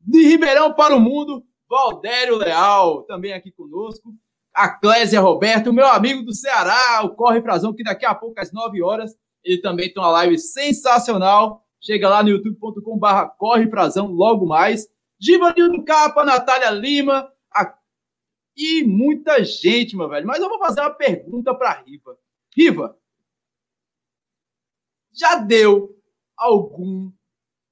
De 0.00 0.24
Ribeirão 0.26 0.74
para 0.74 0.96
o 0.96 1.00
Mundo, 1.00 1.44
Valdério 1.70 2.34
Leal, 2.34 3.04
também 3.04 3.32
aqui 3.34 3.52
conosco. 3.52 4.12
A 4.52 4.68
Clésia 4.68 5.20
Roberto, 5.20 5.72
meu 5.72 5.86
amigo 5.86 6.24
do 6.24 6.34
Ceará, 6.34 7.04
o 7.04 7.14
Corre 7.14 7.40
Frazão, 7.40 7.72
que 7.72 7.84
daqui 7.84 8.04
a 8.04 8.16
pouco, 8.16 8.40
às 8.40 8.52
9 8.52 8.82
horas, 8.82 9.14
ele 9.44 9.60
também 9.60 9.92
tem 9.92 10.02
uma 10.02 10.10
live 10.10 10.36
sensacional 10.38 11.62
Chega 11.82 12.08
lá 12.08 12.22
no 12.22 12.30
youtube.com/barra 12.30 13.28
Corre 13.28 13.68
Frazão 13.68 14.06
logo 14.06 14.46
mais. 14.46 14.88
Givanildo 15.20 15.84
Capa, 15.84 16.24
Natália 16.24 16.70
Lima 16.70 17.30
a... 17.54 17.76
e 18.56 18.84
muita 18.84 19.44
gente, 19.44 19.96
meu 19.96 20.08
velho. 20.08 20.26
Mas 20.26 20.40
eu 20.40 20.48
vou 20.48 20.58
fazer 20.58 20.80
uma 20.80 20.90
pergunta 20.90 21.54
para 21.54 21.82
Riva. 21.82 22.18
Riva, 22.56 22.98
já 25.12 25.36
deu 25.36 25.96
algum 26.36 27.12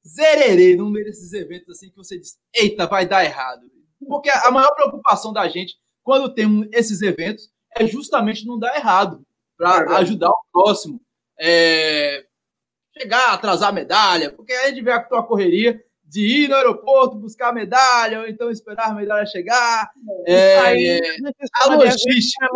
zererê 0.07 0.77
num 0.77 0.93
desses 0.93 1.33
eventos 1.33 1.69
assim 1.71 1.91
que 1.91 1.97
você 1.97 2.19
diz, 2.19 2.39
eita, 2.55 2.87
vai 2.87 3.07
dar 3.07 3.25
errado? 3.25 3.63
Porque 4.07 4.31
a 4.31 4.51
maior 4.51 4.75
preocupação 4.75 5.33
da 5.33 5.49
gente 5.49 5.79
quando 6.03 6.33
tem 6.33 6.69
esses 6.73 7.03
eventos 7.03 7.51
é 7.77 7.87
justamente 7.87 8.47
não 8.47 8.59
dar 8.59 8.75
errado, 8.75 9.25
para 9.57 9.99
ajudar 9.99 10.31
o 10.31 10.45
próximo. 10.51 11.01
É, 11.39 12.27
chegar, 13.01 13.33
atrasar 13.33 13.71
a 13.71 13.73
medalha, 13.73 14.31
porque 14.31 14.53
a 14.53 14.69
gente 14.69 14.83
vê 14.83 14.93
a 14.93 15.03
tua 15.03 15.23
correria 15.23 15.83
de 16.05 16.45
ir 16.45 16.49
no 16.49 16.57
aeroporto 16.57 17.17
buscar 17.17 17.51
a 17.51 17.53
medalha, 17.53 18.21
ou 18.21 18.27
então 18.27 18.51
esperar 18.51 18.91
a 18.91 18.95
medalha 18.95 19.25
chegar. 19.27 19.91
É, 20.27 20.59
aí, 20.59 21.01
a 21.55 21.75
logística. 21.75 22.49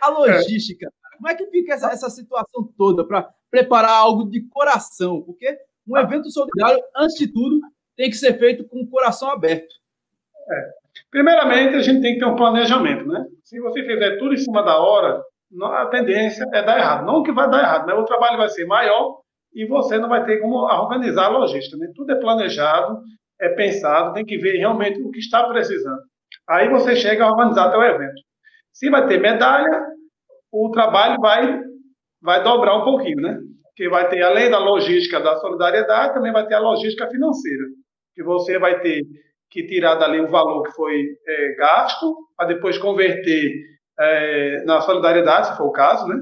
A 0.00 0.08
logística. 0.08 0.92
Como 1.16 1.28
é 1.28 1.34
que 1.34 1.46
fica 1.46 1.74
essa, 1.74 1.90
essa 1.90 2.08
situação 2.10 2.72
toda 2.76 3.04
para 3.04 3.28
preparar 3.50 3.90
algo 3.90 4.30
de 4.30 4.42
coração? 4.48 5.22
Porque 5.22 5.58
um 5.86 5.98
evento 5.98 6.30
solidário, 6.30 6.82
antes 6.96 7.16
de 7.16 7.26
tudo, 7.26 7.60
tem 7.96 8.10
que 8.10 8.16
ser 8.16 8.38
feito 8.38 8.64
com 8.64 8.80
o 8.80 8.88
coração 8.88 9.30
aberto. 9.30 9.74
É. 10.50 10.70
Primeiramente, 11.10 11.74
a 11.74 11.82
gente 11.82 12.00
tem 12.00 12.14
que 12.14 12.20
ter 12.20 12.26
um 12.26 12.36
planejamento, 12.36 13.06
né? 13.06 13.26
Se 13.42 13.60
você 13.60 13.82
fizer 13.82 14.18
tudo 14.18 14.34
em 14.34 14.38
cima 14.38 14.62
da 14.62 14.78
hora, 14.78 15.22
a 15.62 15.86
tendência 15.86 16.44
é 16.52 16.62
dar 16.62 16.78
errado. 16.78 17.06
Não 17.06 17.22
que 17.22 17.32
vai 17.32 17.48
dar 17.48 17.60
errado, 17.60 17.86
mas 17.86 17.98
o 17.98 18.04
trabalho 18.04 18.38
vai 18.38 18.48
ser 18.48 18.64
maior 18.66 19.20
e 19.54 19.66
você 19.66 19.98
não 19.98 20.08
vai 20.08 20.24
ter 20.24 20.40
como 20.40 20.56
organizar 20.56 21.26
a 21.26 21.28
logística. 21.28 21.76
Né? 21.76 21.92
Tudo 21.94 22.12
é 22.12 22.16
planejado, 22.16 22.98
é 23.40 23.48
pensado, 23.50 24.12
tem 24.12 24.24
que 24.24 24.38
ver 24.38 24.58
realmente 24.58 25.00
o 25.00 25.10
que 25.10 25.18
está 25.18 25.44
precisando. 25.48 26.00
Aí 26.48 26.68
você 26.68 26.96
chega 26.96 27.24
a 27.24 27.30
organizar 27.30 27.70
teu 27.70 27.82
evento. 27.82 28.20
Se 28.72 28.90
vai 28.90 29.06
ter 29.06 29.20
medalha, 29.20 29.86
o 30.52 30.70
trabalho 30.70 31.20
vai, 31.20 31.60
vai 32.20 32.42
dobrar 32.42 32.76
um 32.78 32.84
pouquinho, 32.84 33.20
né? 33.20 33.38
Que 33.76 33.88
vai 33.88 34.08
ter, 34.08 34.22
além 34.22 34.50
da 34.50 34.58
logística 34.58 35.20
da 35.20 35.36
solidariedade, 35.36 36.14
também 36.14 36.32
vai 36.32 36.46
ter 36.46 36.54
a 36.54 36.60
logística 36.60 37.08
financeira. 37.08 37.64
Que 38.14 38.22
você 38.22 38.58
vai 38.58 38.80
ter 38.80 39.02
que 39.50 39.66
tirar 39.66 39.94
dali 39.94 40.20
o 40.20 40.30
valor 40.30 40.62
que 40.64 40.72
foi 40.72 41.06
é, 41.26 41.54
gasto, 41.54 42.14
para 42.36 42.48
depois 42.48 42.76
converter 42.78 43.52
é, 43.98 44.64
na 44.64 44.80
solidariedade, 44.80 45.48
se 45.48 45.56
for 45.56 45.66
o 45.66 45.72
caso, 45.72 46.06
né? 46.06 46.16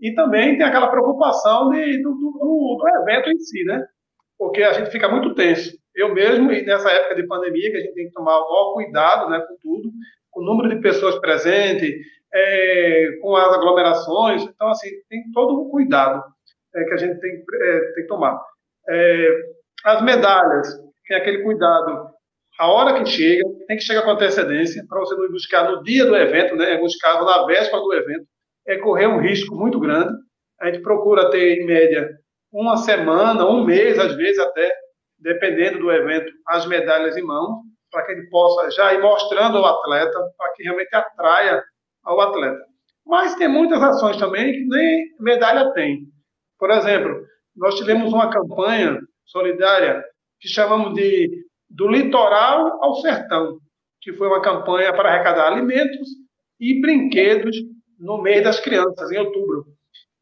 E 0.00 0.14
também 0.14 0.56
tem 0.56 0.66
aquela 0.66 0.88
preocupação 0.88 1.70
de, 1.70 2.02
do, 2.02 2.10
do, 2.12 2.78
do, 2.78 2.88
evento 3.02 3.30
em 3.30 3.38
si, 3.38 3.64
né? 3.64 3.86
Porque 4.38 4.62
a 4.62 4.72
gente 4.72 4.90
fica 4.90 5.08
muito 5.08 5.34
tenso. 5.34 5.72
Eu 5.94 6.12
mesmo, 6.12 6.48
nessa 6.50 6.90
época 6.90 7.14
de 7.14 7.26
pandemia, 7.26 7.70
que 7.70 7.76
a 7.78 7.80
gente 7.80 7.94
tem 7.94 8.06
que 8.06 8.12
tomar 8.12 8.38
o 8.38 8.50
maior 8.50 8.74
cuidado 8.74 9.30
né, 9.30 9.40
com 9.40 9.56
tudo, 9.62 9.90
com 10.30 10.42
o 10.42 10.44
número 10.44 10.68
de 10.68 10.82
pessoas 10.82 11.18
presentes, 11.18 11.94
é, 12.34 13.18
com 13.22 13.34
as 13.34 13.54
aglomerações. 13.54 14.42
Então, 14.42 14.68
assim, 14.68 14.90
tem 15.08 15.22
todo 15.32 15.62
o 15.62 15.70
cuidado 15.70 16.22
é, 16.74 16.84
que 16.84 16.92
a 16.92 16.96
gente 16.98 17.18
tem, 17.18 17.32
é, 17.32 17.80
tem 17.94 18.02
que 18.02 18.08
tomar. 18.08 18.38
É, 18.90 19.28
as 19.84 20.02
medalhas, 20.02 20.68
tem 21.08 21.16
aquele 21.16 21.42
cuidado 21.42 22.10
a 22.58 22.70
hora 22.70 22.98
que 22.98 23.06
chega, 23.06 23.42
tem 23.66 23.76
que 23.76 23.82
chegar 23.82 24.02
com 24.02 24.10
antecedência, 24.10 24.84
para 24.88 25.00
você 25.00 25.14
não 25.14 25.30
buscar 25.30 25.70
no 25.70 25.82
dia 25.82 26.04
do 26.04 26.16
evento, 26.16 26.56
né? 26.56 26.72
em 26.72 26.76
alguns 26.76 26.96
casos, 26.96 27.26
na 27.26 27.44
véspera 27.44 27.82
do 27.82 27.92
evento, 27.92 28.26
é 28.66 28.78
correr 28.78 29.06
um 29.06 29.20
risco 29.20 29.54
muito 29.54 29.78
grande. 29.78 30.12
A 30.60 30.66
gente 30.66 30.82
procura 30.82 31.30
ter, 31.30 31.60
em 31.60 31.66
média, 31.66 32.08
uma 32.52 32.76
semana, 32.78 33.46
um 33.46 33.64
mês, 33.64 33.98
às 33.98 34.14
vezes 34.16 34.38
até, 34.38 34.72
dependendo 35.18 35.78
do 35.78 35.92
evento, 35.92 36.32
as 36.48 36.66
medalhas 36.66 37.16
em 37.16 37.22
mão, 37.22 37.62
para 37.90 38.04
que 38.04 38.12
ele 38.12 38.28
possa 38.28 38.70
já 38.70 38.94
ir 38.94 39.00
mostrando 39.00 39.58
ao 39.58 39.66
atleta, 39.66 40.18
para 40.36 40.52
que 40.54 40.62
realmente 40.62 40.94
atraia 40.94 41.62
ao 42.04 42.20
atleta. 42.20 42.64
Mas 43.06 43.34
tem 43.36 43.48
muitas 43.48 43.82
ações 43.82 44.16
também 44.16 44.52
que 44.52 44.64
nem 44.66 45.04
medalha 45.20 45.72
tem. 45.72 46.00
Por 46.58 46.70
exemplo, 46.70 47.22
nós 47.54 47.74
tivemos 47.76 48.12
uma 48.12 48.30
campanha 48.30 48.98
solidária 49.24 50.02
que 50.40 50.48
chamamos 50.48 50.94
de 50.94 51.45
do 51.76 51.88
litoral 51.88 52.82
ao 52.82 52.94
sertão, 52.96 53.58
que 54.00 54.12
foi 54.14 54.26
uma 54.26 54.40
campanha 54.40 54.92
para 54.94 55.10
arrecadar 55.10 55.48
alimentos 55.48 56.08
e 56.58 56.80
brinquedos 56.80 57.54
no 58.00 58.22
mês 58.22 58.42
das 58.42 58.58
crianças, 58.58 59.12
em 59.12 59.18
outubro. 59.18 59.66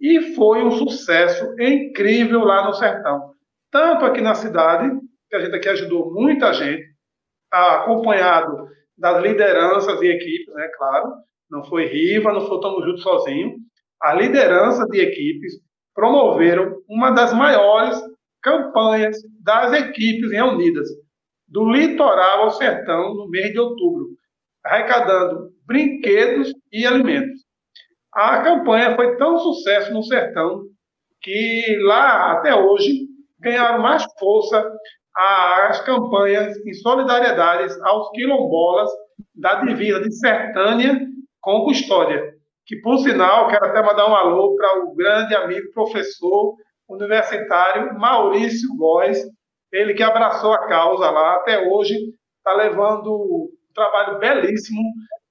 E 0.01 0.35
foi 0.35 0.65
um 0.65 0.73
sucesso 0.73 1.55
incrível 1.61 2.41
lá 2.41 2.67
no 2.67 2.75
sertão. 2.75 3.33
Tanto 3.71 4.05
aqui 4.05 4.21
na 4.21 4.35
cidade, 4.35 4.91
que 5.31 5.37
a 5.37 5.41
gente 5.41 5.55
aqui 5.55 5.69
ajudou 5.69 6.13
muita 6.13 6.53
gente, 6.53 6.85
acompanhado 7.51 8.69
das 8.99 9.23
lideranças 9.23 10.03
e 10.03 10.07
equipes, 10.07 10.53
né, 10.55 10.69
claro, 10.77 11.13
não 11.49 11.65
foi 11.65 11.87
Riva, 11.87 12.33
não 12.33 12.49
foi 12.49 12.61
Tamo 12.61 12.83
Junto 12.83 12.99
sozinho. 12.99 13.57
A 14.03 14.13
liderança 14.13 14.87
de 14.89 15.01
equipes 15.01 15.55
promoveram 15.95 16.83
uma 16.89 17.13
das 17.13 17.33
maiores 17.33 18.01
campanhas 18.43 19.17
das 19.41 19.73
equipes 19.73 20.33
reunidas 20.33 20.89
do 21.55 21.71
litoral 21.71 22.43
ao 22.43 22.51
sertão 22.51 23.15
no 23.15 23.29
mês 23.31 23.53
de 23.53 23.61
outubro, 23.61 24.09
arrecadando 24.65 25.51
brinquedos 25.65 26.53
e 26.73 26.85
alimentos. 26.85 27.43
A 28.13 28.43
campanha 28.43 28.97
foi 28.97 29.17
tão 29.17 29.39
sucesso 29.39 29.95
no 29.95 30.03
sertão 30.03 30.63
que 31.23 31.79
lá 31.83 32.33
até 32.33 32.53
hoje 32.57 33.07
ganharam 33.39 33.81
mais 33.81 34.05
força 34.19 34.69
as 35.15 35.81
campanhas 35.85 36.57
em 36.67 36.75
solidariedade 36.75 37.73
aos 37.83 38.11
quilombolas 38.11 38.91
da 39.33 39.63
divisa 39.63 40.01
de 40.01 40.13
Sertânia 40.13 41.07
com 41.41 41.65
Custódia, 41.67 42.35
que 42.67 42.81
por 42.81 42.99
sinal 42.99 43.47
quero 43.47 43.67
até 43.67 43.81
mandar 43.81 44.11
um 44.11 44.17
alô 44.17 44.57
para 44.57 44.85
o 44.85 44.95
grande 44.97 45.37
amigo 45.37 45.71
professor 45.73 46.57
universitário 46.89 47.95
Maurício 47.97 48.69
Góes, 48.77 49.19
ele 49.75 49.93
que 49.93 50.03
abraçou 50.05 50.53
a 50.53 50.67
causa 50.69 51.11
lá, 51.11 51.35
até 51.35 51.69
hoje 51.69 51.97
está 52.39 52.53
levando 52.55 53.13
um 53.13 53.49
trabalho 53.75 54.21
belíssimo 54.21 54.81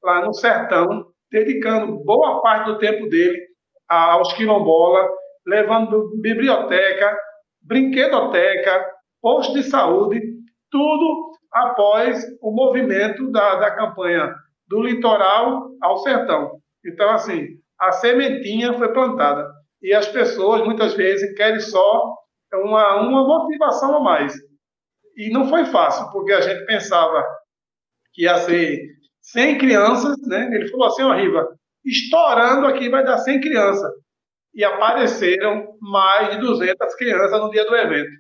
lá 0.03 0.25
no 0.25 0.33
sertão, 0.33 1.05
dedicando 1.31 2.03
boa 2.03 2.41
parte 2.41 2.65
do 2.65 2.77
tempo 2.77 3.07
dele 3.07 3.39
aos 3.87 4.33
quilombolas, 4.33 5.09
levando 5.47 6.11
biblioteca, 6.21 7.17
brinquedoteca, 7.61 8.85
posto 9.21 9.53
de 9.53 9.63
saúde, 9.63 10.21
tudo 10.69 11.31
após 11.49 12.25
o 12.41 12.51
movimento 12.51 13.31
da, 13.31 13.55
da 13.55 13.71
campanha 13.71 14.35
do 14.67 14.81
litoral 14.81 15.69
ao 15.81 15.97
sertão. 15.99 16.59
Então, 16.85 17.09
assim, 17.11 17.47
a 17.79 17.93
sementinha 17.93 18.73
foi 18.73 18.91
plantada. 18.91 19.47
E 19.81 19.93
as 19.93 20.07
pessoas, 20.07 20.65
muitas 20.65 20.93
vezes, 20.95 21.33
querem 21.35 21.61
só 21.61 22.13
uma, 22.57 23.01
uma 23.01 23.23
motivação 23.25 23.95
a 23.95 23.99
mais. 23.99 24.33
E 25.15 25.29
não 25.29 25.47
foi 25.47 25.65
fácil, 25.65 26.11
porque 26.11 26.33
a 26.33 26.41
gente 26.41 26.65
pensava 26.65 27.23
que 28.13 28.23
ia 28.23 28.37
ser 28.37 28.79
100 29.21 29.57
crianças, 29.57 30.17
né? 30.27 30.49
Ele 30.53 30.67
falou 30.69 30.87
assim, 30.87 31.03
ó, 31.03 31.13
Riva, 31.13 31.47
estourando 31.85 32.67
aqui 32.67 32.89
vai 32.89 33.03
dar 33.03 33.17
100 33.17 33.41
crianças. 33.41 33.91
E 34.53 34.63
apareceram 34.63 35.75
mais 35.81 36.31
de 36.31 36.41
200 36.41 36.95
crianças 36.95 37.39
no 37.39 37.49
dia 37.49 37.65
do 37.65 37.75
evento. 37.75 38.11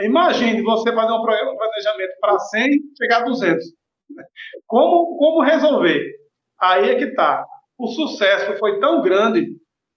Imagine 0.00 0.62
você 0.62 0.92
fazer 0.92 1.12
um 1.12 1.22
planejamento 1.22 2.12
para 2.20 2.38
100 2.38 2.78
chegar 2.96 3.22
a 3.22 3.24
200. 3.24 3.64
Como, 4.66 5.16
como 5.16 5.42
resolver? 5.42 6.10
Aí 6.58 6.90
é 6.90 6.94
que 6.96 7.04
está. 7.04 7.44
O 7.78 7.86
sucesso 7.88 8.58
foi 8.58 8.78
tão 8.78 9.02
grande 9.02 9.46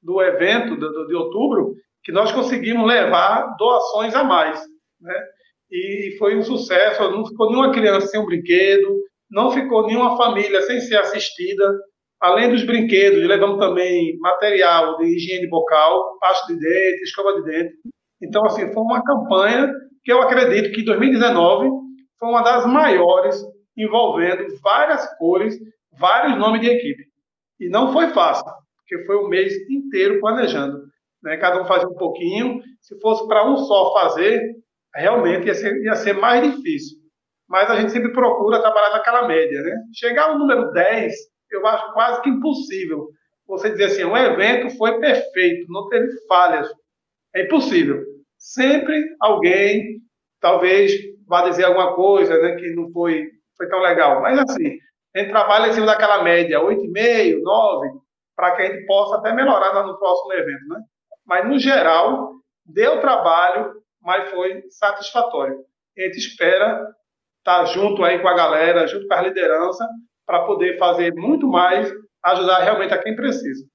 do 0.01 0.21
evento 0.21 0.77
de, 0.77 1.07
de 1.07 1.15
outubro 1.15 1.73
que 2.03 2.11
nós 2.11 2.31
conseguimos 2.31 2.85
levar 2.87 3.55
doações 3.57 4.13
a 4.15 4.23
mais. 4.23 4.61
Né? 5.01 5.15
E 5.71 6.15
foi 6.19 6.37
um 6.37 6.43
sucesso. 6.43 7.09
Não 7.09 7.25
ficou 7.25 7.49
nenhuma 7.49 7.71
criança 7.71 8.07
sem 8.07 8.19
um 8.19 8.25
brinquedo, 8.25 8.99
não 9.31 9.51
ficou 9.51 9.87
nenhuma 9.87 10.17
família 10.17 10.61
sem 10.61 10.79
ser 10.79 10.97
assistida. 10.97 11.63
Além 12.21 12.49
dos 12.49 12.63
brinquedos, 12.63 13.27
levamos 13.27 13.59
também 13.59 14.17
material 14.19 14.97
de 14.97 15.05
higiene 15.05 15.49
bucal, 15.49 16.17
pasta 16.19 16.53
de 16.53 16.59
dente, 16.59 17.03
escova 17.03 17.41
de 17.41 17.43
dente. 17.43 17.73
Então, 18.21 18.45
assim, 18.45 18.71
foi 18.71 18.81
uma 18.81 19.03
campanha 19.03 19.73
que 20.03 20.11
eu 20.11 20.21
acredito 20.21 20.73
que 20.73 20.85
2019 20.85 21.69
foi 22.19 22.29
uma 22.29 22.41
das 22.41 22.65
maiores, 22.65 23.43
envolvendo 23.77 24.45
várias 24.61 25.05
cores, 25.17 25.57
vários 25.99 26.37
nomes 26.37 26.61
de 26.61 26.67
equipe. 26.67 27.03
E 27.59 27.67
não 27.67 27.91
foi 27.91 28.09
fácil, 28.09 28.45
porque 28.77 29.05
foi 29.05 29.15
o 29.17 29.27
mês 29.27 29.53
inteiro 29.69 30.19
planejando. 30.21 30.92
Né? 31.23 31.37
Cada 31.37 31.61
um 31.61 31.65
fazia 31.65 31.87
um 31.87 31.95
pouquinho. 31.95 32.61
Se 32.81 32.99
fosse 32.99 33.27
para 33.27 33.49
um 33.49 33.57
só 33.57 33.93
fazer, 33.93 34.41
realmente 34.93 35.47
ia 35.47 35.55
ser, 35.55 35.81
ia 35.83 35.95
ser 35.95 36.13
mais 36.13 36.43
difícil. 36.43 36.97
Mas 37.47 37.69
a 37.69 37.75
gente 37.75 37.91
sempre 37.91 38.11
procura 38.11 38.61
trabalhar 38.61 38.91
naquela 38.91 39.27
média. 39.27 39.61
Né? 39.61 39.75
Chegar 39.93 40.29
ao 40.29 40.39
número 40.39 40.71
10, 40.71 41.13
eu 41.51 41.65
acho 41.67 41.93
quase 41.93 42.21
que 42.21 42.29
impossível. 42.29 43.09
Você 43.47 43.69
dizer 43.69 43.85
assim, 43.85 44.03
o 44.03 44.17
evento 44.17 44.75
foi 44.77 44.99
perfeito, 44.99 45.65
não 45.69 45.87
teve 45.89 46.09
falhas. 46.27 46.67
É 47.35 47.43
impossível. 47.43 48.01
Sempre 48.37 49.03
alguém, 49.19 49.99
talvez, 50.39 50.93
vá 51.27 51.47
dizer 51.49 51.65
alguma 51.65 51.93
coisa 51.95 52.37
né, 52.41 52.55
que 52.55 52.73
não 52.73 52.89
foi, 52.91 53.29
foi 53.57 53.67
tão 53.67 53.79
legal. 53.79 54.21
Mas, 54.21 54.39
assim, 54.39 54.77
a 55.15 55.19
gente 55.19 55.29
trabalha 55.29 55.69
em 55.69 55.73
cima 55.73 55.85
daquela 55.85 56.23
média, 56.23 56.59
8,5, 56.59 57.41
9, 57.41 57.89
para 58.35 58.55
que 58.55 58.61
a 58.61 58.65
gente 58.65 58.85
possa 58.85 59.17
até 59.17 59.33
melhorar 59.33 59.85
no 59.85 59.97
próximo 59.97 60.33
evento. 60.33 60.67
Né? 60.69 60.81
Mas, 61.25 61.47
no 61.47 61.57
geral, 61.59 62.33
deu 62.65 62.99
trabalho, 63.01 63.81
mas 64.01 64.29
foi 64.29 64.63
satisfatório. 64.69 65.63
A 65.97 66.01
gente 66.01 66.17
espera 66.17 66.85
estar 67.39 67.65
junto 67.65 68.03
aí 68.03 68.19
com 68.19 68.27
a 68.27 68.35
galera, 68.35 68.87
junto 68.87 69.07
com 69.07 69.13
a 69.13 69.21
liderança, 69.21 69.87
para 70.25 70.45
poder 70.45 70.77
fazer 70.77 71.13
muito 71.13 71.47
mais, 71.47 71.91
ajudar 72.23 72.59
realmente 72.59 72.93
a 72.93 73.01
quem 73.01 73.15
precisa. 73.15 73.65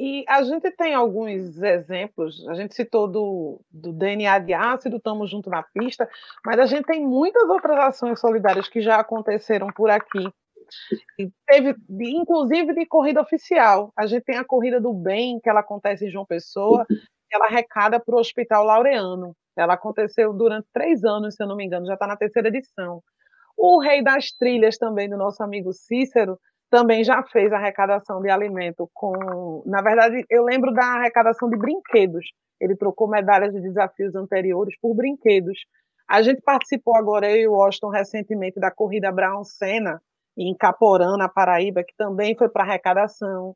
E 0.00 0.24
a 0.28 0.42
gente 0.42 0.70
tem 0.70 0.94
alguns 0.94 1.60
exemplos, 1.60 2.46
a 2.48 2.54
gente 2.54 2.72
citou 2.72 3.08
do, 3.08 3.60
do 3.68 3.92
DNA 3.92 4.38
de 4.38 4.54
ácido, 4.54 4.98
estamos 4.98 5.28
junto 5.28 5.50
na 5.50 5.60
pista, 5.60 6.08
mas 6.46 6.60
a 6.60 6.66
gente 6.66 6.84
tem 6.84 7.04
muitas 7.04 7.48
outras 7.50 7.76
ações 7.78 8.20
solidárias 8.20 8.68
que 8.68 8.80
já 8.80 9.00
aconteceram 9.00 9.66
por 9.72 9.90
aqui. 9.90 10.32
Teve, 11.46 11.74
inclusive 12.00 12.74
de 12.74 12.86
corrida 12.86 13.20
oficial. 13.20 13.92
A 13.96 14.06
gente 14.06 14.24
tem 14.24 14.36
a 14.36 14.44
Corrida 14.44 14.80
do 14.80 14.92
Bem, 14.92 15.40
que 15.40 15.48
ela 15.48 15.60
acontece 15.60 16.06
em 16.06 16.10
João 16.10 16.26
Pessoa, 16.26 16.86
ela 17.32 17.46
arrecada 17.46 18.00
para 18.00 18.14
o 18.14 18.18
Hospital 18.18 18.64
Laureano. 18.64 19.34
Ela 19.56 19.74
aconteceu 19.74 20.32
durante 20.32 20.68
três 20.72 21.04
anos, 21.04 21.34
se 21.34 21.42
eu 21.42 21.48
não 21.48 21.56
me 21.56 21.64
engano, 21.64 21.86
já 21.86 21.94
está 21.94 22.06
na 22.06 22.16
terceira 22.16 22.48
edição. 22.48 23.02
O 23.56 23.80
Rei 23.80 24.02
das 24.02 24.30
Trilhas, 24.30 24.78
também, 24.78 25.08
do 25.10 25.16
nosso 25.16 25.42
amigo 25.42 25.72
Cícero, 25.72 26.38
também 26.70 27.02
já 27.02 27.22
fez 27.24 27.52
arrecadação 27.52 28.20
de 28.20 28.30
alimento 28.30 28.88
com. 28.94 29.64
Na 29.66 29.82
verdade, 29.82 30.24
eu 30.30 30.44
lembro 30.44 30.72
da 30.72 30.84
arrecadação 30.84 31.48
de 31.48 31.56
brinquedos. 31.56 32.24
Ele 32.60 32.76
trocou 32.76 33.08
medalhas 33.08 33.52
de 33.52 33.60
desafios 33.60 34.14
anteriores 34.14 34.78
por 34.80 34.94
brinquedos. 34.94 35.58
A 36.08 36.22
gente 36.22 36.40
participou 36.40 36.96
agora, 36.96 37.30
eu 37.30 37.36
e 37.36 37.48
o 37.48 37.52
Washington, 37.52 37.90
recentemente, 37.90 38.60
da 38.60 38.70
corrida 38.70 39.10
Brown 39.10 39.44
Senna, 39.44 40.00
em 40.46 40.54
Caporã, 40.54 41.16
na 41.16 41.28
Paraíba, 41.28 41.82
que 41.82 41.94
também 41.96 42.36
foi 42.36 42.48
para 42.48 42.64
arrecadação. 42.64 43.54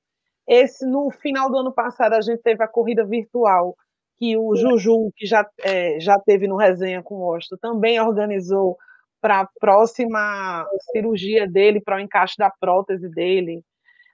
Esse, 0.49 0.85
no 0.85 1.11
final 1.11 1.51
do 1.51 1.59
ano 1.59 1.73
passado, 1.73 2.15
a 2.15 2.21
gente 2.21 2.43
teve 2.43 2.63
a 2.63 2.69
corrida 2.69 3.05
virtual, 3.05 3.77
que 4.19 4.37
o 4.37 4.55
Juju, 4.57 5.11
que 5.17 5.27
já, 5.27 5.49
é, 5.61 5.99
já 6.01 6.19
teve 6.19 6.47
no 6.47 6.57
resenha 6.57 7.03
com 7.03 7.17
o 7.17 7.21
Washington, 7.21 7.57
também 7.61 8.01
organizou 8.01 8.77
para 9.21 9.41
a 9.41 9.49
próxima 9.61 10.67
cirurgia 10.91 11.49
dele, 11.49 11.81
para 11.81 11.97
o 11.97 12.01
encaixe 12.01 12.35
da 12.37 12.51
prótese 12.51 13.09
dele. 13.09 13.63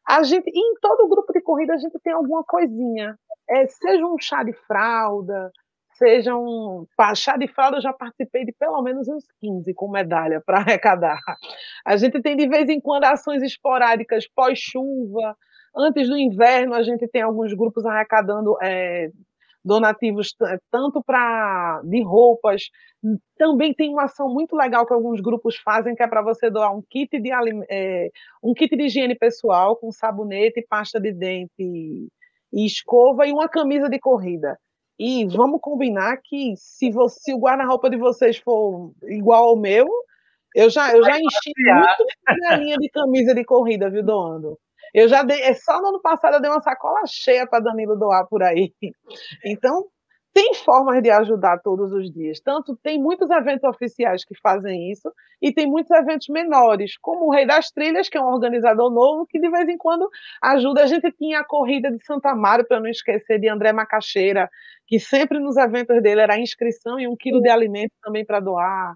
A 0.06 0.22
gente, 0.22 0.48
em 0.48 0.74
todo 0.80 1.08
grupo 1.08 1.32
de 1.32 1.40
corrida, 1.40 1.74
a 1.74 1.78
gente 1.78 1.98
tem 2.02 2.12
alguma 2.12 2.44
coisinha. 2.44 3.16
É, 3.48 3.66
seja 3.66 4.04
um 4.06 4.18
chá 4.18 4.42
de 4.42 4.52
fralda, 4.66 5.50
seja 5.98 6.34
um. 6.36 6.86
Chá 7.14 7.36
de 7.36 7.48
fralda, 7.48 7.76
eu 7.78 7.82
já 7.82 7.92
participei 7.92 8.44
de 8.44 8.52
pelo 8.52 8.80
menos 8.82 9.08
uns 9.08 9.24
15 9.40 9.74
com 9.74 9.90
medalha 9.90 10.40
para 10.44 10.58
arrecadar. 10.58 11.18
A 11.84 11.96
gente 11.96 12.22
tem 12.22 12.36
de 12.36 12.48
vez 12.48 12.68
em 12.68 12.80
quando 12.80 13.04
ações 13.04 13.42
esporádicas 13.42 14.26
pós-chuva. 14.28 15.36
Antes 15.76 16.08
do 16.08 16.16
inverno, 16.16 16.74
a 16.74 16.82
gente 16.82 17.06
tem 17.08 17.22
alguns 17.22 17.52
grupos 17.52 17.84
arrecadando 17.84 18.56
é, 18.62 19.10
donativos 19.64 20.34
tanto 20.70 21.02
para 21.04 21.82
de 21.84 22.02
roupas. 22.02 22.62
Também 23.36 23.74
tem 23.74 23.90
uma 23.90 24.04
ação 24.04 24.28
muito 24.32 24.56
legal 24.56 24.86
que 24.86 24.94
alguns 24.94 25.20
grupos 25.20 25.56
fazem, 25.56 25.94
que 25.94 26.02
é 26.02 26.08
para 26.08 26.22
você 26.22 26.50
doar 26.50 26.74
um 26.74 26.82
kit 26.88 27.20
de 27.20 27.30
é, 27.68 28.08
um 28.42 28.54
kit 28.54 28.74
de 28.74 28.84
higiene 28.84 29.14
pessoal 29.14 29.76
com 29.76 29.92
sabonete, 29.92 30.66
pasta 30.68 31.00
de 31.00 31.12
dente 31.12 32.08
e 32.52 32.66
escova 32.66 33.26
e 33.26 33.32
uma 33.32 33.48
camisa 33.48 33.88
de 33.88 33.98
corrida. 33.98 34.58
E 34.98 35.26
vamos 35.26 35.60
combinar 35.60 36.18
que 36.24 36.54
se, 36.56 36.90
você, 36.90 37.20
se 37.20 37.34
o 37.34 37.38
guarda-roupa 37.38 37.88
de 37.88 37.96
vocês 37.96 38.38
for 38.38 38.92
igual 39.04 39.50
ao 39.50 39.56
meu, 39.56 39.86
eu 40.54 40.68
já, 40.70 40.92
eu 40.92 41.04
já 41.04 41.16
enchi 41.16 41.52
muito 41.56 42.06
a 42.26 42.56
linha 42.56 42.76
de 42.76 42.88
camisa 42.90 43.34
de 43.34 43.44
corrida, 43.44 43.90
viu, 43.90 44.04
doando. 44.04 44.58
Eu 44.94 45.08
já 45.08 45.22
dei, 45.22 45.40
é 45.42 45.54
só 45.54 45.80
no 45.80 45.88
ano 45.88 46.00
passado 46.00 46.34
eu 46.34 46.40
dei 46.40 46.50
uma 46.50 46.62
sacola 46.62 47.00
cheia 47.06 47.46
para 47.46 47.62
Danilo 47.62 47.96
doar 47.96 48.26
por 48.28 48.42
aí. 48.42 48.72
Então, 49.44 49.86
tem 50.38 50.54
formas 50.54 51.02
de 51.02 51.10
ajudar 51.10 51.58
todos 51.58 51.92
os 51.92 52.08
dias. 52.12 52.38
Tanto 52.38 52.76
tem 52.76 52.96
muitos 52.96 53.28
eventos 53.28 53.64
oficiais 53.68 54.24
que 54.24 54.38
fazem 54.40 54.88
isso, 54.92 55.12
e 55.42 55.52
tem 55.52 55.66
muitos 55.66 55.90
eventos 55.90 56.28
menores, 56.28 56.96
como 56.96 57.26
o 57.26 57.30
Rei 57.32 57.44
das 57.44 57.72
Trilhas, 57.72 58.08
que 58.08 58.16
é 58.16 58.20
um 58.20 58.32
organizador 58.32 58.88
novo, 58.88 59.26
que 59.26 59.40
de 59.40 59.50
vez 59.50 59.68
em 59.68 59.76
quando 59.76 60.08
ajuda. 60.40 60.84
A 60.84 60.86
gente 60.86 61.10
tinha 61.10 61.40
a 61.40 61.44
corrida 61.44 61.90
de 61.90 62.04
Santa 62.04 62.36
Mário, 62.36 62.64
para 62.64 62.78
não 62.78 62.86
esquecer, 62.86 63.40
de 63.40 63.48
André 63.48 63.72
Macaxeira, 63.72 64.48
que 64.86 65.00
sempre 65.00 65.40
nos 65.40 65.56
eventos 65.56 66.00
dele 66.00 66.20
era 66.20 66.38
inscrição 66.38 67.00
e 67.00 67.08
um 67.08 67.16
quilo 67.16 67.42
de 67.42 67.48
alimento 67.48 67.94
também 68.00 68.24
para 68.24 68.38
doar. 68.38 68.94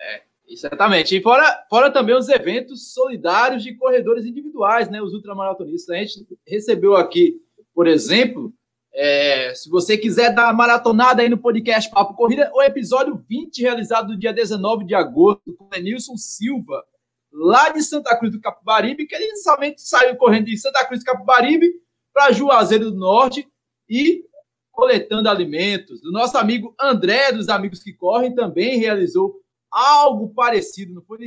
É. 0.00 0.22
Exatamente. 0.48 1.16
E 1.16 1.22
fora, 1.22 1.64
fora 1.70 1.90
também 1.92 2.16
os 2.16 2.28
eventos 2.28 2.92
solidários 2.92 3.62
de 3.62 3.74
corredores 3.76 4.26
individuais, 4.26 4.90
né? 4.90 5.00
Os 5.00 5.14
ultramaratonistas. 5.14 5.94
A 5.94 5.98
gente 5.98 6.26
recebeu 6.46 6.96
aqui, 6.96 7.40
por 7.72 7.86
exemplo, 7.86 8.52
é, 8.94 9.54
se 9.54 9.70
você 9.70 9.96
quiser 9.96 10.34
dar 10.34 10.44
uma 10.44 10.52
maratonada 10.52 11.22
aí 11.22 11.28
no 11.28 11.38
podcast 11.38 11.90
Papo 11.90 12.14
Corrida, 12.14 12.50
o 12.54 12.62
episódio 12.62 13.16
20, 13.28 13.62
realizado 13.62 14.08
no 14.08 14.18
dia 14.18 14.32
19 14.32 14.84
de 14.84 14.94
agosto, 14.94 15.54
com 15.54 15.68
Denilson 15.68 16.16
Silva, 16.16 16.84
lá 17.32 17.70
de 17.70 17.82
Santa 17.82 18.16
Cruz 18.18 18.32
do 18.32 18.40
Capibaribe, 18.40 19.06
que 19.06 19.14
ele 19.14 19.28
inicialmente 19.28 19.80
saiu 19.80 20.16
correndo 20.16 20.46
de 20.46 20.58
Santa 20.58 20.84
Cruz 20.86 21.00
do 21.00 21.06
Capibaribe 21.06 21.72
para 22.12 22.32
Juazeiro 22.32 22.90
do 22.90 22.96
Norte 22.96 23.48
e 23.88 24.24
coletando 24.70 25.28
alimentos. 25.28 26.02
O 26.04 26.12
nosso 26.12 26.36
amigo 26.36 26.74
André, 26.78 27.32
dos 27.32 27.48
Amigos 27.48 27.82
que 27.82 27.94
Correm, 27.94 28.34
também 28.34 28.78
realizou 28.78 29.40
algo 29.70 30.34
parecido, 30.34 30.92
não 30.92 31.02
foi? 31.02 31.18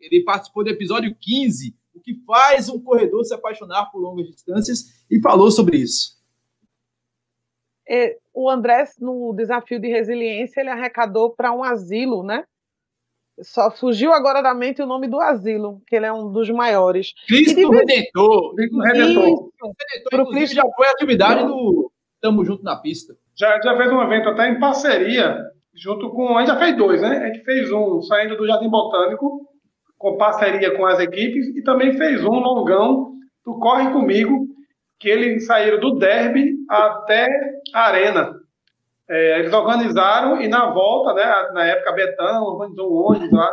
Ele 0.00 0.22
participou 0.22 0.62
do 0.62 0.70
episódio 0.70 1.16
15, 1.18 1.76
o 1.92 2.00
que 2.00 2.14
faz 2.24 2.68
um 2.68 2.80
corredor 2.80 3.24
se 3.24 3.34
apaixonar 3.34 3.86
por 3.86 4.00
longas 4.00 4.28
distâncias, 4.28 5.04
e 5.10 5.20
falou 5.20 5.50
sobre 5.50 5.78
isso. 5.78 6.23
É, 7.88 8.16
o 8.32 8.48
André, 8.48 8.84
no 9.00 9.34
desafio 9.34 9.78
de 9.78 9.88
resiliência, 9.88 10.60
ele 10.60 10.70
arrecadou 10.70 11.30
para 11.30 11.52
um 11.52 11.62
asilo, 11.62 12.22
né? 12.22 12.44
Só 13.42 13.70
fugiu 13.70 14.12
agora 14.12 14.40
da 14.40 14.54
mente 14.54 14.80
o 14.80 14.86
nome 14.86 15.08
do 15.08 15.20
asilo, 15.20 15.82
que 15.86 15.96
ele 15.96 16.06
é 16.06 16.12
um 16.12 16.30
dos 16.30 16.48
maiores. 16.50 17.12
Cristo 17.26 17.56
de... 17.56 17.66
Redentor. 17.66 18.54
Cristo 18.54 18.78
Redentor. 18.78 19.50
Para 20.08 20.22
o 20.22 20.30
Cristo 20.30 20.54
já 20.54 20.62
foi 20.62 20.86
a 20.86 20.92
atividade 20.92 21.46
do 21.46 21.90
Tamo 22.20 22.44
Junto 22.44 22.62
na 22.62 22.76
Pista. 22.76 23.14
Já, 23.36 23.60
já 23.60 23.76
fez 23.76 23.90
um 23.90 24.00
evento 24.02 24.28
até 24.28 24.48
em 24.48 24.60
parceria 24.60 25.36
junto 25.74 26.10
com. 26.10 26.36
A 26.36 26.40
gente 26.40 26.54
já 26.54 26.58
fez 26.58 26.76
dois, 26.76 27.02
né? 27.02 27.18
A 27.18 27.26
gente 27.26 27.44
fez 27.44 27.72
um 27.72 28.00
saindo 28.02 28.36
do 28.36 28.46
Jardim 28.46 28.68
Botânico, 28.68 29.40
com 29.98 30.16
parceria 30.16 30.76
com 30.76 30.86
as 30.86 31.00
equipes, 31.00 31.48
e 31.56 31.62
também 31.62 31.96
fez 31.96 32.24
um 32.24 32.38
longão 32.38 33.14
do 33.44 33.58
Corre 33.58 33.90
Comigo, 33.92 34.46
que 35.04 35.10
eles 35.10 35.44
saíram 35.44 35.78
do 35.78 35.98
Derby 35.98 36.54
até 36.66 37.28
a 37.74 37.88
Arena. 37.88 38.34
É, 39.06 39.40
eles 39.40 39.52
organizaram 39.52 40.40
e 40.40 40.48
na 40.48 40.70
volta, 40.70 41.12
né, 41.12 41.50
na 41.52 41.66
época 41.66 41.92
Betão 41.92 42.42
organizou 42.42 42.90
um 42.90 43.10
ônibus 43.10 43.30
lá, 43.30 43.52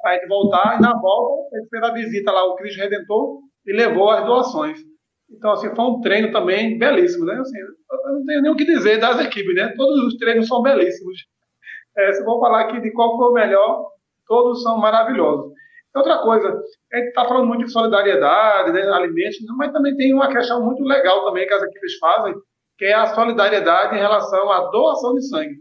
para 0.00 0.14
gente 0.14 0.26
voltar, 0.26 0.78
e 0.78 0.80
na 0.80 0.98
volta 0.98 1.54
ele 1.54 1.66
fez 1.68 1.82
a 1.82 1.92
visita 1.92 2.32
lá 2.32 2.40
ao 2.40 2.56
Cristo 2.56 2.80
Redentor 2.80 3.40
e 3.66 3.74
levou 3.74 4.08
as 4.10 4.24
doações. 4.24 4.78
Então, 5.30 5.52
assim, 5.52 5.68
foi 5.74 5.84
um 5.84 6.00
treino 6.00 6.32
também 6.32 6.78
belíssimo, 6.78 7.26
né? 7.26 7.34
Assim, 7.34 7.58
eu 7.58 8.12
não 8.14 8.24
tenho 8.24 8.40
nem 8.40 8.50
o 8.52 8.56
que 8.56 8.64
dizer 8.64 8.98
das 8.98 9.20
equipes, 9.20 9.54
né? 9.54 9.74
Todos 9.76 10.02
os 10.02 10.16
treinos 10.16 10.48
são 10.48 10.62
belíssimos. 10.62 11.26
É, 11.98 12.12
se 12.14 12.24
vou 12.24 12.40
falar 12.40 12.62
aqui 12.62 12.80
de 12.80 12.90
qual 12.92 13.18
foi 13.18 13.28
o 13.28 13.34
melhor, 13.34 13.90
todos 14.26 14.62
são 14.62 14.78
maravilhosos. 14.78 15.52
Outra 15.96 16.18
coisa, 16.18 16.48
a 16.92 16.96
gente 16.98 17.08
está 17.08 17.24
falando 17.24 17.46
muito 17.46 17.64
de 17.64 17.72
solidariedade, 17.72 18.70
né, 18.72 18.82
alimentos, 18.82 19.38
mas 19.56 19.72
também 19.72 19.96
tem 19.96 20.12
uma 20.12 20.28
questão 20.28 20.62
muito 20.62 20.82
legal 20.84 21.24
também 21.24 21.46
que 21.46 21.54
as 21.54 21.62
equipes 21.62 21.98
fazem, 21.98 22.34
que 22.76 22.84
é 22.84 22.92
a 22.92 23.06
solidariedade 23.06 23.96
em 23.96 23.98
relação 23.98 24.50
à 24.52 24.70
doação 24.70 25.14
de 25.14 25.26
sangue. 25.26 25.56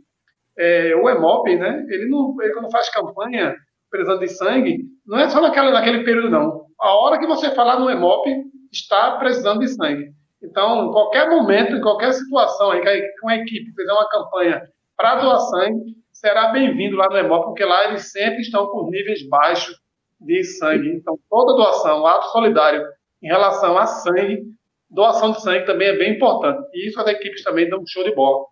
É, 0.57 0.93
o 0.95 1.09
EMOP, 1.09 1.55
né, 1.55 1.85
ele, 1.89 2.09
não, 2.09 2.35
ele 2.41 2.53
quando 2.53 2.69
faz 2.69 2.89
campanha 2.89 3.55
precisando 3.89 4.19
de 4.19 4.27
sangue, 4.27 4.79
não 5.05 5.19
é 5.19 5.29
só 5.29 5.39
naquela, 5.39 5.71
naquele 5.71 6.03
período, 6.03 6.29
não. 6.29 6.65
A 6.81 6.93
hora 6.95 7.17
que 7.17 7.27
você 7.27 7.51
falar 7.51 7.79
no 7.79 7.89
EMOP, 7.89 8.27
está 8.73 9.17
precisando 9.17 9.59
de 9.59 9.69
sangue. 9.69 10.09
Então, 10.43 10.87
em 10.87 10.91
qualquer 10.91 11.29
momento, 11.29 11.75
em 11.75 11.81
qualquer 11.81 12.11
situação 12.13 12.71
aí 12.71 12.81
que 12.81 13.03
uma 13.23 13.35
equipe 13.35 13.73
fizer 13.73 13.93
uma 13.93 14.09
campanha 14.09 14.61
para 14.97 15.15
doar 15.15 15.39
sangue, 15.39 15.95
será 16.11 16.49
bem-vindo 16.49 16.97
lá 16.97 17.07
no 17.07 17.17
EMOP, 17.17 17.45
porque 17.45 17.63
lá 17.63 17.85
eles 17.85 18.11
sempre 18.11 18.41
estão 18.41 18.69
por 18.69 18.89
níveis 18.89 19.27
baixos 19.29 19.75
de 20.19 20.43
sangue. 20.43 20.89
Então, 20.89 21.19
toda 21.29 21.55
doação, 21.55 22.05
ato 22.05 22.31
solidário 22.31 22.85
em 23.21 23.27
relação 23.27 23.77
a 23.77 23.85
sangue, 23.85 24.43
doação 24.89 25.31
de 25.31 25.41
sangue 25.41 25.65
também 25.65 25.87
é 25.87 25.97
bem 25.97 26.15
importante. 26.15 26.67
E 26.73 26.87
isso 26.87 26.99
as 26.99 27.07
equipes 27.07 27.43
também 27.43 27.69
dão 27.69 27.81
um 27.81 27.87
show 27.87 28.03
de 28.03 28.13
bola. 28.13 28.45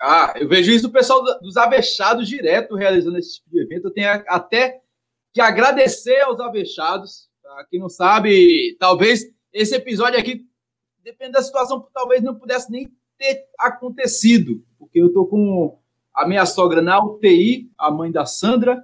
Ah, 0.00 0.34
eu 0.36 0.48
vejo 0.48 0.70
isso 0.70 0.88
do 0.88 0.92
pessoal 0.92 1.22
dos 1.40 1.56
avechados 1.56 2.28
direto 2.28 2.74
realizando 2.74 3.18
esse 3.18 3.36
tipo 3.36 3.50
de 3.50 3.62
evento. 3.62 3.86
Eu 3.86 3.92
tenho 3.92 4.08
até 4.28 4.80
que 5.32 5.40
agradecer 5.40 6.20
aos 6.20 6.40
avechados. 6.40 7.28
Tá? 7.42 7.66
Quem 7.70 7.80
não 7.80 7.88
sabe, 7.88 8.76
talvez 8.78 9.24
esse 9.52 9.74
episódio 9.74 10.18
aqui, 10.18 10.44
dependendo 11.02 11.38
da 11.38 11.42
situação, 11.42 11.86
talvez 11.92 12.22
não 12.22 12.34
pudesse 12.34 12.70
nem 12.70 12.92
ter 13.16 13.46
acontecido, 13.58 14.64
porque 14.78 15.00
eu 15.00 15.12
tô 15.12 15.26
com 15.26 15.78
a 16.14 16.26
minha 16.26 16.44
sogra 16.46 16.82
na 16.82 17.02
UTI, 17.02 17.70
a 17.78 17.90
mãe 17.90 18.10
da 18.10 18.26
Sandra, 18.26 18.82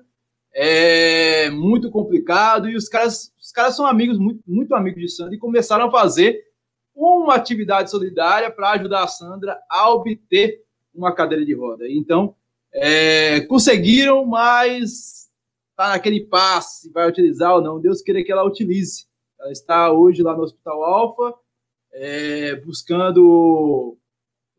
é 0.52 1.50
muito 1.50 1.90
complicado 1.90 2.68
e 2.68 2.76
os 2.76 2.88
caras, 2.88 3.32
os 3.38 3.52
caras 3.52 3.76
são 3.76 3.86
amigos, 3.86 4.18
muito, 4.18 4.42
muito 4.46 4.74
amigos 4.74 5.00
de 5.00 5.08
Sandra 5.08 5.34
e 5.34 5.38
começaram 5.38 5.86
a 5.86 5.90
fazer 5.90 6.44
uma 6.94 7.34
atividade 7.34 7.90
solidária 7.90 8.50
para 8.50 8.70
ajudar 8.72 9.04
a 9.04 9.08
Sandra 9.08 9.58
a 9.70 9.90
obter 9.90 10.62
uma 10.94 11.14
cadeira 11.14 11.44
de 11.44 11.54
roda. 11.54 11.84
Então, 11.88 12.34
é, 12.72 13.40
conseguiram, 13.42 14.24
mas 14.26 15.30
está 15.70 15.88
naquele 15.88 16.20
passe, 16.20 16.82
se 16.82 16.92
vai 16.92 17.08
utilizar 17.08 17.54
ou 17.54 17.62
não. 17.62 17.80
Deus 17.80 18.02
queira 18.02 18.22
que 18.22 18.30
ela 18.30 18.44
utilize. 18.44 19.06
Ela 19.40 19.52
está 19.52 19.90
hoje 19.90 20.22
lá 20.22 20.36
no 20.36 20.42
Hospital 20.42 20.84
Alfa, 20.84 21.34
é, 21.92 22.56
buscando 22.56 23.96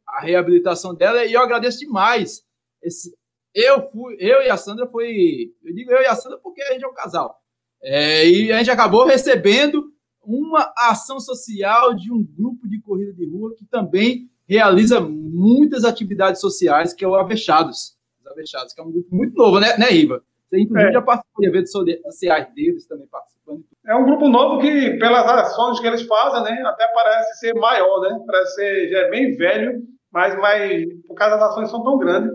a 0.07 0.21
reabilitação 0.21 0.95
dela, 0.95 1.23
e 1.23 1.33
eu 1.33 1.41
agradeço 1.41 1.79
demais 1.79 2.43
esse, 2.81 3.15
eu 3.53 3.81
fui, 3.89 4.15
eu 4.19 4.41
e 4.41 4.49
a 4.49 4.57
Sandra 4.57 4.87
foi. 4.87 5.53
Eu 5.63 5.73
digo 5.73 5.91
eu 5.91 6.01
e 6.01 6.05
a 6.05 6.15
Sandra 6.15 6.37
porque 6.37 6.61
a 6.61 6.73
gente 6.73 6.83
é 6.83 6.87
um 6.87 6.93
casal. 6.93 7.39
É, 7.83 8.27
e 8.27 8.51
a 8.51 8.57
gente 8.57 8.71
acabou 8.71 9.05
recebendo 9.05 9.91
uma 10.23 10.71
ação 10.77 11.19
social 11.19 11.95
de 11.95 12.11
um 12.11 12.23
grupo 12.23 12.67
de 12.67 12.79
corrida 12.79 13.11
de 13.13 13.25
rua 13.27 13.55
que 13.57 13.65
também 13.65 14.29
realiza 14.47 14.99
muitas 14.99 15.83
atividades 15.83 16.39
sociais, 16.39 16.93
que 16.93 17.03
é 17.03 17.07
o 17.07 17.15
Avechados. 17.15 17.97
Os 18.19 18.27
Avechados, 18.27 18.73
que 18.73 18.81
é 18.81 18.83
um 18.83 18.91
grupo 18.91 19.15
muito 19.15 19.35
novo, 19.35 19.59
né, 19.59 19.77
né 19.77 19.91
Iva? 19.91 20.23
Você, 20.47 20.59
inclusive, 20.59 20.89
é. 20.89 20.93
já 20.93 21.01
participou 21.01 21.41
de 21.41 21.47
eventos 21.47 21.71
sociais 21.71 22.53
deles 22.53 22.85
também 22.85 23.07
participando. 23.07 23.63
É 23.87 23.95
um 23.95 24.05
grupo 24.05 24.27
novo 24.27 24.61
que, 24.61 24.91
pelas 24.97 25.25
ações 25.25 25.79
que 25.79 25.87
eles 25.87 26.01
fazem, 26.03 26.43
né, 26.43 26.61
até 26.65 26.85
parece 26.93 27.39
ser 27.39 27.55
maior, 27.55 28.01
né? 28.01 28.19
Parece 28.27 28.55
ser 28.55 28.89
já 28.89 28.97
é 28.99 29.09
bem 29.09 29.35
velho, 29.35 29.81
mas, 30.11 30.37
mas 30.37 30.83
por 31.07 31.15
causa 31.15 31.37
das 31.37 31.51
ações 31.51 31.69
são 31.69 31.83
tão 31.83 31.97
grandes. 31.97 32.31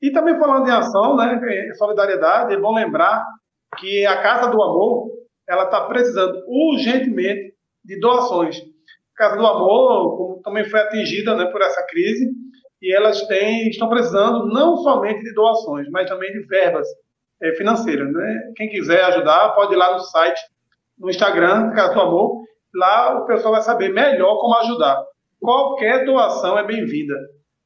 E 0.00 0.10
também 0.10 0.38
falando 0.38 0.66
em 0.66 0.72
ação, 0.72 1.16
né, 1.16 1.72
solidariedade, 1.74 2.54
é 2.54 2.60
bom 2.60 2.74
lembrar 2.74 3.24
que 3.78 4.06
a 4.06 4.22
Casa 4.22 4.48
do 4.50 4.62
Amor 4.62 5.10
ela 5.48 5.64
está 5.64 5.82
precisando 5.86 6.42
urgentemente 6.46 7.54
de 7.84 7.98
doações. 8.00 8.58
A 9.14 9.18
Casa 9.18 9.36
do 9.36 9.46
Amor 9.46 10.40
também 10.42 10.64
foi 10.64 10.80
atingida 10.80 11.34
né, 11.34 11.46
por 11.46 11.60
essa 11.60 11.84
crise 11.86 12.30
e 12.80 12.94
elas 12.94 13.26
têm, 13.26 13.68
estão 13.68 13.88
precisando 13.88 14.46
não 14.46 14.76
somente 14.78 15.22
de 15.22 15.34
doações, 15.34 15.88
mas 15.90 16.08
também 16.08 16.30
de 16.32 16.46
verbas 16.46 16.86
é, 17.42 17.52
financeiras. 17.52 18.10
Né? 18.12 18.52
Quem 18.56 18.68
quiser 18.68 19.04
ajudar, 19.04 19.54
pode 19.54 19.74
ir 19.74 19.76
lá 19.76 19.92
no 19.92 20.00
site, 20.00 20.40
no 20.98 21.10
Instagram, 21.10 21.70
Casa 21.72 21.94
do 21.94 22.00
Amor, 22.00 22.42
lá 22.74 23.18
o 23.18 23.26
pessoal 23.26 23.54
vai 23.54 23.62
saber 23.62 23.92
melhor 23.92 24.38
como 24.38 24.54
ajudar. 24.56 25.02
Qualquer 25.40 26.04
doação 26.04 26.58
é 26.58 26.64
bem-vinda, 26.64 27.14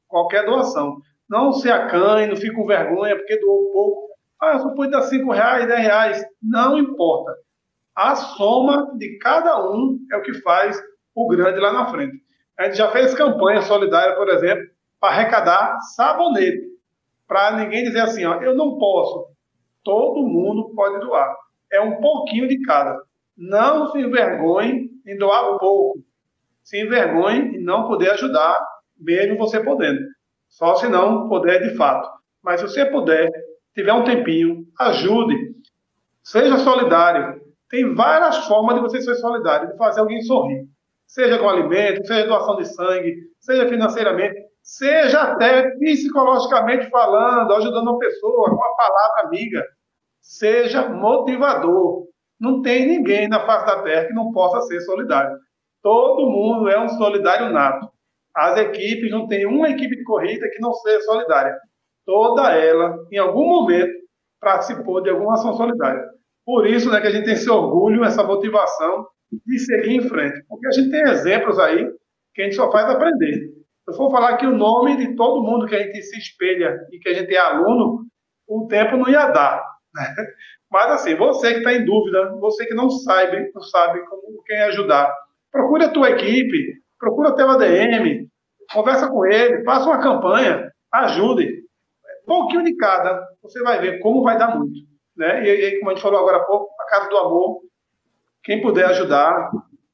qualquer 0.07 0.45
doação. 0.45 0.97
Não 1.27 1.51
se 1.51 1.69
acanhe, 1.71 2.27
não 2.27 2.35
fique 2.35 2.53
com 2.53 2.67
vergonha 2.67 3.15
porque 3.15 3.39
doou 3.39 3.71
pouco. 3.71 4.09
Ah, 4.39 4.59
só 4.59 4.69
pude 4.75 4.91
dar 4.91 5.01
5 5.01 5.31
reais, 5.31 5.67
10 5.67 5.79
reais. 5.79 6.25
Não 6.41 6.77
importa. 6.77 7.33
A 7.95 8.15
soma 8.15 8.95
de 8.97 9.17
cada 9.17 9.59
um 9.71 9.97
é 10.11 10.17
o 10.17 10.21
que 10.21 10.33
faz 10.41 10.79
o 11.15 11.27
grande 11.27 11.59
lá 11.59 11.71
na 11.71 11.87
frente. 11.87 12.21
A 12.57 12.65
gente 12.65 12.77
já 12.77 12.91
fez 12.91 13.13
campanha 13.13 13.61
solidária, 13.61 14.15
por 14.15 14.29
exemplo, 14.29 14.65
para 14.99 15.15
arrecadar 15.15 15.79
sabonete. 15.95 16.61
Para 17.27 17.57
ninguém 17.57 17.83
dizer 17.83 18.01
assim, 18.01 18.25
ó, 18.25 18.41
eu 18.41 18.55
não 18.55 18.77
posso. 18.77 19.27
Todo 19.83 20.27
mundo 20.27 20.73
pode 20.75 20.99
doar. 20.99 21.35
É 21.71 21.81
um 21.81 21.99
pouquinho 21.99 22.47
de 22.47 22.61
cada. 22.61 23.01
Não 23.35 23.91
se 23.91 23.99
envergonhe 23.99 24.89
em 25.07 25.17
doar 25.17 25.57
pouco. 25.57 25.99
Se 26.63 26.79
envergonhe 26.81 27.57
em 27.57 27.63
não 27.63 27.87
poder 27.87 28.11
ajudar, 28.11 28.59
mesmo 28.97 29.37
você 29.37 29.61
podendo. 29.61 29.99
Só 30.47 30.75
se 30.75 30.87
não 30.87 31.27
puder 31.27 31.61
de 31.61 31.75
fato. 31.75 32.09
Mas 32.43 32.61
se 32.61 32.67
você 32.67 32.85
puder, 32.85 33.29
tiver 33.75 33.93
um 33.93 34.03
tempinho, 34.03 34.65
ajude. 34.79 35.35
Seja 36.23 36.57
solidário. 36.57 37.41
Tem 37.69 37.93
várias 37.95 38.45
formas 38.47 38.75
de 38.75 38.81
você 38.81 39.01
ser 39.01 39.15
solidário, 39.15 39.71
de 39.71 39.77
fazer 39.77 39.99
alguém 39.99 40.21
sorrir. 40.21 40.65
Seja 41.07 41.37
com 41.37 41.49
alimento, 41.49 42.05
seja 42.05 42.27
doação 42.27 42.55
de 42.55 42.65
sangue, 42.65 43.15
seja 43.39 43.67
financeiramente, 43.67 44.39
seja 44.61 45.21
até 45.21 45.71
psicologicamente 45.77 46.89
falando, 46.89 47.53
ajudando 47.53 47.89
uma 47.89 47.99
pessoa 47.99 48.49
com 48.49 48.55
uma 48.55 48.75
palavra 48.75 49.27
amiga. 49.27 49.63
Seja 50.21 50.87
motivador. 50.87 52.07
Não 52.39 52.61
tem 52.61 52.87
ninguém 52.87 53.27
na 53.27 53.45
face 53.45 53.65
da 53.65 53.81
terra 53.83 54.07
que 54.07 54.13
não 54.13 54.31
possa 54.31 54.61
ser 54.61 54.81
solidário. 54.81 55.37
Todo 55.83 56.31
mundo 56.31 56.69
é 56.69 56.79
um 56.83 56.89
solidário 56.89 57.51
nato 57.51 57.93
as 58.35 58.57
equipes, 58.57 59.11
não 59.11 59.27
tem 59.27 59.45
uma 59.45 59.69
equipe 59.69 59.95
de 59.95 60.03
corrida 60.03 60.49
que 60.49 60.59
não 60.59 60.73
seja 60.73 61.01
solidária. 61.01 61.55
Toda 62.05 62.51
ela, 62.51 62.97
em 63.11 63.17
algum 63.17 63.47
momento, 63.47 63.93
participou 64.41 65.01
de 65.01 65.09
alguma 65.09 65.33
ação 65.35 65.53
solidária. 65.53 66.03
Por 66.45 66.67
isso 66.67 66.91
né, 66.91 66.99
que 66.99 67.07
a 67.07 67.11
gente 67.11 67.25
tem 67.25 67.35
esse 67.35 67.49
orgulho, 67.49 68.03
essa 68.03 68.23
motivação 68.23 69.07
de 69.31 69.59
seguir 69.59 69.95
em 69.95 70.09
frente. 70.09 70.43
Porque 70.49 70.67
a 70.67 70.71
gente 70.71 70.89
tem 70.89 71.01
exemplos 71.01 71.59
aí 71.59 71.87
que 72.33 72.41
a 72.41 72.45
gente 72.45 72.55
só 72.55 72.71
faz 72.71 72.89
aprender. 72.89 73.53
Eu 73.87 73.93
for 73.93 74.11
falar 74.11 74.31
aqui 74.31 74.45
o 74.45 74.57
nome 74.57 74.97
de 74.97 75.15
todo 75.15 75.43
mundo 75.43 75.67
que 75.67 75.75
a 75.75 75.83
gente 75.83 76.01
se 76.01 76.17
espelha 76.17 76.77
e 76.91 76.99
que 76.99 77.09
a 77.09 77.13
gente 77.13 77.33
é 77.33 77.37
aluno, 77.37 78.05
o 78.47 78.67
tempo 78.67 78.97
não 78.97 79.09
ia 79.09 79.27
dar. 79.27 79.63
Né? 79.93 80.15
Mas 80.71 80.91
assim, 80.91 81.15
você 81.15 81.53
que 81.53 81.59
está 81.59 81.73
em 81.73 81.85
dúvida, 81.85 82.35
você 82.39 82.65
que 82.65 82.73
não 82.73 82.89
sabe, 82.89 83.51
não 83.53 83.61
sabe 83.61 83.99
como 84.07 84.43
quem 84.43 84.59
ajudar, 84.63 85.13
procure 85.53 85.85
a 85.85 85.91
tua 85.91 86.09
equipe, 86.09 86.81
procura 86.99 87.29
o 87.29 87.35
teu 87.35 87.47
ADM, 87.47 88.27
conversa 88.73 89.07
com 89.07 89.25
ele, 89.25 89.63
faça 89.63 89.85
uma 89.85 90.01
campanha, 90.01 90.69
ajude. 90.91 91.47
Um 92.23 92.25
pouquinho 92.25 92.63
de 92.63 92.75
cada, 92.75 93.23
você 93.41 93.61
vai 93.61 93.79
ver 93.79 93.99
como 93.99 94.23
vai 94.23 94.37
dar 94.37 94.57
muito. 94.57 94.79
Né? 95.15 95.45
E 95.45 95.49
aí, 95.49 95.79
como 95.79 95.91
a 95.91 95.93
gente 95.93 96.01
falou 96.01 96.19
agora 96.19 96.37
há 96.37 96.43
pouco, 96.43 96.73
a 96.81 96.85
Casa 96.87 97.09
do 97.09 97.17
Amor, 97.17 97.61
quem 98.43 98.61
puder 98.61 98.85
ajudar, 98.85 99.51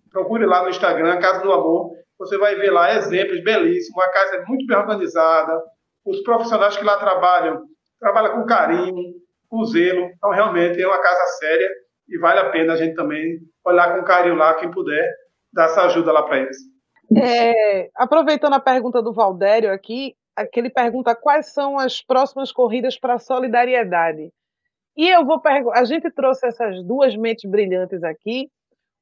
procure 0.09 0.45
lá 0.45 0.63
no 0.63 0.69
Instagram, 0.69 1.19
Casa 1.19 1.41
do 1.41 1.51
Amor, 1.51 1.91
você 2.17 2.37
vai 2.37 2.55
ver 2.55 2.71
lá 2.71 2.95
exemplos 2.95 3.43
belíssimos, 3.43 4.03
a 4.03 4.11
casa 4.11 4.35
é 4.37 4.45
muito 4.45 4.65
bem 4.65 4.77
organizada, 4.77 5.61
os 6.05 6.21
profissionais 6.21 6.75
que 6.75 6.83
lá 6.83 6.97
trabalham, 6.97 7.63
trabalham 7.99 8.33
com 8.33 8.45
carinho, 8.45 9.13
com 9.47 9.63
zelo, 9.65 10.09
então 10.15 10.29
realmente 10.31 10.81
é 10.81 10.87
uma 10.87 11.01
casa 11.01 11.25
séria 11.37 11.69
e 12.07 12.17
vale 12.17 12.39
a 12.39 12.49
pena 12.49 12.73
a 12.73 12.75
gente 12.75 12.95
também 12.95 13.39
olhar 13.65 13.95
com 13.95 14.03
carinho 14.03 14.35
lá, 14.35 14.53
quem 14.55 14.69
puder, 14.69 15.09
dar 15.51 15.65
essa 15.65 15.83
ajuda 15.83 16.11
lá 16.11 16.23
para 16.23 16.39
eles. 16.39 16.57
É, 17.15 17.89
aproveitando 17.95 18.53
a 18.53 18.59
pergunta 18.59 19.01
do 19.01 19.13
Valdério 19.13 19.71
aqui, 19.71 20.15
que 20.51 20.59
ele 20.59 20.69
pergunta 20.69 21.15
quais 21.15 21.51
são 21.53 21.77
as 21.77 22.01
próximas 22.01 22.51
corridas 22.51 22.97
para 22.99 23.19
solidariedade. 23.19 24.31
E 24.95 25.07
eu 25.09 25.25
vou 25.25 25.39
perguntar, 25.39 25.79
a 25.79 25.83
gente 25.83 26.09
trouxe 26.11 26.47
essas 26.47 26.83
duas 26.83 27.15
mentes 27.15 27.49
brilhantes 27.49 28.03
aqui, 28.03 28.49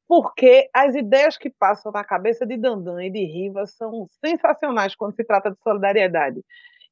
porque 0.08 0.70
as 0.74 0.96
ideias 0.96 1.38
que 1.38 1.50
passam 1.50 1.92
na 1.92 2.04
cabeça 2.04 2.46
de 2.46 2.56
Dandan 2.56 3.04
e 3.04 3.10
de 3.10 3.26
Riva 3.26 3.66
são 3.66 4.08
sensacionais 4.24 4.96
quando 4.96 5.16
se 5.16 5.24
trata 5.24 5.52
de 5.52 5.58
solidariedade. 5.62 6.42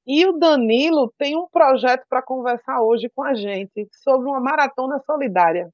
E 0.06 0.26
o 0.26 0.34
Danilo 0.34 1.12
tem 1.18 1.36
um 1.36 1.48
projeto 1.48 2.06
para 2.10 2.22
conversar 2.22 2.82
hoje 2.82 3.10
com 3.16 3.24
a 3.24 3.34
gente 3.34 3.88
sobre 3.92 4.28
uma 4.28 4.40
maratona 4.40 5.00
solidária 5.00 5.70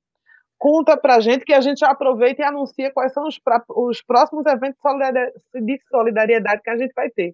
conta 0.62 0.96
para 0.96 1.16
a 1.16 1.20
gente 1.20 1.44
que 1.44 1.54
a 1.54 1.60
gente 1.60 1.84
aproveita 1.84 2.44
e 2.44 2.46
anuncia 2.46 2.94
quais 2.94 3.12
são 3.12 3.26
os, 3.26 3.40
pra, 3.40 3.64
os 3.68 4.00
próximos 4.04 4.46
eventos 4.46 4.78
de 5.56 5.82
solidariedade 5.90 6.62
que 6.62 6.70
a 6.70 6.78
gente 6.78 6.94
vai 6.94 7.10
ter. 7.10 7.34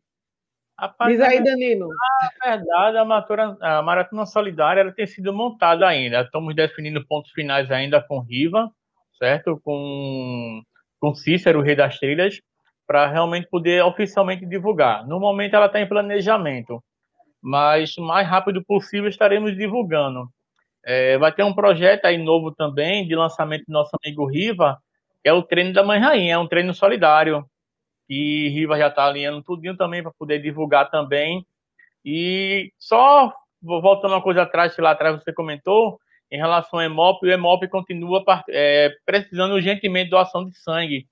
Rapaz, 0.79 1.11
Diz 1.11 1.19
aí, 1.19 1.43
Danilo. 1.43 1.89
Na 1.89 2.55
verdade, 2.55 2.97
a 2.97 3.03
maratona, 3.03 3.57
a 3.59 3.81
maratona 3.81 4.25
solidária 4.25 4.79
ela 4.79 4.93
tem 4.93 5.05
sido 5.05 5.33
montada 5.33 5.85
ainda. 5.85 6.21
Estamos 6.21 6.55
definindo 6.55 7.05
pontos 7.05 7.31
finais 7.31 7.69
ainda 7.69 8.01
com 8.01 8.21
Riva, 8.21 8.71
certo? 9.19 9.59
Com, 9.61 10.61
com 10.97 11.13
Cícero, 11.13 11.59
o 11.59 11.61
Rei 11.63 11.75
das 11.75 11.99
Trilhas, 11.99 12.39
para 12.85 13.07
realmente 13.07 13.49
poder 13.49 13.83
oficialmente 13.83 14.45
divulgar. 14.45 15.05
No 15.05 15.19
momento, 15.19 15.53
ela 15.53 15.65
está 15.65 15.81
em 15.81 15.89
planejamento, 15.89 16.81
mas 17.41 17.97
o 17.97 18.03
mais 18.03 18.25
rápido 18.25 18.63
possível 18.63 19.09
estaremos 19.09 19.53
divulgando. 19.57 20.29
É, 20.89 21.17
vai 21.17 21.33
ter 21.33 21.43
um 21.43 21.53
projeto 21.53 22.05
aí 22.05 22.17
novo 22.17 22.49
também 22.55 23.05
de 23.05 23.13
lançamento 23.13 23.65
do 23.67 23.73
nosso 23.73 23.91
amigo 24.01 24.25
Riva, 24.25 24.77
que 25.21 25.27
é 25.27 25.33
o 25.33 25.43
treino 25.43 25.73
da 25.73 25.83
Mãe 25.83 25.99
Rainha, 25.99 26.35
é 26.35 26.37
um 26.37 26.47
treino 26.47 26.73
solidário 26.73 27.45
e 28.09 28.47
Riva 28.49 28.77
já 28.77 28.87
está 28.87 29.05
alinhando 29.05 29.43
tudinho 29.43 29.75
também 29.75 30.01
para 30.01 30.13
poder 30.17 30.41
divulgar 30.41 30.89
também. 30.89 31.45
E 32.05 32.71
só 32.79 33.33
voltando 33.61 34.13
uma 34.13 34.21
coisa 34.21 34.43
atrás, 34.43 34.73
que 34.73 34.81
lá 34.81 34.91
atrás 34.91 35.21
você 35.21 35.33
comentou, 35.33 35.99
em 36.31 36.37
relação 36.37 36.79
ao 36.79 36.85
EMOP, 36.85 37.25
o 37.25 37.31
EMOP 37.31 37.67
continua 37.67 38.23
é, 38.49 38.95
precisando 39.05 39.55
urgentemente 39.55 40.09
doação 40.09 40.45
de 40.45 40.57
sangue. 40.57 41.05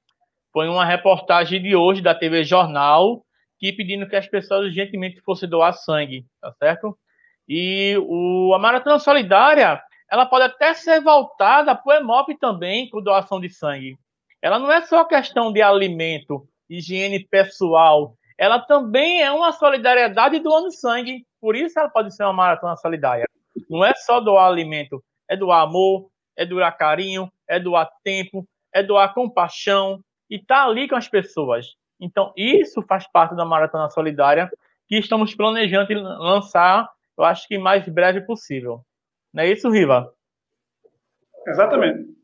Foi 0.54 0.70
uma 0.70 0.86
reportagem 0.86 1.62
de 1.62 1.76
hoje 1.76 2.02
da 2.02 2.16
TV 2.16 2.46
Jornal 2.46 3.26
que 3.60 3.74
pedindo 3.74 4.08
que 4.08 4.16
as 4.16 4.28
pessoas 4.28 4.68
urgentemente 4.68 5.20
fossem 5.22 5.50
doar 5.50 5.74
sangue, 5.74 6.26
tá 6.42 6.54
certo? 6.54 6.98
E 7.48 7.96
o, 8.08 8.54
a 8.56 8.60
Maratona 8.60 9.00
Solidária, 9.00 9.82
ela 10.10 10.26
pode 10.26 10.46
até 10.46 10.74
ser 10.74 11.02
voltada 11.02 11.76
para 11.76 12.00
o 12.00 12.02
EMOP 12.02 12.38
também, 12.40 12.90
com 12.90 13.02
doação 13.02 13.40
de 13.40 13.50
sangue. 13.50 13.98
Ela 14.42 14.60
não 14.60 14.72
é 14.72 14.82
só 14.82 15.04
questão 15.06 15.52
de 15.52 15.62
alimento, 15.62 16.48
higiene 16.70 17.28
pessoal, 17.28 18.16
ela 18.38 18.60
também 18.60 19.22
é 19.22 19.32
uma 19.32 19.52
solidariedade 19.52 20.40
doando 20.40 20.72
sangue. 20.72 21.26
Por 21.40 21.56
isso 21.56 21.80
ela 21.80 21.90
pode 21.90 22.14
ser 22.14 22.24
uma 22.24 22.34
maratona 22.34 22.76
solidária. 22.76 23.26
Não 23.70 23.84
é 23.86 23.94
só 23.96 24.20
doar 24.20 24.48
alimento, 24.48 25.04
é 25.30 25.38
doar 25.38 25.64
amor, 25.64 26.10
é 26.36 26.46
doar 26.46 26.76
carinho, 26.78 27.32
é 27.48 27.60
doar 27.60 27.90
tempo, 28.04 28.46
é 28.74 28.84
doar 28.84 29.14
compaixão 29.14 30.02
e 30.30 30.36
estar 30.36 30.64
tá 30.64 30.66
ali 30.66 30.88
com 30.88 30.96
as 30.96 31.08
pessoas. 31.08 31.76
Então, 32.00 32.34
isso 32.36 32.82
faz 32.82 33.08
parte 33.08 33.36
da 33.36 33.46
maratona 33.46 33.90
solidária 33.90 34.52
que 34.88 34.98
estamos 34.98 35.34
planejando 35.34 35.94
lançar, 35.94 36.90
eu 37.18 37.24
acho 37.24 37.48
que 37.48 37.58
mais 37.58 37.88
breve 37.88 38.22
possível. 38.22 38.82
Não 39.34 39.44
é 39.44 39.52
isso, 39.52 39.70
Riva? 39.70 40.12
Exatamente. 41.48 42.16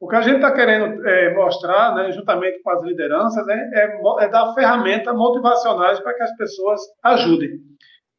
O 0.00 0.08
que 0.08 0.16
a 0.16 0.22
gente 0.22 0.36
está 0.36 0.52
querendo 0.52 1.06
é, 1.06 1.34
mostrar, 1.34 1.94
né, 1.94 2.10
juntamente 2.12 2.62
com 2.62 2.70
as 2.70 2.82
lideranças, 2.82 3.44
né, 3.46 3.70
é, 3.74 4.24
é 4.24 4.28
dar 4.28 4.54
ferramentas 4.54 5.14
motivacionais 5.14 6.00
para 6.00 6.14
que 6.14 6.22
as 6.22 6.34
pessoas 6.36 6.80
ajudem. 7.04 7.50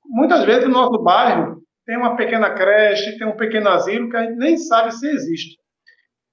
Muitas 0.06 0.46
vezes 0.46 0.66
no 0.66 0.74
nosso 0.74 1.02
bairro 1.02 1.62
tem 1.86 1.98
uma 1.98 2.16
pequena 2.16 2.54
creche, 2.54 3.18
tem 3.18 3.26
um 3.26 3.36
pequeno 3.36 3.70
asilo 3.70 4.10
que 4.10 4.18
a 4.18 4.24
gente 4.24 4.38
nem 4.38 4.58
sabe 4.58 4.92
se 4.92 5.08
existe. 5.08 5.58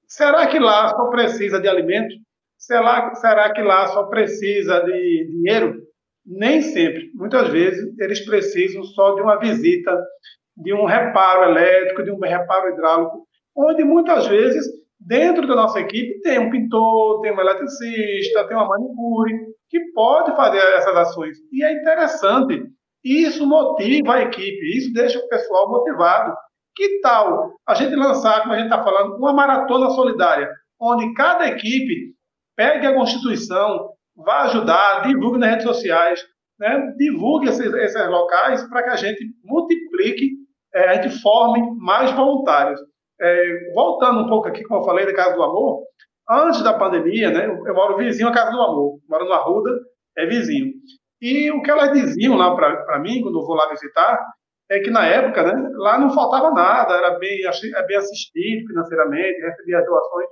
Será 0.07 0.47
que 0.47 0.59
lá 0.59 0.89
só 0.91 1.09
precisa 1.09 1.61
de 1.61 1.69
alimento? 1.69 2.15
Será, 2.59 3.15
será 3.15 3.53
que 3.53 3.63
lá 3.63 3.87
só 3.87 4.05
precisa 4.05 4.81
de 4.81 5.29
dinheiro? 5.31 5.88
Nem 6.29 6.61
sempre. 6.61 7.11
Muitas 7.15 7.49
vezes 7.49 7.99
eles 7.99 8.25
precisam 8.25 8.85
só 8.85 9.15
de 9.15 9.23
uma 9.23 9.39
visita, 9.39 9.99
de 10.57 10.75
um 10.75 10.85
reparo 10.85 11.51
elétrico, 11.51 12.05
de 12.05 12.11
um 12.11 12.21
reparo 12.21 12.75
hidráulico, 12.75 13.27
onde 13.57 13.83
muitas 13.83 14.27
vezes 14.27 14.67
Dentro 15.01 15.47
da 15.47 15.55
nossa 15.55 15.79
equipe 15.81 16.21
tem 16.23 16.41
um 16.41 16.51
pintor, 16.51 17.21
tem 17.21 17.33
um 17.33 17.41
eletricista, 17.41 18.47
tem 18.49 18.57
uma 18.57 18.67
manicure, 18.67 19.33
que 19.71 19.79
pode 19.93 20.35
fazer 20.35 20.59
essas 20.59 20.97
ações. 20.97 21.39
E 21.53 21.63
é 21.63 21.73
interessante. 21.73 22.65
Isso 23.05 23.47
motiva 23.47 24.15
a 24.15 24.23
equipe, 24.23 24.77
isso 24.77 24.93
deixa 24.93 25.19
o 25.19 25.29
pessoal 25.29 25.71
motivado. 25.71 26.35
Que 26.75 27.01
tal 27.01 27.55
a 27.67 27.75
gente 27.75 27.95
lançar, 27.95 28.43
como 28.43 28.55
a 28.55 28.57
gente 28.57 28.71
está 28.71 28.83
falando, 28.83 29.17
uma 29.17 29.33
maratona 29.33 29.91
solidária, 29.91 30.51
onde 30.81 31.15
cada 31.15 31.47
equipe 31.47 32.13
pegue 32.57 32.87
a 32.87 32.95
Constituição, 32.95 33.91
vá 34.25 34.43
ajudar, 34.43 35.03
divulgue 35.07 35.39
nas 35.39 35.51
redes 35.51 35.67
sociais, 35.67 36.21
né? 36.59 36.93
divulgue 36.97 37.49
esses, 37.49 37.73
esses 37.73 38.09
locais 38.09 38.69
para 38.69 38.83
que 38.83 38.91
a 38.91 38.97
gente 38.97 39.25
multiplique, 39.45 40.33
é, 40.75 40.89
a 40.89 40.95
gente 40.95 41.21
forme 41.21 41.63
mais 41.79 42.11
voluntários 42.13 42.81
é, 43.21 43.73
voltando 43.75 44.21
um 44.21 44.29
pouco 44.29 44.49
aqui, 44.49 44.63
como 44.65 44.81
eu 44.81 44.85
falei, 44.85 45.07
da 45.07 45.15
Casa 45.15 45.35
do 45.35 45.43
Amor, 45.43 45.83
antes 46.29 46.63
da 46.63 46.75
pandemia, 46.75 47.31
né, 47.31 47.47
eu 47.47 47.75
moro 47.75 47.97
vizinho 47.97 48.29
à 48.29 48.33
Casa 48.33 48.51
do 48.51 48.61
Amor, 48.61 48.99
moro 49.09 49.25
no 49.25 49.33
Arruda, 49.33 49.71
é 50.17 50.27
vizinho. 50.27 50.73
E 51.21 51.51
o 51.51 51.63
que 51.63 51.71
elas 51.71 51.93
diziam 51.93 52.37
lá 52.37 52.55
para 52.55 52.99
mim, 53.01 53.21
quando 53.23 53.41
eu 53.41 53.47
vou 53.47 53.57
lá 53.57 53.69
visitar, 53.69 54.25
é 54.71 54.81
que 54.81 54.91
na 54.91 55.05
época, 55.07 55.43
né, 55.43 55.71
lá 55.77 55.99
não 55.99 56.11
faltava 56.11 56.51
nada, 56.51 56.95
era 56.95 57.19
bem, 57.19 57.39
é 57.45 57.87
bem 57.87 57.97
assistido 57.97 58.67
financeiramente, 58.69 59.41
recebia 59.41 59.79
as 59.79 59.87
doações. 59.87 60.29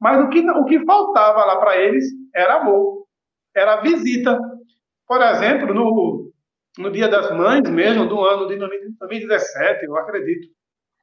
Mas 0.00 0.24
o 0.24 0.28
que, 0.28 0.48
o 0.50 0.64
que 0.64 0.84
faltava 0.84 1.44
lá 1.44 1.56
para 1.56 1.76
eles 1.76 2.04
era 2.34 2.60
amor, 2.60 3.04
era 3.54 3.80
visita. 3.80 4.38
Por 5.06 5.22
exemplo, 5.22 5.74
no, 5.74 6.32
no 6.78 6.90
Dia 6.90 7.08
das 7.08 7.30
Mães 7.30 7.68
mesmo, 7.68 8.06
do 8.06 8.20
ano 8.20 8.46
de 8.46 8.56
2017, 8.56 9.84
eu 9.84 9.96
acredito, 9.96 10.48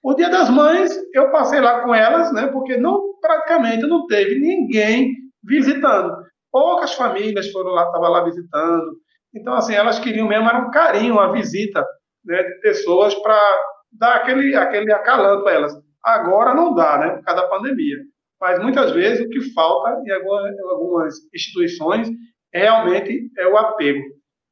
o 0.04 0.14
Dia 0.14 0.30
das 0.30 0.50
Mães, 0.52 0.96
eu 1.14 1.32
passei 1.32 1.60
lá 1.60 1.82
com 1.82 1.94
elas, 1.94 2.32
né? 2.32 2.48
Porque 2.48 2.78
não 2.78 3.16
praticamente 3.20 3.88
não 3.88 4.06
teve 4.06 4.40
ninguém 4.40 5.14
visitando. 5.44 6.16
Poucas 6.52 6.94
famílias 6.94 7.52
foram 7.52 7.72
lá, 7.72 7.86
estavam 7.86 8.12
lá 8.12 8.24
visitando. 8.24 8.98
Então, 9.34 9.56
assim, 9.56 9.74
elas 9.74 9.98
queriam 9.98 10.28
mesmo 10.28 10.48
era 10.48 10.60
um 10.60 10.70
carinho, 10.70 11.16
uma 11.16 11.32
visita 11.32 11.84
né, 12.24 12.44
de 12.44 12.60
pessoas 12.62 13.16
para 13.16 13.36
dar 13.92 14.18
aquele, 14.18 14.56
aquele 14.56 14.94
acalanto 14.94 15.48
a 15.48 15.52
elas. 15.52 15.74
Agora 16.04 16.54
não 16.54 16.76
dá, 16.76 17.00
né? 17.00 17.10
Por 17.10 17.24
causa 17.24 17.42
da 17.42 17.48
pandemia. 17.48 17.98
Mas 18.40 18.62
muitas 18.62 18.92
vezes 18.92 19.26
o 19.26 19.30
que 19.30 19.54
falta 19.54 20.02
em 20.06 20.12
algumas 20.70 21.16
instituições 21.34 22.10
realmente 22.60 23.30
é 23.38 23.48
o 23.48 23.58
apego. 23.58 24.04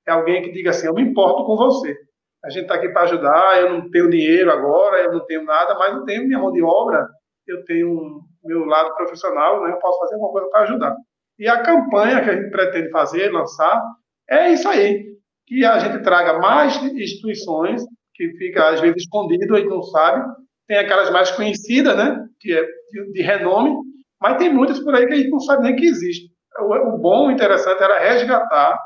É 0.08 0.12
alguém 0.12 0.42
que 0.42 0.52
diga 0.52 0.72
assim: 0.72 0.88
eu 0.88 0.94
me 0.94 1.02
importo 1.02 1.46
com 1.46 1.56
você 1.56 1.98
a 2.44 2.50
gente 2.50 2.64
está 2.64 2.76
aqui 2.76 2.90
para 2.90 3.04
ajudar, 3.04 3.62
eu 3.62 3.70
não 3.70 3.90
tenho 3.90 4.10
dinheiro 4.10 4.52
agora, 4.52 4.98
eu 5.02 5.14
não 5.14 5.26
tenho 5.26 5.46
nada, 5.46 5.76
mas 5.76 5.94
eu 5.94 6.04
tenho 6.04 6.28
minha 6.28 6.40
mão 6.40 6.52
de 6.52 6.62
obra, 6.62 7.08
eu 7.48 7.64
tenho 7.64 8.22
meu 8.44 8.66
lado 8.66 8.94
profissional, 8.96 9.64
né, 9.64 9.72
eu 9.72 9.80
posso 9.80 9.98
fazer 10.00 10.16
alguma 10.16 10.32
coisa 10.32 10.50
para 10.50 10.62
ajudar. 10.64 10.96
E 11.40 11.48
a 11.48 11.64
campanha 11.64 12.22
que 12.22 12.30
a 12.30 12.36
gente 12.36 12.52
pretende 12.52 12.90
fazer, 12.90 13.32
lançar, 13.32 13.82
é 14.30 14.52
isso 14.52 14.68
aí, 14.68 15.06
que 15.48 15.64
a 15.64 15.80
gente 15.80 16.04
traga 16.04 16.38
mais 16.40 16.76
instituições, 16.84 17.82
que 18.14 18.30
fica 18.38 18.72
às 18.72 18.82
vezes 18.82 19.04
escondido, 19.04 19.56
gente 19.56 19.70
não 19.70 19.82
sabe, 19.82 20.26
tem 20.68 20.78
aquelas 20.78 21.10
mais 21.12 21.32
conhecidas, 21.32 21.96
né, 21.96 22.28
que 22.42 22.52
é 22.52 22.62
de, 22.92 23.14
de 23.14 23.22
renome, 23.22 23.74
mas 24.22 24.38
tem 24.38 24.54
muitas 24.54 24.80
por 24.80 24.94
aí 24.94 25.08
que 25.08 25.14
a 25.14 25.16
gente 25.16 25.30
não 25.30 25.40
sabe 25.40 25.64
nem 25.64 25.76
que 25.78 25.86
existe. 25.86 26.30
O, 26.60 26.96
o 26.96 26.98
bom, 26.98 27.32
interessante 27.32 27.82
era 27.82 28.00
resgatar 28.00 28.80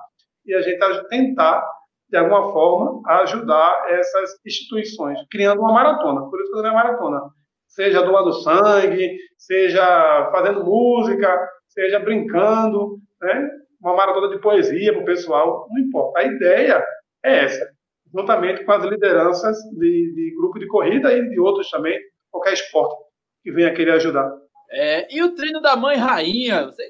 e 0.45 0.53
a 0.53 0.61
gente 0.61 0.79
tentar 1.09 1.65
de 2.09 2.17
alguma 2.17 2.51
forma, 2.53 3.01
ajudar 3.21 3.85
essas 3.89 4.39
instituições, 4.45 5.19
criando 5.29 5.59
uma 5.59 5.73
maratona. 5.73 6.29
Por 6.29 6.39
isso 6.39 6.51
que 6.51 6.59
eu 6.59 6.65
é 6.65 6.71
maratona. 6.73 7.21
Seja 7.67 8.01
doando 8.01 8.31
sangue, 8.33 9.17
seja 9.37 10.29
fazendo 10.31 10.63
música, 10.63 11.49
seja 11.67 11.99
brincando, 11.99 12.97
né? 13.21 13.49
uma 13.81 13.95
maratona 13.95 14.29
de 14.29 14.41
poesia 14.41 14.93
para 14.93 15.01
o 15.01 15.05
pessoal, 15.05 15.67
não 15.69 15.79
importa. 15.79 16.21
A 16.21 16.23
ideia 16.23 16.83
é 17.23 17.43
essa, 17.43 17.69
juntamente 18.13 18.63
com 18.63 18.71
as 18.71 18.83
lideranças 18.85 19.57
de, 19.77 20.13
de 20.15 20.35
grupo 20.37 20.59
de 20.59 20.67
corrida 20.67 21.13
e 21.13 21.29
de 21.29 21.39
outros 21.39 21.69
também, 21.69 21.99
qualquer 22.31 22.53
esporte 22.53 22.95
que 23.43 23.51
venha 23.51 23.73
querer 23.73 23.91
ajudar. 23.91 24.31
É, 24.71 25.13
e 25.13 25.21
o 25.21 25.35
treino 25.35 25.61
da 25.61 25.75
mãe 25.75 25.97
rainha? 25.97 26.65
Você 26.65 26.83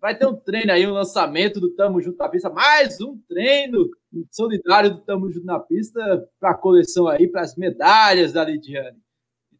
vai 0.00 0.16
ter 0.16 0.26
um 0.26 0.34
treino 0.34 0.72
aí, 0.72 0.86
um 0.86 0.94
lançamento 0.94 1.60
do 1.60 1.74
Tamo 1.74 2.00
Junto 2.00 2.16
na 2.16 2.28
Pista, 2.28 2.48
mais 2.48 3.00
um 3.00 3.18
treino 3.28 3.90
solidário 4.30 4.90
do 4.90 5.00
Tamo 5.00 5.30
Junto 5.30 5.44
na 5.44 5.60
Pista 5.60 6.26
para 6.40 6.50
a 6.52 6.54
coleção 6.54 7.06
aí, 7.06 7.28
para 7.28 7.42
as 7.42 7.54
medalhas 7.54 8.32
da 8.32 8.42
Lidiane. 8.42 8.98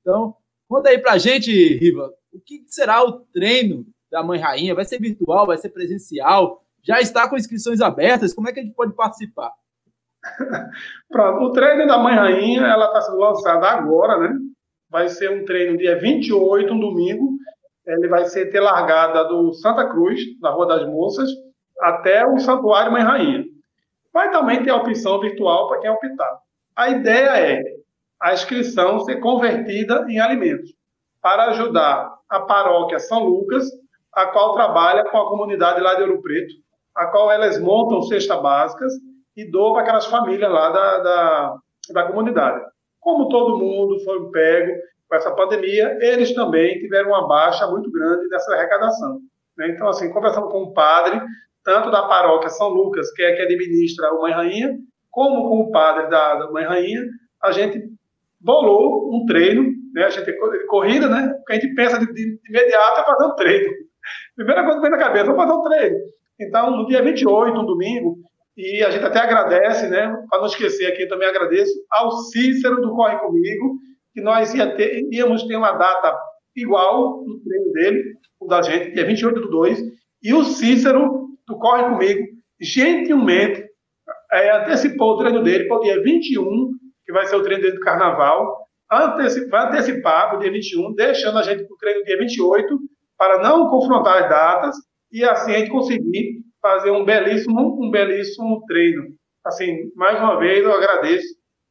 Então, 0.00 0.34
conta 0.66 0.88
aí 0.88 0.98
para 0.98 1.12
a 1.12 1.18
gente, 1.18 1.52
Riva, 1.52 2.12
o 2.32 2.40
que 2.40 2.64
será 2.66 3.04
o 3.04 3.20
treino 3.32 3.86
da 4.10 4.22
Mãe 4.22 4.40
Rainha? 4.40 4.74
Vai 4.74 4.84
ser 4.84 4.98
virtual, 4.98 5.46
vai 5.46 5.58
ser 5.58 5.68
presencial? 5.68 6.64
Já 6.82 7.00
está 7.00 7.28
com 7.28 7.36
inscrições 7.36 7.82
abertas? 7.82 8.32
Como 8.32 8.48
é 8.48 8.52
que 8.52 8.60
a 8.60 8.62
gente 8.62 8.74
pode 8.74 8.94
participar? 8.94 9.52
Pronto, 11.10 11.44
o 11.44 11.52
treino 11.52 11.86
da 11.86 11.98
Mãe 11.98 12.14
Rainha, 12.14 12.62
ela 12.62 12.86
está 12.86 13.02
sendo 13.02 13.18
lançada 13.18 13.68
agora, 13.68 14.18
né? 14.18 14.38
Vai 14.88 15.08
ser 15.08 15.30
um 15.30 15.44
treino 15.44 15.76
dia 15.76 15.98
28, 15.98 16.72
um 16.72 16.80
domingo, 16.80 17.36
ele 17.92 18.08
vai 18.08 18.24
ser 18.26 18.50
ter 18.50 18.60
largada 18.60 19.24
do 19.24 19.52
Santa 19.54 19.88
Cruz, 19.88 20.20
na 20.40 20.50
Rua 20.50 20.66
das 20.66 20.86
Moças, 20.86 21.30
até 21.80 22.26
o 22.26 22.38
Santuário 22.38 22.92
Mãe 22.92 23.02
Rainha. 23.02 23.44
Vai 24.12 24.30
também 24.30 24.62
ter 24.62 24.70
a 24.70 24.76
opção 24.76 25.20
virtual 25.20 25.68
para 25.68 25.80
quem 25.80 25.90
optar. 25.90 26.38
A 26.76 26.88
ideia 26.90 27.30
é 27.38 27.62
a 28.20 28.32
inscrição 28.32 29.00
ser 29.00 29.16
convertida 29.16 30.04
em 30.08 30.20
alimentos, 30.20 30.74
para 31.22 31.46
ajudar 31.46 32.14
a 32.28 32.40
paróquia 32.40 32.98
São 32.98 33.24
Lucas, 33.24 33.64
a 34.12 34.26
qual 34.26 34.54
trabalha 34.54 35.04
com 35.04 35.16
a 35.16 35.28
comunidade 35.28 35.80
lá 35.80 35.94
de 35.94 36.02
Ouro 36.02 36.20
Preto, 36.20 36.54
a 36.94 37.06
qual 37.06 37.30
elas 37.30 37.58
montam 37.60 38.02
cestas 38.02 38.40
básicas 38.42 38.92
e 39.36 39.50
dou 39.50 39.72
para 39.72 39.82
aquelas 39.82 40.06
famílias 40.06 40.50
lá 40.50 40.70
da, 40.70 40.98
da, 40.98 41.56
da 41.92 42.02
comunidade. 42.04 42.64
Como 42.98 43.28
todo 43.28 43.58
mundo 43.58 43.98
foi 44.04 44.30
pego 44.30 44.72
com 45.10 45.16
essa 45.16 45.32
pandemia, 45.32 45.98
eles 46.00 46.32
também 46.34 46.78
tiveram 46.78 47.08
uma 47.08 47.26
baixa 47.26 47.66
muito 47.66 47.90
grande 47.90 48.28
nessa 48.28 48.54
arrecadação. 48.54 49.18
Né? 49.58 49.70
Então, 49.70 49.88
assim, 49.88 50.12
conversando 50.12 50.48
com 50.48 50.62
o 50.62 50.72
padre, 50.72 51.20
tanto 51.64 51.90
da 51.90 52.06
paróquia 52.06 52.48
São 52.48 52.68
Lucas, 52.68 53.10
que 53.12 53.22
é 53.22 53.34
que 53.34 53.42
administra 53.42 54.14
o 54.14 54.22
Mãe 54.22 54.32
Rainha, 54.32 54.78
como 55.10 55.48
com 55.48 55.62
o 55.62 55.70
padre 55.72 56.08
da, 56.08 56.48
Mãe 56.52 56.64
Rainha, 56.64 57.02
a 57.42 57.50
gente 57.50 57.82
bolou 58.40 59.12
um 59.12 59.26
treino, 59.26 59.72
né? 59.92 60.04
A 60.04 60.10
gente 60.10 60.32
corrida, 60.68 61.08
né? 61.08 61.34
Porque 61.38 61.54
a 61.54 61.54
gente 61.56 61.74
pensa 61.74 61.98
de, 61.98 62.06
de, 62.06 62.14
de 62.14 62.48
imediato 62.48 63.00
é 63.00 63.04
fazer 63.04 63.24
um 63.24 63.34
treino. 63.34 63.70
Primeira 64.36 64.62
coisa 64.62 64.76
que 64.76 64.82
vem 64.82 64.90
na 64.92 65.04
cabeça, 65.04 65.24
vamos 65.26 65.42
fazer 65.42 65.58
um 65.58 65.62
treino. 65.64 65.96
Então, 66.40 66.70
no 66.70 66.86
dia 66.86 67.02
28, 67.02 67.58
um 67.58 67.66
domingo, 67.66 68.16
e 68.56 68.84
a 68.84 68.90
gente 68.90 69.04
até 69.04 69.18
agradece, 69.18 69.88
né? 69.88 70.16
Para 70.30 70.38
não 70.38 70.46
esquecer 70.46 70.86
aqui, 70.86 71.02
eu 71.02 71.08
também 71.08 71.28
agradeço 71.28 71.72
ao 71.90 72.12
Cícero 72.12 72.80
do 72.80 72.94
Corre 72.94 73.18
Comigo, 73.18 73.80
que 74.12 74.20
nós 74.20 74.54
ia 74.54 74.74
ter, 74.76 75.06
íamos 75.10 75.44
ter 75.44 75.56
uma 75.56 75.72
data 75.72 76.16
igual 76.56 77.24
no 77.24 77.40
treino 77.40 77.72
dele, 77.72 78.14
o 78.40 78.46
da 78.46 78.62
gente, 78.62 78.92
dia 78.92 79.04
28 79.04 79.40
do 79.40 79.50
2, 79.50 79.80
e 80.22 80.34
o 80.34 80.44
Cícero 80.44 81.28
do 81.46 81.58
Corre 81.58 81.84
Comigo, 81.84 82.26
gentilmente, 82.60 83.64
é, 84.32 84.56
antecipou 84.58 85.12
o 85.12 85.18
treino 85.18 85.42
dele 85.42 85.64
para 85.66 85.78
o 85.78 85.80
dia 85.80 86.02
21, 86.02 86.70
que 87.04 87.12
vai 87.12 87.26
ser 87.26 87.36
o 87.36 87.42
treino 87.42 87.62
dele 87.62 87.76
do 87.76 87.80
Carnaval, 87.80 88.66
antecipar, 88.90 89.70
vai 89.70 89.80
antecipar 89.80 90.28
para 90.28 90.38
o 90.38 90.40
dia 90.40 90.52
21, 90.52 90.94
deixando 90.94 91.38
a 91.38 91.42
gente 91.42 91.64
para 91.64 91.74
o 91.74 91.78
treino 91.78 92.04
dia 92.04 92.18
28, 92.18 92.78
para 93.16 93.42
não 93.42 93.68
confrontar 93.68 94.24
as 94.24 94.30
datas, 94.30 94.76
e 95.12 95.24
assim 95.24 95.54
a 95.54 95.58
gente 95.58 95.70
conseguir 95.70 96.40
fazer 96.60 96.90
um 96.90 97.04
belíssimo, 97.04 97.84
um 97.84 97.90
belíssimo 97.90 98.64
treino. 98.66 99.04
Assim, 99.44 99.90
mais 99.94 100.18
uma 100.18 100.38
vez, 100.38 100.62
eu 100.62 100.72
agradeço 100.72 101.26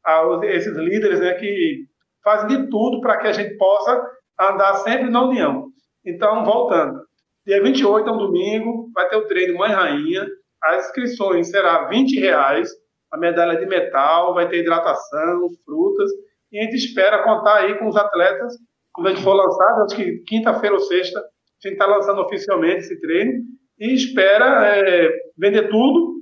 a 0.05 0.39
esses 0.45 0.75
líderes 0.75 1.19
né, 1.19 1.33
que 1.35 1.85
fazem 2.23 2.47
de 2.47 2.69
tudo 2.69 3.01
para 3.01 3.17
que 3.17 3.27
a 3.27 3.31
gente 3.31 3.57
possa 3.57 4.01
andar 4.39 4.75
sempre 4.75 5.09
na 5.09 5.25
união. 5.25 5.67
Então, 6.05 6.43
voltando. 6.45 7.01
Dia 7.45 7.61
28 7.61 8.07
é 8.07 8.11
um 8.11 8.17
domingo, 8.17 8.89
vai 8.93 9.09
ter 9.09 9.15
o 9.15 9.27
treino 9.27 9.57
Mãe 9.57 9.71
Rainha. 9.71 10.27
As 10.63 10.85
inscrições 10.85 11.49
será 11.49 11.87
20 11.87 12.19
reais, 12.19 12.69
a 13.11 13.17
medalha 13.17 13.57
de 13.57 13.65
metal, 13.65 14.33
vai 14.33 14.47
ter 14.47 14.59
hidratação, 14.59 15.47
frutas, 15.65 16.11
e 16.51 16.59
a 16.59 16.63
gente 16.63 16.75
espera 16.75 17.23
contar 17.23 17.57
aí 17.57 17.77
com 17.77 17.87
os 17.87 17.95
atletas, 17.95 18.53
quando 18.93 19.07
a 19.07 19.09
gente 19.11 19.23
for 19.23 19.33
lançado, 19.33 19.83
acho 19.83 19.95
que 19.95 20.19
quinta-feira 20.27 20.75
ou 20.75 20.81
sexta, 20.81 21.19
a 21.19 21.67
gente 21.67 21.73
está 21.73 21.85
lançando 21.85 22.21
oficialmente 22.21 22.79
esse 22.79 22.99
treino, 22.99 23.43
e 23.79 23.93
espera 23.93 24.77
é, 24.77 25.09
vender 25.37 25.69
tudo 25.69 26.15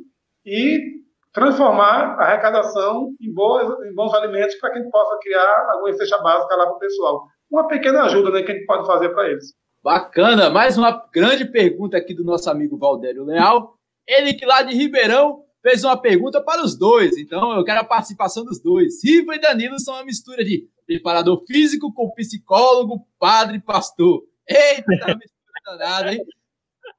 e 0.45 0.96
transformar 1.34 2.15
a 2.19 2.23
arrecadação 2.23 3.13
em, 3.21 3.34
boas, 3.34 3.67
em 3.86 3.93
bons 3.93 4.13
alimentos 4.13 4.55
para 4.55 4.71
que 4.71 4.80
a 4.80 4.82
gente 4.82 4.91
possa 4.91 5.17
criar 5.21 5.69
alguma 5.71 5.93
cesta 5.93 6.17
básica 6.19 6.55
lá 6.55 6.65
para 6.65 6.75
o 6.75 6.80
pessoal. 6.80 7.28
Uma 7.49 7.67
pequena 7.67 8.03
ajuda 8.03 8.32
né, 8.32 8.43
que 8.43 8.51
a 8.51 8.55
gente 8.55 8.65
pode 8.65 8.86
fazer 8.86 9.09
para 9.09 9.30
eles. 9.30 9.53
Bacana, 9.84 10.49
mais 10.49 10.78
uma 10.78 10.91
grande 11.13 11.45
pergunta 11.45 11.95
aqui 11.95 12.13
do 12.13 12.23
nosso 12.23 12.49
amigo 12.49 12.78
Valdério 12.78 13.23
Leal. 13.23 13.75
Ele 14.07 14.34
que 14.34 14.45
lá 14.45 14.61
de 14.61 14.75
Ribeirão 14.75 15.43
fez 15.61 15.84
uma 15.84 15.99
pergunta 15.99 16.41
para 16.41 16.63
os 16.63 16.78
dois, 16.78 17.17
então 17.17 17.55
eu 17.55 17.63
quero 17.63 17.82
a 17.82 17.86
participação 17.86 18.43
dos 18.43 18.61
dois. 18.61 19.03
Riva 19.03 19.36
e 19.36 19.39
Danilo 19.39 19.80
são 19.80 19.93
uma 19.93 20.03
mistura 20.03 20.43
de 20.43 20.67
preparador 20.86 21.43
físico 21.45 21.93
com 21.93 22.11
psicólogo, 22.11 23.05
padre, 23.19 23.59
pastor. 23.59 24.23
Eita, 24.47 24.84
mistura 25.15 25.61
danada, 25.65 26.13
hein? 26.13 26.25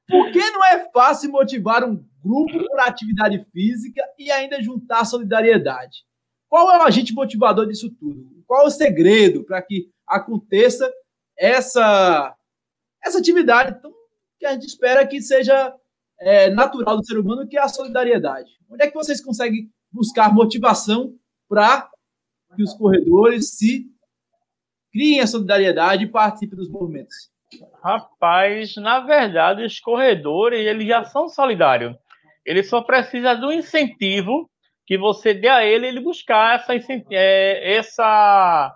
Por 0.08 0.30
que 0.30 0.50
não 0.50 0.64
é 0.64 0.90
fácil 0.90 1.30
motivar 1.30 1.84
um 1.84 2.02
grupo 2.22 2.64
para 2.70 2.86
atividade 2.86 3.44
física 3.52 4.02
e 4.18 4.30
ainda 4.30 4.62
juntar 4.62 5.04
solidariedade? 5.04 6.04
Qual 6.48 6.72
é 6.72 6.78
o 6.78 6.82
agente 6.82 7.12
motivador 7.12 7.66
disso 7.66 7.90
tudo? 7.98 8.42
Qual 8.46 8.62
é 8.62 8.66
o 8.66 8.70
segredo 8.70 9.44
para 9.44 9.60
que 9.60 9.90
aconteça 10.06 10.90
essa, 11.36 12.34
essa 13.04 13.18
atividade 13.18 13.76
então, 13.78 13.92
que 14.38 14.46
a 14.46 14.52
gente 14.52 14.66
espera 14.66 15.06
que 15.06 15.20
seja 15.20 15.74
é, 16.20 16.50
natural 16.50 16.96
do 16.96 17.04
ser 17.04 17.18
humano, 17.18 17.46
que 17.46 17.58
é 17.58 17.62
a 17.62 17.68
solidariedade? 17.68 18.50
Onde 18.70 18.84
é 18.84 18.86
que 18.86 18.94
vocês 18.94 19.20
conseguem 19.20 19.70
buscar 19.92 20.32
motivação 20.32 21.14
para 21.48 21.88
que 22.56 22.62
os 22.62 22.72
corredores 22.74 23.56
se 23.56 23.86
criem 24.90 25.20
a 25.20 25.26
solidariedade 25.26 26.04
e 26.04 26.10
participem 26.10 26.58
dos 26.58 26.70
movimentos? 26.70 27.30
Rapaz, 27.82 28.76
na 28.76 29.00
verdade, 29.00 29.64
os 29.64 29.80
corredores 29.80 30.66
eles 30.66 30.86
já 30.86 31.04
são 31.04 31.28
solidários. 31.28 31.96
Ele 32.48 32.62
só 32.62 32.80
precisa 32.80 33.34
do 33.34 33.52
incentivo 33.52 34.48
que 34.86 34.96
você 34.96 35.34
dê 35.34 35.48
a 35.48 35.66
ele, 35.66 35.86
ele 35.86 36.00
buscar 36.00 36.58
essa, 36.58 36.74
é, 37.10 37.74
essa, 37.74 38.74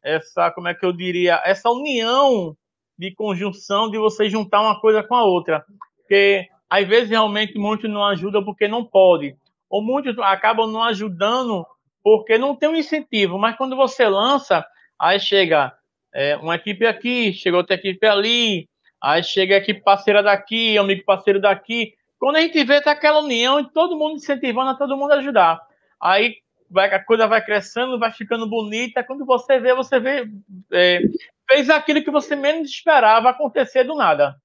essa, 0.00 0.52
como 0.52 0.68
é 0.68 0.74
que 0.74 0.86
eu 0.86 0.92
diria, 0.92 1.42
essa 1.44 1.68
união 1.70 2.56
de 2.96 3.12
conjunção 3.12 3.90
de 3.90 3.98
você 3.98 4.30
juntar 4.30 4.60
uma 4.60 4.80
coisa 4.80 5.02
com 5.02 5.16
a 5.16 5.24
outra. 5.24 5.64
Porque 5.96 6.46
às 6.70 6.86
vezes 6.86 7.10
realmente 7.10 7.58
muitos 7.58 7.90
não 7.90 8.04
ajudam 8.06 8.44
porque 8.44 8.68
não 8.68 8.84
pode, 8.84 9.34
ou 9.68 9.82
muitos 9.82 10.16
acabam 10.20 10.70
não 10.70 10.84
ajudando 10.84 11.66
porque 12.04 12.38
não 12.38 12.54
tem 12.54 12.68
um 12.68 12.76
incentivo. 12.76 13.36
Mas 13.38 13.56
quando 13.56 13.74
você 13.74 14.06
lança, 14.06 14.64
aí 14.96 15.18
chega 15.18 15.72
é, 16.14 16.36
uma 16.36 16.54
equipe 16.54 16.86
aqui, 16.86 17.32
chega 17.32 17.56
outra 17.56 17.74
equipe 17.74 18.06
ali, 18.06 18.68
aí 19.02 19.20
chega 19.24 19.56
a 19.56 19.58
equipe 19.58 19.82
parceira 19.82 20.22
daqui, 20.22 20.78
amigo 20.78 21.04
parceiro 21.04 21.40
daqui. 21.40 21.92
Quando 22.20 22.36
a 22.36 22.40
gente 22.42 22.62
vê, 22.64 22.82
tá 22.82 22.92
aquela 22.92 23.20
união 23.20 23.58
e 23.58 23.72
todo 23.72 23.96
mundo 23.96 24.16
incentivando 24.16 24.70
a 24.70 24.74
todo 24.74 24.94
mundo 24.94 25.12
ajudar. 25.12 25.58
Aí 25.98 26.36
vai, 26.70 26.92
a 26.94 27.02
coisa 27.02 27.26
vai 27.26 27.42
crescendo, 27.42 27.98
vai 27.98 28.12
ficando 28.12 28.46
bonita. 28.46 29.02
Quando 29.02 29.24
você 29.24 29.58
vê, 29.58 29.74
você 29.74 29.98
vê, 29.98 30.28
é, 30.70 31.00
fez 31.48 31.70
aquilo 31.70 32.04
que 32.04 32.10
você 32.10 32.36
menos 32.36 32.68
esperava 32.68 33.30
acontecer 33.30 33.84
do 33.84 33.96
nada, 33.96 34.36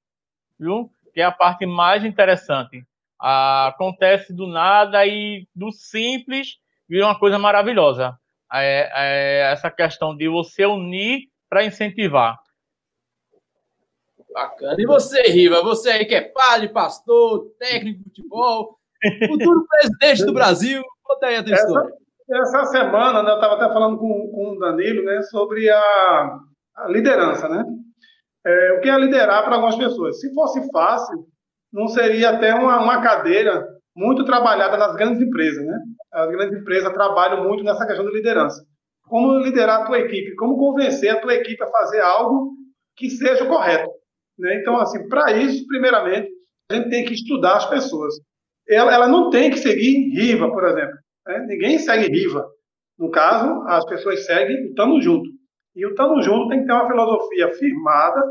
viu? 0.57 0.89
Que 1.13 1.19
é 1.19 1.25
a 1.25 1.31
parte 1.33 1.65
mais 1.65 2.05
interessante. 2.05 2.81
Ah, 3.19 3.67
acontece 3.67 4.33
do 4.33 4.47
nada 4.47 5.05
e 5.05 5.45
do 5.53 5.69
simples 5.71 6.57
vira 6.87 7.05
uma 7.05 7.19
coisa 7.19 7.37
maravilhosa. 7.37 8.17
É, 8.53 8.89
é 8.93 9.51
essa 9.51 9.69
questão 9.69 10.15
de 10.15 10.29
você 10.29 10.65
unir 10.65 11.27
para 11.49 11.65
incentivar. 11.65 12.39
Bacana. 14.35 14.75
E 14.77 14.85
você, 14.85 15.21
Riva? 15.21 15.63
Você 15.63 15.89
aí 15.89 16.05
que 16.05 16.13
é 16.13 16.21
padre, 16.21 16.67
pastor, 16.67 17.53
técnico 17.57 17.99
de 17.99 18.03
futebol, 18.03 18.77
futuro 19.29 19.65
presidente 19.71 20.25
do 20.25 20.33
Brasil, 20.33 20.83
conta 21.01 21.27
aí 21.27 21.37
a 21.37 21.43
tua 21.43 21.53
essa, 21.53 21.65
história. 21.65 21.93
Essa 22.29 22.65
semana, 22.65 23.23
né, 23.23 23.31
eu 23.31 23.35
estava 23.35 23.53
até 23.55 23.73
falando 23.73 23.97
com, 23.97 24.29
com 24.29 24.51
o 24.51 24.59
Danilo 24.59 25.05
né, 25.05 25.21
sobre 25.21 25.69
a, 25.69 26.39
a 26.75 26.87
liderança, 26.89 27.47
né? 27.47 27.63
É, 28.45 28.73
o 28.73 28.81
que 28.81 28.89
é 28.89 28.99
liderar 28.99 29.45
para 29.45 29.55
algumas 29.55 29.77
pessoas? 29.77 30.19
Se 30.19 30.33
fosse 30.33 30.69
fácil, 30.69 31.25
não 31.71 31.87
seria 31.87 32.31
até 32.31 32.53
uma, 32.53 32.83
uma 32.83 33.01
cadeira 33.01 33.65
muito 33.95 34.25
trabalhada 34.25 34.75
nas 34.75 34.95
grandes 34.97 35.21
empresas, 35.21 35.65
né? 35.65 35.79
As 36.11 36.29
grandes 36.29 36.59
empresas 36.59 36.91
trabalham 36.91 37.47
muito 37.47 37.63
nessa 37.63 37.87
questão 37.87 38.05
de 38.05 38.11
liderança 38.11 38.61
como 39.07 39.39
liderar 39.39 39.81
a 39.81 39.85
tua 39.85 39.99
equipe, 39.99 40.35
como 40.35 40.57
convencer 40.57 41.11
a 41.11 41.21
tua 41.21 41.35
equipe 41.35 41.63
a 41.63 41.67
fazer 41.67 42.01
algo 42.01 42.53
que 42.95 43.09
seja 43.09 43.45
correto. 43.45 43.89
Né? 44.37 44.59
Então, 44.59 44.77
assim, 44.77 45.07
para 45.07 45.31
isso, 45.33 45.65
primeiramente, 45.67 46.29
a 46.69 46.75
gente 46.75 46.89
tem 46.89 47.05
que 47.05 47.13
estudar 47.13 47.57
as 47.57 47.69
pessoas. 47.69 48.13
Ela, 48.67 48.93
ela 48.93 49.07
não 49.07 49.29
tem 49.29 49.51
que 49.51 49.57
seguir 49.57 50.09
Riva, 50.13 50.49
por 50.51 50.63
exemplo. 50.63 50.95
Né? 51.27 51.45
Ninguém 51.47 51.79
segue 51.79 52.07
Riva. 52.07 52.47
No 52.97 53.11
caso, 53.11 53.63
as 53.67 53.85
pessoas 53.85 54.25
seguem 54.25 54.71
o 54.71 54.73
Tamo 54.73 55.01
Junto. 55.01 55.29
E 55.75 55.85
o 55.85 55.93
Tamo 55.93 56.21
Junto 56.21 56.49
tem 56.49 56.61
que 56.61 56.65
ter 56.65 56.73
uma 56.73 56.87
filosofia 56.87 57.53
firmada 57.53 58.21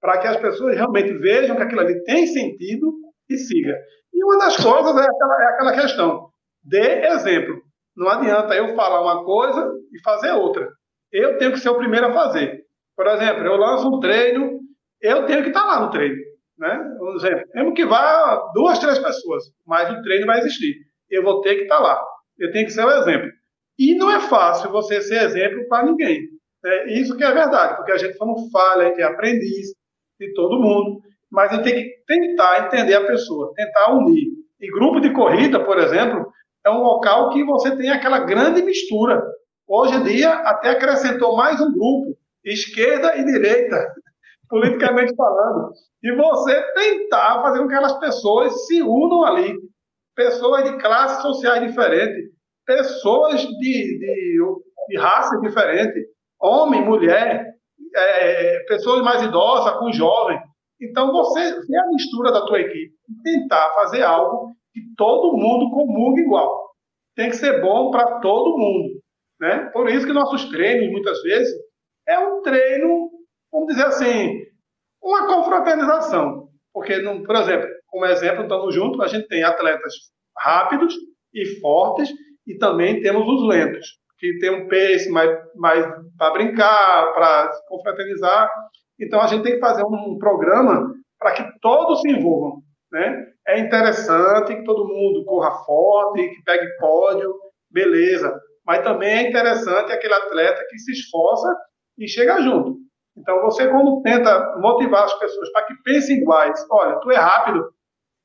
para 0.00 0.18
que 0.18 0.26
as 0.26 0.36
pessoas 0.38 0.76
realmente 0.76 1.12
vejam 1.18 1.56
que 1.56 1.62
aquilo 1.62 1.80
ali 1.80 2.02
tem 2.04 2.26
sentido 2.26 2.92
e 3.28 3.36
siga. 3.36 3.76
E 4.12 4.24
uma 4.24 4.38
das 4.38 4.56
coisas 4.56 4.96
é 4.96 5.04
aquela, 5.04 5.42
é 5.42 5.46
aquela 5.46 5.72
questão. 5.80 6.28
Dê 6.62 7.06
exemplo. 7.06 7.60
Não 7.96 8.08
adianta 8.08 8.54
eu 8.54 8.74
falar 8.74 9.02
uma 9.02 9.24
coisa 9.24 9.70
e 9.92 10.00
fazer 10.02 10.32
outra. 10.32 10.68
Eu 11.12 11.36
tenho 11.38 11.52
que 11.52 11.60
ser 11.60 11.70
o 11.70 11.78
primeiro 11.78 12.06
a 12.06 12.12
fazer. 12.12 12.62
Por 12.96 13.06
exemplo, 13.06 13.44
eu 13.44 13.56
lanço 13.56 13.88
um 13.88 14.00
treino, 14.00 14.60
eu 15.02 15.26
tenho 15.26 15.42
que 15.42 15.48
estar 15.48 15.64
lá 15.64 15.80
no 15.80 15.90
treino. 15.90 16.16
Né? 16.58 16.96
Um 17.00 17.16
exemplo, 17.16 17.44
mesmo 17.54 17.74
que 17.74 17.84
vá 17.84 18.50
duas, 18.54 18.78
três 18.78 18.98
pessoas, 18.98 19.44
mas 19.66 19.90
o 19.90 20.02
treino 20.02 20.26
vai 20.26 20.38
existir. 20.38 20.76
Eu 21.10 21.22
vou 21.22 21.40
ter 21.40 21.56
que 21.56 21.62
estar 21.62 21.78
lá. 21.78 22.00
Eu 22.38 22.52
tenho 22.52 22.66
que 22.66 22.72
ser 22.72 22.84
o 22.84 22.90
exemplo. 22.90 23.30
E 23.78 23.94
não 23.94 24.10
é 24.10 24.20
fácil 24.20 24.70
você 24.70 25.00
ser 25.00 25.22
exemplo 25.24 25.66
para 25.68 25.86
ninguém. 25.86 26.20
É 26.64 26.92
isso 26.92 27.16
que 27.16 27.24
é 27.24 27.32
verdade, 27.32 27.76
porque 27.76 27.92
a 27.92 27.98
gente 27.98 28.16
não 28.20 28.48
falha, 28.50 28.86
a 28.86 28.88
gente 28.90 29.00
é 29.00 29.04
aprendiz 29.04 29.74
de 30.20 30.32
todo 30.34 30.60
mundo, 30.60 31.00
mas 31.30 31.50
a 31.50 31.56
gente 31.56 31.64
tem 31.64 31.82
que 31.82 32.04
tentar 32.06 32.66
entender 32.66 32.94
a 32.94 33.06
pessoa, 33.06 33.52
tentar 33.56 33.92
unir. 33.92 34.28
E 34.60 34.70
grupo 34.70 35.00
de 35.00 35.12
corrida, 35.12 35.58
por 35.64 35.78
exemplo, 35.78 36.32
é 36.64 36.70
um 36.70 36.82
local 36.82 37.30
que 37.30 37.42
você 37.42 37.76
tem 37.76 37.90
aquela 37.90 38.20
grande 38.20 38.62
mistura. 38.62 39.20
Hoje 39.66 39.96
em 39.96 40.04
dia, 40.04 40.30
até 40.30 40.70
acrescentou 40.70 41.36
mais 41.36 41.60
um 41.60 41.72
grupo, 41.72 42.16
esquerda 42.44 43.16
e 43.16 43.24
direita, 43.24 43.92
politicamente 44.52 45.16
falando. 45.16 45.72
E 46.02 46.14
você 46.14 46.62
tentar 46.74 47.40
fazer 47.40 47.58
com 47.58 47.68
que 47.68 47.74
aquelas 47.74 47.98
pessoas 47.98 48.66
se 48.66 48.82
unam 48.82 49.24
ali. 49.24 49.58
pessoas 50.14 50.64
de 50.64 50.76
classes 50.76 51.22
sociais 51.22 51.66
diferentes, 51.66 52.30
pessoas 52.66 53.40
de, 53.40 53.48
de, 53.58 54.38
de 54.88 54.98
raça 54.98 55.40
diferente, 55.40 56.06
homem, 56.38 56.84
mulher, 56.84 57.46
é, 57.96 58.58
pessoas 58.68 59.00
mais 59.02 59.22
idosas 59.22 59.78
com 59.78 59.90
jovens. 59.90 60.42
Então, 60.82 61.10
você 61.12 61.40
vê 61.66 61.78
a 61.78 61.88
mistura 61.88 62.30
da 62.30 62.44
tua 62.44 62.60
equipe 62.60 62.92
e 63.08 63.22
tentar 63.22 63.70
fazer 63.70 64.02
algo 64.02 64.54
que 64.74 64.80
todo 64.98 65.34
mundo 65.34 65.70
comungue 65.70 66.20
igual. 66.20 66.72
Tem 67.16 67.30
que 67.30 67.36
ser 67.36 67.62
bom 67.62 67.90
para 67.90 68.20
todo 68.20 68.58
mundo. 68.58 69.00
Né? 69.40 69.70
Por 69.72 69.88
isso 69.88 70.06
que 70.06 70.12
nossos 70.12 70.44
treinos, 70.50 70.92
muitas 70.92 71.22
vezes, 71.22 71.54
é 72.06 72.18
um 72.18 72.42
treino, 72.42 73.08
vamos 73.52 73.68
dizer 73.68 73.86
assim, 73.86 74.40
uma 75.02 75.26
confraternização. 75.26 76.48
Porque, 76.72 76.98
por 77.00 77.36
exemplo, 77.36 77.68
como 77.86 78.06
exemplo, 78.06 78.42
estamos 78.44 78.74
juntos, 78.74 79.00
a 79.00 79.06
gente 79.06 79.28
tem 79.28 79.44
atletas 79.44 79.92
rápidos 80.38 80.94
e 81.34 81.60
fortes 81.60 82.10
e 82.46 82.56
também 82.56 83.02
temos 83.02 83.28
os 83.28 83.46
lentos, 83.46 83.86
que 84.18 84.38
tem 84.38 84.50
um 84.50 84.68
pace 84.68 85.10
mais, 85.10 85.30
mais 85.54 85.86
para 86.16 86.32
brincar, 86.32 87.12
para 87.12 87.52
se 87.52 87.68
confraternizar. 87.68 88.50
Então, 88.98 89.20
a 89.20 89.26
gente 89.26 89.42
tem 89.42 89.54
que 89.54 89.60
fazer 89.60 89.84
um 89.84 90.16
programa 90.18 90.90
para 91.18 91.32
que 91.32 91.44
todos 91.60 92.00
se 92.00 92.10
envolvam. 92.10 92.62
Né? 92.90 93.26
É 93.48 93.58
interessante 93.58 94.54
que 94.54 94.64
todo 94.64 94.88
mundo 94.88 95.24
corra 95.24 95.52
forte, 95.64 96.28
que 96.28 96.42
pegue 96.44 96.66
pódio, 96.78 97.34
beleza. 97.70 98.34
Mas 98.66 98.82
também 98.82 99.10
é 99.10 99.28
interessante 99.28 99.92
aquele 99.92 100.14
atleta 100.14 100.64
que 100.68 100.78
se 100.78 100.92
esforça 100.92 101.54
e 101.98 102.08
chega 102.08 102.40
junto. 102.40 102.76
Então, 103.16 103.40
você, 103.42 103.68
quando 103.68 104.00
tenta 104.02 104.56
motivar 104.58 105.04
as 105.04 105.14
pessoas 105.18 105.50
para 105.52 105.66
que 105.66 105.74
pensem 105.82 106.18
iguais, 106.18 106.66
olha, 106.70 106.98
tu 107.00 107.10
é 107.10 107.16
rápido, 107.16 107.68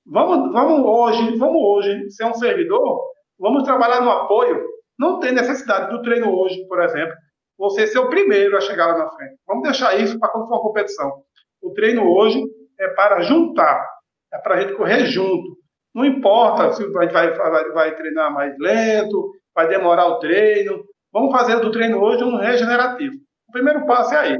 vamos, 0.06 0.52
vamos 0.52 0.86
hoje, 0.86 1.38
vamos 1.38 1.62
hoje 1.62 2.10
ser 2.12 2.26
um 2.26 2.34
servidor, 2.34 3.02
vamos 3.38 3.64
trabalhar 3.64 4.02
no 4.02 4.10
apoio. 4.10 4.66
Não 4.98 5.20
tem 5.20 5.34
necessidade 5.34 5.92
do 5.92 6.02
treino 6.02 6.34
hoje, 6.34 6.66
por 6.68 6.82
exemplo, 6.82 7.14
você 7.58 7.86
ser 7.88 8.00
o 8.00 8.10
primeiro 8.10 8.56
a 8.56 8.62
chegar 8.62 8.88
lá 8.88 8.98
na 8.98 9.10
frente. 9.10 9.36
Vamos 9.46 9.64
deixar 9.64 10.00
isso 10.00 10.18
para 10.20 10.30
quando 10.30 10.48
for 10.48 10.56
uma 10.56 10.62
competição. 10.62 11.22
O 11.62 11.74
treino 11.74 12.08
hoje 12.08 12.42
é 12.80 12.88
para 12.90 13.22
juntar, 13.22 13.86
é 14.34 14.38
para 14.38 14.56
a 14.56 14.62
gente 14.62 14.74
correr 14.74 15.06
junto. 15.06 15.58
Não 15.94 16.06
importa 16.06 16.72
se 16.74 16.84
a 16.84 16.86
gente 16.86 17.12
vai, 17.12 17.34
vai, 17.34 17.72
vai 17.72 17.96
treinar 17.96 18.32
mais 18.32 18.56
lento, 18.60 19.32
vai 19.54 19.68
demorar 19.68 20.08
o 20.08 20.20
treino. 20.20 20.84
Vamos 21.12 21.32
fazer 21.32 21.60
do 21.60 21.72
treino 21.72 22.00
hoje 22.00 22.24
um 22.24 22.38
regenerativo. 22.38 23.16
O 23.50 23.52
primeiro 23.52 23.86
passo 23.86 24.14
é 24.14 24.18
aí. 24.20 24.38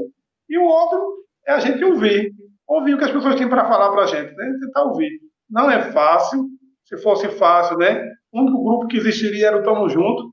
E 0.48 0.58
o 0.58 0.64
outro 0.64 1.24
é 1.46 1.52
a 1.52 1.58
gente 1.58 1.84
ouvir. 1.84 2.32
Ouvir 2.66 2.94
o 2.94 2.98
que 2.98 3.04
as 3.04 3.10
pessoas 3.10 3.36
têm 3.36 3.48
para 3.48 3.66
falar 3.66 3.90
para 3.90 4.02
a 4.02 4.06
gente, 4.06 4.34
né? 4.34 4.52
Tentar 4.60 4.84
ouvir. 4.84 5.20
Não 5.48 5.70
é 5.70 5.90
fácil. 5.92 6.46
Se 6.84 6.96
fosse 6.98 7.28
fácil, 7.30 7.76
né? 7.78 8.02
O 8.32 8.40
único 8.40 8.62
grupo 8.62 8.86
que 8.88 8.96
existiria 8.96 9.48
era 9.48 9.58
o 9.58 9.62
Tamo 9.62 9.88
Junto. 9.88 10.32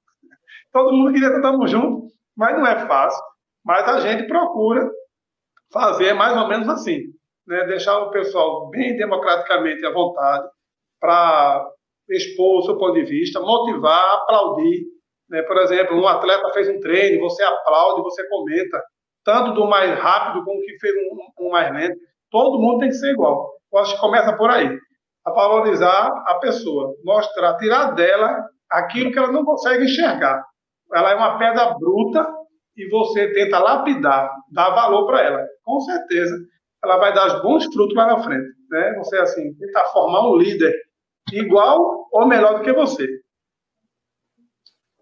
Todo 0.71 0.93
mundo 0.93 1.13
queria 1.13 1.29
estar 1.29 1.41
Tamo 1.41 1.67
Junto, 1.67 2.07
mas 2.35 2.57
não 2.57 2.67
é 2.67 2.85
fácil. 2.85 3.23
Mas 3.63 3.87
a 3.87 3.99
gente 4.01 4.27
procura 4.27 4.89
fazer 5.71 6.13
mais 6.13 6.37
ou 6.37 6.47
menos 6.47 6.67
assim. 6.69 6.99
Né? 7.47 7.65
Deixar 7.67 7.97
o 7.99 8.11
pessoal 8.11 8.69
bem 8.69 8.95
democraticamente 8.95 9.85
à 9.85 9.91
vontade 9.91 10.47
para 10.99 11.65
expor 12.09 12.59
o 12.59 12.61
seu 12.63 12.77
ponto 12.77 12.93
de 12.93 13.03
vista, 13.03 13.39
motivar, 13.39 14.15
aplaudir. 14.15 14.85
Né? 15.29 15.41
Por 15.43 15.57
exemplo, 15.57 15.97
um 15.97 16.07
atleta 16.07 16.49
fez 16.49 16.69
um 16.69 16.79
treino, 16.79 17.21
você 17.21 17.43
aplaude, 17.43 18.03
você 18.03 18.27
comenta 18.27 18.83
tanto 19.25 19.53
do 19.53 19.67
mais 19.67 19.99
rápido 19.99 20.45
como 20.45 20.61
que 20.61 20.79
fez 20.79 20.93
um, 20.95 21.47
um 21.47 21.51
mais 21.51 21.73
lento. 21.73 21.99
Todo 22.29 22.61
mundo 22.61 22.79
tem 22.79 22.89
que 22.89 22.95
ser 22.95 23.11
igual. 23.11 23.51
Eu 23.73 23.79
acho 23.79 23.95
que 23.95 23.99
começa 23.99 24.37
por 24.37 24.49
aí. 24.49 24.69
A 25.25 25.31
valorizar 25.31 26.07
a 26.27 26.35
pessoa, 26.35 26.95
mostrar, 27.03 27.57
tirar 27.57 27.91
dela 27.95 28.47
aquilo 28.69 29.11
que 29.11 29.17
ela 29.17 29.31
não 29.31 29.43
consegue 29.43 29.85
enxergar. 29.85 30.45
Ela 30.93 31.11
é 31.11 31.15
uma 31.15 31.39
pedra 31.39 31.73
bruta 31.73 32.25
e 32.77 32.87
você 32.89 33.33
tenta 33.33 33.57
lapidar, 33.57 34.31
dar 34.51 34.69
valor 34.69 35.07
para 35.07 35.21
ela. 35.21 35.43
Com 35.63 35.79
certeza, 35.79 36.37
ela 36.83 36.97
vai 36.97 37.13
dar 37.13 37.41
bons 37.41 37.65
frutos 37.65 37.95
lá 37.95 38.05
na 38.05 38.23
frente. 38.23 38.47
Né? 38.69 38.93
Você, 38.99 39.17
assim, 39.17 39.55
tentar 39.55 39.85
formar 39.85 40.29
um 40.29 40.37
líder 40.37 40.73
igual 41.33 42.07
ou 42.11 42.27
melhor 42.27 42.59
do 42.59 42.63
que 42.63 42.71
você. 42.71 43.07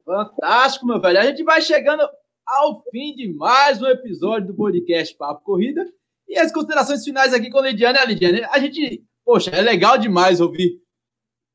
Fantástico, 0.05 0.85
meu 0.85 1.01
velho. 1.01 1.19
A 1.19 1.23
gente 1.23 1.43
vai 1.43 1.61
chegando 1.61 2.07
ao 2.45 2.83
fim 2.91 3.15
de 3.15 3.33
mais 3.33 3.81
um 3.81 3.87
episódio 3.87 4.47
do 4.47 4.55
podcast 4.55 5.15
Papo 5.15 5.43
Corrida. 5.43 5.85
E 6.27 6.37
as 6.37 6.51
considerações 6.51 7.03
finais 7.03 7.33
aqui 7.33 7.49
com 7.49 7.59
a 7.59 7.61
Lidiane. 7.61 7.97
A 7.97 8.05
Lidiane, 8.05 8.43
a 8.43 8.59
gente, 8.59 9.03
poxa, 9.23 9.51
é 9.51 9.61
legal 9.61 9.97
demais 9.97 10.41
ouvir 10.41 10.81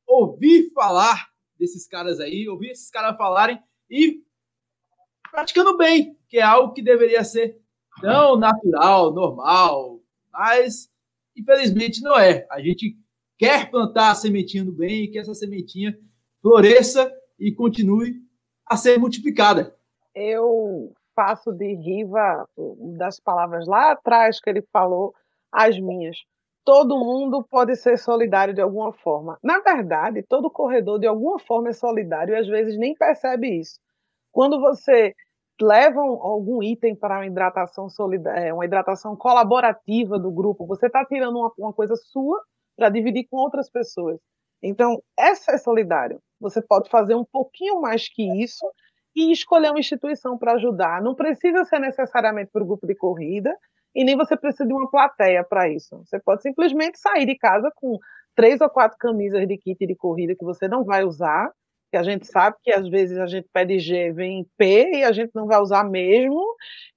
ouvir 0.07 0.71
falar 0.73 1.29
desses 1.57 1.87
caras 1.87 2.19
aí, 2.19 2.49
ouvir 2.49 2.71
esses 2.71 2.89
caras 2.89 3.15
falarem 3.15 3.61
e 3.89 4.23
praticando 5.29 5.77
bem, 5.77 6.17
que 6.27 6.37
é 6.39 6.41
algo 6.41 6.73
que 6.73 6.81
deveria 6.81 7.23
ser 7.23 7.61
tão 8.01 8.35
natural, 8.35 9.13
normal, 9.13 10.01
mas 10.31 10.89
infelizmente 11.37 12.01
não 12.01 12.17
é. 12.17 12.47
A 12.49 12.59
gente 12.59 12.97
quer 13.37 13.69
plantar 13.69 14.11
a 14.11 14.15
sementinha 14.15 14.63
no 14.63 14.71
bem 14.71 15.03
e 15.03 15.07
que 15.09 15.19
essa 15.19 15.35
sementinha 15.35 15.97
floresça 16.41 17.11
e 17.37 17.51
continue 17.51 18.15
a 18.65 18.75
ser 18.75 18.97
multiplicada 18.97 19.78
eu 20.15 20.91
faço 21.15 21.51
de 21.51 21.75
Riva, 21.75 22.47
das 22.97 23.19
palavras 23.19 23.67
lá 23.67 23.91
atrás 23.91 24.39
que 24.39 24.49
ele 24.49 24.61
falou, 24.71 25.13
as 25.51 25.79
minhas. 25.79 26.17
Todo 26.63 26.99
mundo 26.99 27.43
pode 27.49 27.75
ser 27.75 27.97
solidário 27.97 28.53
de 28.53 28.61
alguma 28.61 28.93
forma. 28.93 29.37
Na 29.43 29.59
verdade, 29.59 30.23
todo 30.23 30.51
corredor 30.51 30.99
de 30.99 31.07
alguma 31.07 31.39
forma 31.39 31.69
é 31.69 31.73
solidário 31.73 32.33
e 32.33 32.37
às 32.37 32.47
vezes 32.47 32.77
nem 32.77 32.93
percebe 32.93 33.59
isso. 33.59 33.79
Quando 34.31 34.59
você 34.59 35.13
leva 35.61 35.99
algum 35.99 36.63
item 36.63 36.95
para 36.95 37.17
uma 37.17 37.25
hidratação 37.25 37.89
solidária, 37.89 38.47
é, 38.47 38.53
uma 38.53 38.65
hidratação 38.65 39.15
colaborativa 39.15 40.17
do 40.17 40.31
grupo, 40.31 40.65
você 40.65 40.87
está 40.87 41.03
tirando 41.05 41.37
uma, 41.37 41.51
uma 41.57 41.73
coisa 41.73 41.95
sua 41.95 42.41
para 42.77 42.89
dividir 42.89 43.27
com 43.29 43.37
outras 43.37 43.69
pessoas. 43.69 44.19
Então, 44.61 45.01
essa 45.17 45.53
é 45.53 45.57
solidário. 45.57 46.21
Você 46.39 46.61
pode 46.61 46.89
fazer 46.89 47.15
um 47.15 47.25
pouquinho 47.25 47.81
mais 47.81 48.07
que 48.07 48.23
isso 48.41 48.65
e 49.19 49.33
escolher 49.33 49.69
uma 49.69 49.79
instituição 49.79 50.37
para 50.37 50.53
ajudar. 50.53 51.01
Não 51.01 51.13
precisa 51.13 51.65
ser 51.65 51.79
necessariamente 51.79 52.51
para 52.53 52.63
o 52.63 52.65
grupo 52.65 52.87
de 52.87 52.95
corrida 52.95 53.53
e 53.93 54.05
nem 54.05 54.15
você 54.15 54.37
precisa 54.37 54.65
de 54.65 54.73
uma 54.73 54.89
plateia 54.89 55.43
para 55.43 55.67
isso. 55.67 55.97
Você 56.05 56.17
pode 56.19 56.41
simplesmente 56.41 56.97
sair 56.97 57.25
de 57.25 57.37
casa 57.37 57.69
com 57.75 57.97
três 58.33 58.61
ou 58.61 58.69
quatro 58.69 58.97
camisas 58.97 59.45
de 59.45 59.57
kit 59.57 59.85
de 59.85 59.95
corrida 59.95 60.35
que 60.35 60.45
você 60.45 60.69
não 60.69 60.85
vai 60.85 61.03
usar, 61.03 61.51
que 61.91 61.97
a 61.97 62.03
gente 62.03 62.27
sabe 62.27 62.55
que 62.63 62.71
às 62.71 62.87
vezes 62.87 63.17
a 63.17 63.27
gente 63.27 63.49
pede 63.51 63.77
G, 63.79 64.13
vem 64.13 64.47
P 64.57 64.99
e 64.99 65.03
a 65.03 65.11
gente 65.11 65.31
não 65.35 65.47
vai 65.47 65.59
usar 65.59 65.83
mesmo, 65.83 66.41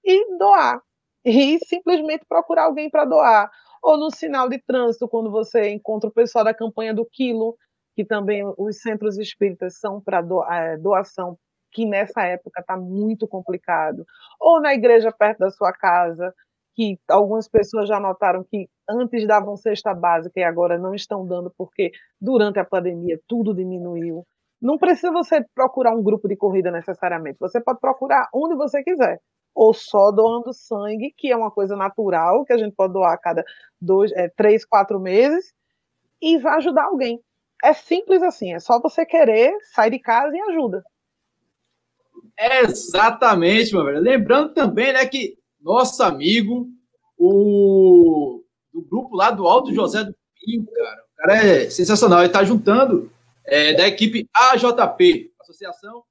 e 0.05 0.39
doar. 0.39 0.81
E 1.25 1.59
simplesmente 1.65 2.25
procurar 2.29 2.65
alguém 2.65 2.89
para 2.89 3.05
doar. 3.05 3.51
Ou 3.83 3.97
no 3.97 4.11
sinal 4.11 4.49
de 4.49 4.59
trânsito, 4.61 5.09
quando 5.09 5.31
você 5.31 5.71
encontra 5.71 6.09
o 6.09 6.13
pessoal 6.13 6.45
da 6.45 6.55
campanha 6.55 6.95
do 6.95 7.05
quilo, 7.05 7.57
que 7.97 8.05
também 8.05 8.45
os 8.57 8.81
centros 8.81 9.19
espíritas 9.19 9.79
são 9.79 10.01
para 10.01 10.21
eh, 10.51 10.77
doação 10.79 11.37
que 11.73 11.87
nessa 11.87 12.23
época 12.23 12.61
está 12.61 12.77
muito 12.77 13.27
complicado. 13.27 14.05
Ou 14.41 14.61
na 14.61 14.75
igreja 14.75 15.13
perto 15.13 15.39
da 15.39 15.51
sua 15.51 15.73
casa, 15.73 16.35
que 16.75 16.99
algumas 17.09 17.49
pessoas 17.49 17.89
já 17.89 18.01
notaram 18.01 18.45
que 18.45 18.69
antes 18.89 19.27
davam 19.27 19.57
cesta 19.57 19.95
básica 19.95 20.41
e 20.41 20.45
agora 20.45 20.79
não 20.79 20.95
estão 20.95 21.27
dando 21.27 21.53
porque 21.57 21.91
durante 22.21 22.59
a 22.59 22.65
pandemia 22.65 23.21
tudo 23.29 23.55
diminuiu. 23.55 24.25
Não 24.61 24.79
precisa 24.79 25.11
você 25.11 25.45
procurar 25.55 25.95
um 25.95 26.03
grupo 26.03 26.29
de 26.29 26.37
corrida 26.37 26.71
necessariamente. 26.71 27.39
Você 27.41 27.61
pode 27.61 27.81
procurar 27.81 28.29
onde 28.33 28.55
você 28.55 28.83
quiser. 28.83 29.19
Ou 29.55 29.75
só 29.75 30.11
doando 30.13 30.53
sangue, 30.53 31.13
que 31.17 31.31
é 31.31 31.37
uma 31.37 31.51
coisa 31.51 31.77
natural, 31.77 32.45
que 32.45 32.53
a 32.53 32.59
gente 32.59 32.75
pode 32.75 32.93
doar 32.93 33.13
a 33.13 33.19
cada 33.19 33.45
dois, 33.81 34.13
é, 34.13 34.29
três, 34.29 34.65
quatro 34.65 34.99
meses, 35.01 35.53
e 36.23 36.39
vai 36.39 36.57
ajudar 36.57 36.85
alguém. 36.85 37.21
É 37.63 37.73
simples 37.73 38.23
assim, 38.23 38.55
é 38.55 38.61
só 38.61 38.81
você 38.81 39.05
querer, 39.05 39.53
sair 39.75 39.91
de 39.91 39.99
casa 39.99 40.35
e 40.37 40.41
ajuda. 40.41 40.83
Exatamente, 42.39 43.75
meu 43.75 43.85
velho. 43.85 44.01
Lembrando 44.01 44.53
também, 44.53 44.93
né, 44.93 45.07
que 45.07 45.37
nosso 45.61 46.03
amigo, 46.03 46.69
o 47.17 48.43
do 48.73 48.83
grupo 48.83 49.15
lá 49.15 49.31
do 49.31 49.47
Alto 49.47 49.75
José 49.75 50.03
do 50.03 50.15
Pinho, 50.41 50.67
cara, 50.67 51.03
o 51.03 51.17
cara 51.17 51.47
é 51.47 51.71
sensacional. 51.71 52.21
Ele 52.21 52.33
tá 52.33 52.43
juntando 52.43 53.13
é, 53.45 53.75
da 53.75 53.87
equipe 53.87 54.29
AJP, 54.35 55.31
Associação. 55.41 56.03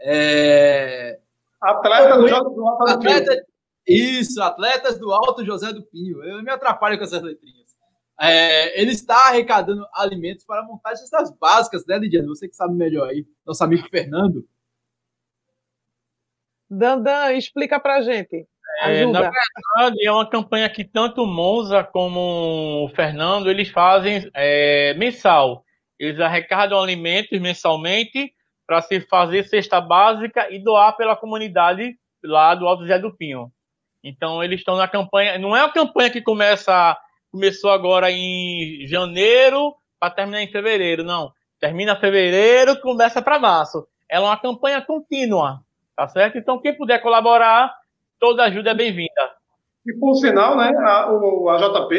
É... 0.00 1.18
Atleta 1.60 2.16
do, 2.16 2.26
do 2.54 2.66
Alto 2.66 2.88
atleta, 2.88 3.44
Isso, 3.86 4.40
atletas 4.42 4.98
do 4.98 5.12
Alto 5.12 5.44
José 5.44 5.72
do 5.72 5.82
Pinho. 5.82 6.22
Eu 6.22 6.42
me 6.42 6.50
atrapalho 6.50 6.96
com 6.96 7.04
essas 7.04 7.22
letrinhas. 7.22 7.66
É, 8.18 8.80
ele 8.80 8.92
está 8.92 9.28
arrecadando 9.28 9.86
alimentos 9.92 10.44
para 10.44 10.62
montar 10.62 10.92
essas 10.92 11.30
básicas, 11.38 11.84
né, 11.86 11.98
Lidiane? 11.98 12.28
Você 12.28 12.48
que 12.48 12.56
sabe 12.56 12.74
melhor 12.74 13.08
aí. 13.08 13.26
Nosso 13.44 13.62
amigo 13.62 13.88
Fernando. 13.90 14.46
Dandan, 16.68 17.32
explica 17.32 17.78
pra 17.78 18.00
gente. 18.02 18.46
É, 18.82 19.06
na 19.06 19.20
verdade, 19.22 20.06
é 20.06 20.12
uma 20.12 20.28
campanha 20.28 20.68
que 20.68 20.84
tanto 20.84 21.22
o 21.22 21.26
Monza 21.26 21.82
como 21.82 22.84
o 22.84 22.88
Fernando 22.94 23.50
eles 23.50 23.70
fazem 23.70 24.28
é, 24.34 24.92
mensal. 24.94 25.64
Eles 25.98 26.20
arrecadam 26.20 26.78
alimentos 26.78 27.40
mensalmente 27.40 28.32
para 28.66 28.82
se 28.82 29.00
fazer 29.00 29.44
cesta 29.44 29.80
básica 29.80 30.52
e 30.52 30.58
doar 30.58 30.96
pela 30.96 31.16
comunidade 31.16 31.96
lá 32.22 32.54
do 32.54 32.66
Alto 32.66 32.86
Zé 32.86 32.98
do 32.98 33.16
Pinho. 33.16 33.50
Então 34.02 34.42
eles 34.42 34.60
estão 34.60 34.76
na 34.76 34.88
campanha, 34.88 35.38
não 35.38 35.56
é 35.56 35.62
uma 35.62 35.72
campanha 35.72 36.10
que 36.10 36.20
começa 36.20 36.96
começou 37.30 37.70
agora 37.70 38.10
em 38.10 38.86
janeiro 38.86 39.74
para 39.98 40.10
terminar 40.10 40.42
em 40.42 40.50
fevereiro, 40.50 41.02
não. 41.04 41.32
Termina 41.60 41.96
fevereiro, 41.96 42.80
começa 42.80 43.20
para 43.20 43.38
março. 43.38 43.86
Ela 44.08 44.26
é 44.26 44.28
uma 44.28 44.36
campanha 44.36 44.80
contínua, 44.80 45.60
tá 45.96 46.06
certo? 46.08 46.38
Então 46.38 46.60
quem 46.60 46.76
puder 46.76 47.00
colaborar, 47.00 47.72
toda 48.20 48.44
ajuda 48.44 48.70
é 48.70 48.74
bem-vinda. 48.74 49.36
E 49.86 49.92
por 49.98 50.14
sinal, 50.16 50.56
né, 50.56 50.72
a, 50.76 51.12
o, 51.12 51.48
a 51.48 51.56
JP, 51.58 51.94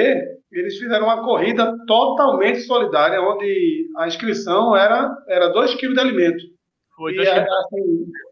eles 0.51 0.77
fizeram 0.77 1.05
uma 1.05 1.23
corrida 1.23 1.73
totalmente 1.87 2.59
solidária, 2.61 3.21
onde 3.21 3.87
a 3.97 4.07
inscrição 4.07 4.75
era, 4.75 5.15
era 5.27 5.47
2 5.49 5.75
quilos 5.75 5.95
de 5.95 6.01
alimento. 6.01 6.43
Foi, 6.95 7.13
e 7.13 7.19
assim, 7.19 7.45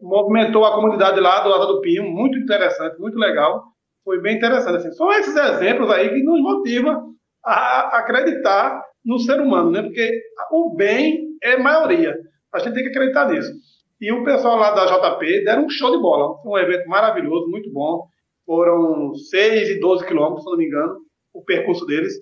movimentou 0.02 0.64
a 0.64 0.74
comunidade 0.74 1.20
lá 1.20 1.40
do 1.40 1.48
lado 1.48 1.66
do 1.66 1.80
Pinho, 1.80 2.04
muito 2.04 2.36
interessante, 2.36 2.98
muito 2.98 3.16
legal. 3.16 3.62
Foi 4.04 4.20
bem 4.20 4.36
interessante. 4.36 4.78
Assim. 4.78 4.92
São 4.92 5.10
esses 5.12 5.36
exemplos 5.36 5.90
aí 5.90 6.08
que 6.08 6.22
nos 6.22 6.40
motivam 6.40 7.14
a 7.44 7.98
acreditar 7.98 8.82
no 9.04 9.18
ser 9.20 9.40
humano, 9.40 9.70
né? 9.70 9.82
Porque 9.82 10.20
o 10.50 10.74
bem 10.74 11.28
é 11.42 11.56
maioria. 11.56 12.16
A 12.52 12.58
gente 12.58 12.74
tem 12.74 12.82
que 12.82 12.90
acreditar 12.90 13.28
nisso. 13.28 13.52
E 14.00 14.12
o 14.12 14.24
pessoal 14.24 14.56
lá 14.56 14.72
da 14.72 14.86
JP 14.86 15.44
deram 15.44 15.64
um 15.64 15.70
show 15.70 15.90
de 15.90 15.98
bola. 15.98 16.36
Foi 16.42 16.52
um 16.52 16.64
evento 16.64 16.88
maravilhoso, 16.88 17.50
muito 17.50 17.70
bom. 17.72 18.06
Foram 18.44 19.14
6 19.14 19.70
e 19.70 19.80
12 19.80 20.06
quilômetros, 20.06 20.44
se 20.44 20.50
não 20.50 20.58
me 20.58 20.66
engano, 20.66 20.98
o 21.32 21.42
percurso 21.42 21.84
deles, 21.86 22.12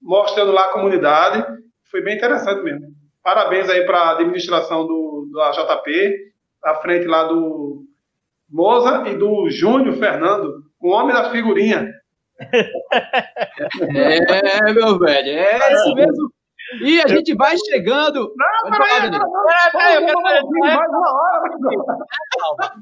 mostrando 0.00 0.52
lá 0.52 0.66
a 0.66 0.72
comunidade. 0.72 1.44
Foi 1.90 2.02
bem 2.02 2.16
interessante 2.16 2.62
mesmo. 2.62 2.86
Parabéns 3.22 3.68
aí 3.68 3.84
para 3.84 3.98
a 3.98 4.10
administração 4.12 4.86
do, 4.86 5.28
do 5.32 5.50
JP, 5.50 6.14
à 6.62 6.74
frente 6.76 7.06
lá 7.06 7.24
do 7.24 7.84
Moza 8.48 9.08
e 9.08 9.16
do 9.16 9.50
Júnior 9.50 9.96
Fernando, 9.96 10.62
o 10.80 10.90
homem 10.90 11.14
da 11.14 11.30
figurinha. 11.30 11.92
É, 13.96 14.72
meu 14.72 14.98
velho, 14.98 15.28
é 15.30 15.72
isso 15.72 15.94
mesmo. 15.94 16.32
E 16.82 17.00
a 17.00 17.06
gente 17.06 17.34
vai 17.34 17.56
chegando. 17.58 18.32
Não, 18.36 18.70
peraí, 18.70 19.10
peraí, 19.72 19.94
eu 19.96 20.22
quero 20.22 20.48
mais 20.50 20.88
uma 20.88 21.14
hora. 21.14 22.72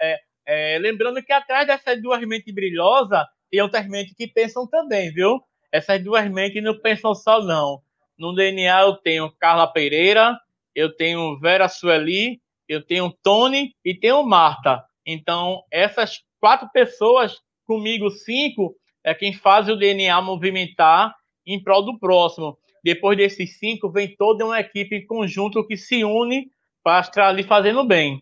É, 0.00 0.18
é, 0.46 0.78
lembrando 0.78 1.22
que 1.22 1.32
atrás 1.32 1.66
dessas 1.66 2.00
duas 2.02 2.20
mentes 2.26 2.52
brilhosas 2.52 3.24
tem 3.50 3.60
outras 3.60 3.86
mentes 3.86 4.14
que 4.16 4.26
pensam 4.26 4.66
também, 4.66 5.12
viu? 5.12 5.40
Essas 5.70 6.02
duas 6.02 6.28
mentes 6.30 6.62
não 6.62 6.78
pensam 6.78 7.14
só, 7.14 7.42
não. 7.42 7.80
No 8.18 8.34
DNA 8.34 8.82
eu 8.82 8.96
tenho 8.96 9.32
Carla 9.38 9.66
Pereira, 9.66 10.38
eu 10.74 10.94
tenho 10.94 11.38
Vera 11.38 11.68
Sueli, 11.68 12.40
eu 12.68 12.84
tenho 12.84 13.14
Tony 13.22 13.74
e 13.84 13.94
tenho 13.94 14.22
Marta. 14.22 14.84
Então, 15.06 15.62
essas 15.70 16.22
quatro 16.40 16.68
pessoas, 16.72 17.40
comigo 17.66 18.10
cinco, 18.10 18.74
é 19.04 19.14
quem 19.14 19.32
faz 19.32 19.68
o 19.68 19.76
DNA 19.76 20.20
movimentar 20.20 21.14
em 21.46 21.62
prol 21.62 21.84
do 21.84 21.98
próximo. 21.98 22.58
Depois 22.82 23.16
desses 23.16 23.58
cinco, 23.58 23.90
vem 23.90 24.14
toda 24.16 24.44
uma 24.44 24.60
equipe 24.60 24.96
em 24.96 25.06
conjunto 25.06 25.66
que 25.66 25.76
se 25.76 26.04
une 26.04 26.50
para 26.82 27.00
estar 27.00 27.28
ali 27.28 27.42
fazendo 27.42 27.86
bem. 27.86 28.20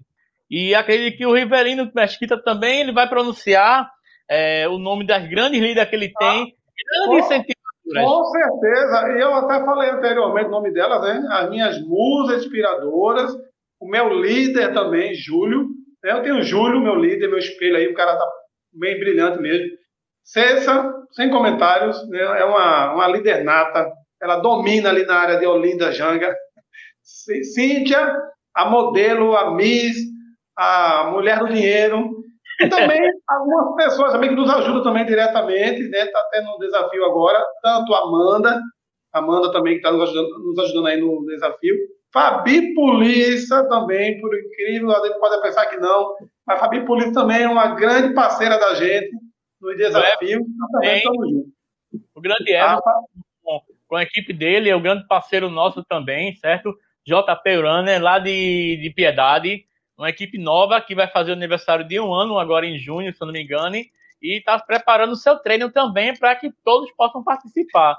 E 0.50 0.74
acredito 0.74 1.16
que 1.16 1.26
o 1.26 1.32
Rivelino 1.32 1.90
Mesquita 1.94 2.36
também 2.42 2.80
ele 2.80 2.92
vai 2.92 3.08
pronunciar 3.08 3.88
é, 4.28 4.68
o 4.68 4.78
nome 4.78 5.06
das 5.06 5.26
grandes 5.28 5.60
líderes 5.60 5.88
que 5.88 5.96
ele 5.96 6.12
tem. 6.12 6.54
Ah, 6.92 7.06
com 8.02 8.24
certeza, 8.24 9.08
e 9.16 9.20
eu 9.20 9.34
até 9.34 9.64
falei 9.64 9.90
anteriormente 9.90 10.46
o 10.46 10.50
nome 10.50 10.72
delas, 10.72 11.02
né? 11.02 11.26
As 11.30 11.50
minhas 11.50 11.80
musas 11.82 12.44
inspiradoras, 12.44 13.32
o 13.80 13.88
meu 13.88 14.08
líder 14.20 14.72
também, 14.72 15.14
Júlio. 15.14 15.68
Né? 16.02 16.12
Eu 16.12 16.22
tenho 16.22 16.36
o 16.36 16.42
Júlio, 16.42 16.80
meu 16.80 16.94
líder, 16.94 17.28
meu 17.28 17.38
espelho 17.38 17.76
aí, 17.76 17.88
o 17.88 17.94
cara 17.94 18.16
tá 18.16 18.26
bem 18.72 18.98
brilhante 18.98 19.40
mesmo. 19.40 19.76
Cessa, 20.22 20.92
sem 21.12 21.30
comentários, 21.30 22.08
né? 22.08 22.20
é 22.20 22.44
uma, 22.44 22.94
uma 22.94 23.08
líder 23.08 23.42
nata, 23.42 23.90
ela 24.20 24.36
domina 24.36 24.90
ali 24.90 25.04
na 25.04 25.16
área 25.16 25.38
de 25.38 25.46
Olinda 25.46 25.92
Janga. 25.92 26.34
Cíntia, 27.02 28.14
a 28.54 28.68
modelo, 28.68 29.36
a 29.36 29.50
Miss, 29.52 29.96
a 30.56 31.10
mulher 31.10 31.38
do 31.38 31.48
dinheiro, 31.48 32.20
e 32.60 32.68
também 32.68 33.00
algumas 33.28 33.74
pessoas 33.76 34.12
também 34.12 34.30
que 34.30 34.36
nos 34.36 34.50
ajudam 34.50 34.82
também 34.82 35.06
diretamente, 35.06 35.88
né? 35.88 36.04
Está 36.04 36.22
tendo 36.30 36.54
um 36.54 36.58
desafio 36.58 37.04
agora, 37.04 37.42
tanto 37.62 37.94
a 37.94 38.02
Amanda, 38.02 38.60
Amanda 39.12 39.50
também 39.50 39.74
que 39.74 39.78
está 39.78 39.90
nos 39.90 40.02
ajudando, 40.02 40.38
nos 40.38 40.58
ajudando 40.58 40.86
aí 40.86 41.00
no 41.00 41.24
desafio. 41.26 41.74
Fabi 42.12 42.74
Polícia 42.74 43.64
também, 43.68 44.20
por 44.20 44.36
incrível, 44.36 44.90
a 44.90 45.06
gente 45.06 45.18
pode 45.18 45.40
pensar 45.42 45.66
que 45.66 45.76
não, 45.78 46.14
mas 46.46 46.60
Fabi 46.60 46.84
Polícia 46.84 47.12
também 47.12 47.42
é 47.42 47.48
uma 47.48 47.74
grande 47.74 48.14
parceira 48.14 48.58
da 48.58 48.74
gente 48.74 49.10
no 49.60 49.74
desafio. 49.76 50.44
Também 50.72 50.98
estamos 50.98 51.30
juntos. 51.30 51.52
O 52.14 52.20
grande 52.20 52.52
Everton, 52.52 52.90
ah, 52.90 53.00
com, 53.90 53.96
a 53.96 54.02
equipe 54.02 54.32
dele, 54.32 54.70
é 54.70 54.76
o 54.76 54.80
grande 54.80 55.06
parceiro 55.06 55.50
nosso 55.50 55.84
também, 55.84 56.34
certo? 56.36 56.74
JP 57.06 57.56
Runner, 57.56 58.02
lá 58.02 58.18
de, 58.18 58.78
de 58.80 58.90
Piedade 58.94 59.64
uma 60.00 60.08
equipe 60.08 60.38
nova 60.38 60.80
que 60.80 60.94
vai 60.94 61.06
fazer 61.06 61.30
o 61.30 61.34
aniversário 61.34 61.86
de 61.86 62.00
um 62.00 62.12
ano 62.12 62.38
agora 62.38 62.64
em 62.64 62.78
junho, 62.78 63.12
se 63.12 63.22
eu 63.22 63.26
não 63.26 63.34
me 63.34 63.42
engano, 63.42 63.76
e 63.76 64.38
está 64.38 64.58
preparando 64.58 65.12
o 65.12 65.16
seu 65.16 65.38
treino 65.38 65.70
também 65.70 66.18
para 66.18 66.34
que 66.34 66.50
todos 66.64 66.90
possam 66.92 67.22
participar. 67.22 67.98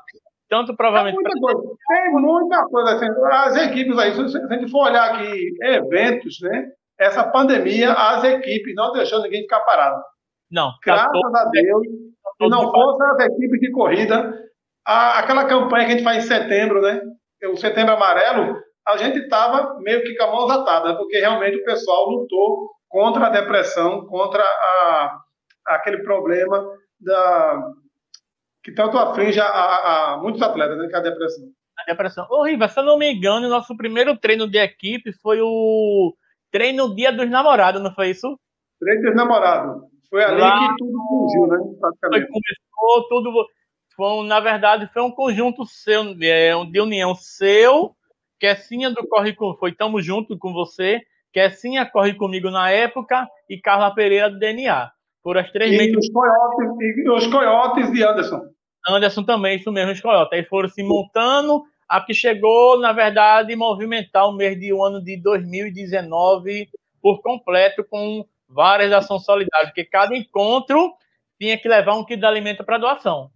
Tanto 0.50 0.76
provavelmente. 0.76 1.16
Tem 1.16 1.32
muita 1.32 1.40
coisa, 1.40 1.78
tem 1.88 2.12
muita 2.12 2.66
coisa 2.66 2.92
assim. 2.96 3.06
As 3.32 3.56
equipes 3.68 3.98
aí, 4.00 4.14
se 4.14 4.38
a 4.38 4.54
gente 4.54 4.72
for 4.72 4.90
olhar 4.90 5.14
aqui 5.14 5.54
eventos, 5.62 6.40
né? 6.42 6.72
Essa 7.00 7.24
pandemia, 7.24 7.94
as 7.94 8.24
equipes 8.24 8.74
não 8.76 8.92
deixou 8.94 9.22
ninguém 9.22 9.44
ficar 9.44 9.60
parado. 9.60 10.02
Não. 10.50 10.72
Graças 10.84 11.12
todo... 11.12 11.36
a 11.36 11.46
Deus. 11.46 11.88
Se 12.42 12.50
não 12.50 12.72
fossem 12.72 13.08
as 13.12 13.26
equipes 13.28 13.60
de 13.60 13.72
corrida, 13.72 14.51
a, 14.86 15.20
aquela 15.20 15.46
campanha 15.46 15.86
que 15.86 15.92
a 15.92 15.96
gente 15.96 16.04
faz 16.04 16.24
em 16.24 16.28
setembro, 16.28 16.82
né? 16.82 17.02
O 17.52 17.58
setembro 17.58 17.94
amarelo, 17.94 18.56
a 18.88 18.98
gente 18.98 19.20
estava 19.20 19.80
meio 19.80 20.04
que 20.04 20.16
com 20.16 20.24
a 20.24 20.32
mão 20.32 20.50
atada, 20.50 20.96
porque 20.96 21.20
realmente 21.20 21.58
o 21.58 21.66
pessoal 21.66 22.10
lutou 22.10 22.70
contra 22.88 23.28
a 23.28 23.30
depressão, 23.30 24.06
contra 24.06 24.44
a, 24.44 25.18
aquele 25.68 26.04
problema 26.04 26.64
da, 27.00 27.72
que 28.64 28.72
tanto 28.72 28.98
aflige 28.98 29.40
a, 29.40 29.46
a, 29.46 30.14
a 30.14 30.18
muitos 30.18 30.42
atletas, 30.42 30.78
né, 30.78 30.88
que 30.88 30.96
é 30.96 31.00
a 31.00 31.02
depressão. 31.02 31.46
A 31.80 31.92
depressão. 31.92 32.28
Ô, 32.30 32.44
Riva, 32.46 32.68
se 32.68 32.80
eu 32.80 32.84
não 32.84 32.98
me 32.98 33.12
engano, 33.12 33.50
nosso 33.50 33.76
primeiro 33.76 34.16
treino 34.18 34.48
de 34.48 34.60
equipe 34.60 35.12
foi 35.22 35.40
o 35.42 36.14
treino 36.52 36.94
Dia 36.94 37.12
dos 37.12 37.30
Namorados, 37.30 37.82
não 37.82 37.94
foi 37.94 38.10
isso? 38.10 38.38
Treino 38.80 39.02
dos 39.02 39.16
Namorados. 39.16 39.82
Foi 40.10 40.24
ali 40.24 40.42
Lá... 40.42 40.60
que 40.60 40.76
tudo 40.78 40.98
surgiu, 41.08 41.48
né? 41.48 41.58
Foi, 41.80 42.28
começou 42.28 43.10
tudo. 43.10 43.48
Foi, 43.96 44.26
na 44.28 44.40
verdade, 44.40 44.90
foi 44.94 45.02
um 45.02 45.12
conjunto 45.12 45.66
seu, 45.66 46.16
é, 46.22 46.54
de 46.66 46.80
união 46.80 47.14
seu, 47.16 47.96
Kessinha 48.40 48.90
do 48.90 49.08
Corre 49.08 49.34
Com 49.34 49.56
foi 49.56 49.72
Tamo 49.72 50.02
Junto 50.02 50.38
com 50.38 50.52
você, 50.52 51.02
Kessinha 51.32 51.86
Corre 51.86 52.16
Comigo 52.16 52.50
na 52.50 52.72
época 52.72 53.28
e 53.50 53.60
Carla 53.60 53.94
Pereira 53.94 54.30
do 54.30 54.40
DNA. 54.40 54.92
Foram 55.22 55.42
as 55.42 55.52
três 55.52 55.72
e, 55.72 55.96
os 55.96 56.10
coiotes, 56.10 56.98
e 56.98 57.10
os 57.10 57.28
coiotes 57.28 57.92
de 57.92 58.04
Anderson. 58.04 58.42
Anderson 58.90 59.24
também, 59.24 59.58
isso 59.58 59.72
mesmo, 59.72 59.92
os 59.92 60.02
coiotes. 60.02 60.34
Aí 60.34 60.44
foram 60.46 60.68
se 60.68 60.82
montando, 60.82 61.64
a 61.88 62.02
que 62.02 62.14
chegou, 62.14 62.80
na 62.80 62.92
verdade, 62.92 63.56
movimentar 63.56 64.28
o 64.28 64.32
mês 64.32 64.60
de 64.60 64.74
um 64.74 64.84
ano 64.84 65.04
de 65.04 65.22
2019 65.22 66.68
por 67.00 67.22
completo, 67.22 67.84
com 67.84 68.26
várias 68.50 68.92
ações 68.92 69.24
solidárias, 69.24 69.70
porque 69.70 69.86
cada 69.86 70.16
encontro 70.16 70.94
tinha 71.40 71.58
que 71.58 71.68
levar 71.68 71.96
um 71.96 72.04
quilo 72.04 72.22
de 72.22 72.26
alimento 72.26 72.64
para 72.64 72.78
doação. 72.78 73.30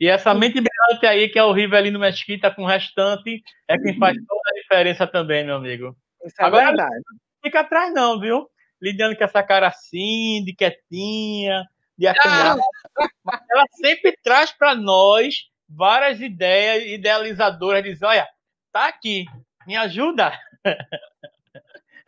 E 0.00 0.08
essa 0.08 0.34
mente 0.34 0.60
brilhante 0.60 1.06
aí, 1.06 1.28
que 1.28 1.38
é 1.38 1.44
o 1.44 1.52
Rivelino 1.52 1.98
Mesquita 1.98 2.50
com 2.50 2.62
o 2.62 2.66
restante, 2.66 3.42
é 3.66 3.78
quem 3.78 3.98
faz 3.98 4.16
toda 4.26 4.40
a 4.50 4.60
diferença 4.60 5.06
também, 5.06 5.44
meu 5.44 5.56
amigo. 5.56 5.96
Isso 6.24 6.36
é 6.40 6.44
Agora, 6.44 6.66
verdade. 6.66 6.94
Não 6.94 7.18
fica 7.42 7.60
atrás, 7.60 7.92
não, 7.92 8.18
viu? 8.18 8.48
Lidando 8.80 9.16
com 9.16 9.24
essa 9.24 9.42
cara 9.42 9.68
assim, 9.68 10.42
de 10.44 10.54
quietinha, 10.54 11.64
de 11.96 12.06
acanhada. 12.06 12.60
Ah. 12.98 13.40
Ela 13.50 13.64
sempre 13.72 14.16
traz 14.22 14.52
para 14.52 14.74
nós 14.74 15.48
várias 15.68 16.20
ideias 16.20 16.84
idealizadoras, 16.84 17.82
diz, 17.82 18.02
olha, 18.02 18.26
tá 18.72 18.86
aqui, 18.88 19.26
me 19.66 19.76
ajuda. 19.76 20.32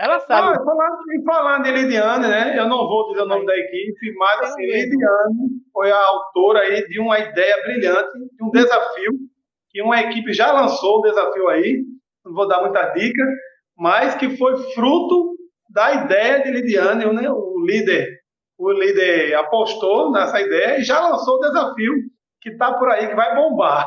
Ela 0.00 0.18
sabe. 0.20 0.56
Não, 0.56 0.64
falando, 0.64 0.98
e 1.12 1.24
falando 1.24 1.62
de 1.62 1.72
Lidiane, 1.72 2.26
né? 2.26 2.58
Eu 2.58 2.66
não 2.66 2.88
vou 2.88 3.08
dizer 3.08 3.20
o 3.20 3.26
nome 3.26 3.44
da 3.44 3.54
equipe, 3.54 4.14
mas 4.16 4.40
assim, 4.40 4.62
Lidiane 4.62 5.60
foi 5.70 5.92
a 5.92 6.02
autora 6.02 6.60
aí 6.60 6.88
de 6.88 6.98
uma 6.98 7.18
ideia 7.18 7.62
brilhante, 7.64 8.10
de 8.18 8.42
um 8.42 8.50
desafio, 8.50 9.12
que 9.68 9.82
uma 9.82 10.00
equipe 10.00 10.32
já 10.32 10.52
lançou 10.52 10.98
o 10.98 11.02
desafio 11.02 11.48
aí, 11.48 11.84
não 12.24 12.32
vou 12.32 12.48
dar 12.48 12.62
muita 12.62 12.82
dica, 12.94 13.22
mas 13.76 14.14
que 14.14 14.38
foi 14.38 14.56
fruto 14.72 15.36
da 15.68 15.92
ideia 15.92 16.42
de 16.42 16.50
Lidiane, 16.50 17.04
né? 17.12 17.30
o 17.30 17.62
líder, 17.66 18.08
o 18.58 18.72
líder 18.72 19.34
apostou 19.34 20.10
nessa 20.10 20.40
ideia 20.40 20.78
e 20.78 20.82
já 20.82 20.98
lançou 20.98 21.36
o 21.36 21.40
desafio 21.40 21.92
que 22.40 22.48
está 22.48 22.72
por 22.72 22.90
aí, 22.90 23.06
que 23.06 23.14
vai 23.14 23.34
bombar. 23.34 23.86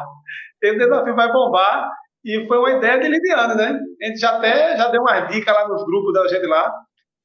esse 0.62 0.78
desafio 0.78 1.16
vai 1.16 1.32
bombar. 1.32 1.92
E 2.24 2.48
foi 2.48 2.58
uma 2.58 2.72
ideia 2.72 3.00
de 3.00 3.08
Lidiane, 3.10 3.56
né? 3.56 3.80
A 4.02 4.06
gente 4.06 4.20
já 4.20 4.38
até 4.38 4.78
já 4.78 4.90
deu 4.90 5.02
uma 5.02 5.22
dica 5.22 5.52
lá 5.52 5.68
nos 5.68 5.84
grupos 5.86 6.14
da 6.14 6.28
gente 6.28 6.46
lá, 6.46 6.74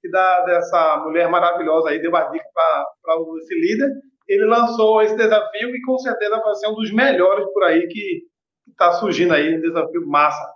que 0.00 0.10
da, 0.10 0.44
dessa 0.44 0.96
mulher 1.04 1.28
maravilhosa 1.28 1.90
aí, 1.90 2.00
deu 2.00 2.10
uma 2.10 2.24
dica 2.24 2.44
para 2.54 3.16
esse 3.38 3.54
líder. 3.54 3.90
Ele 4.28 4.44
lançou 4.44 5.00
esse 5.00 5.16
desafio 5.16 5.74
e 5.74 5.82
com 5.82 5.98
certeza 5.98 6.40
vai 6.40 6.54
ser 6.56 6.68
um 6.68 6.74
dos 6.74 6.92
melhores 6.92 7.46
por 7.52 7.64
aí 7.64 7.86
que 7.86 8.22
está 8.68 8.92
surgindo 8.92 9.34
aí, 9.34 9.56
um 9.56 9.60
desafio 9.60 10.06
massa. 10.06 10.52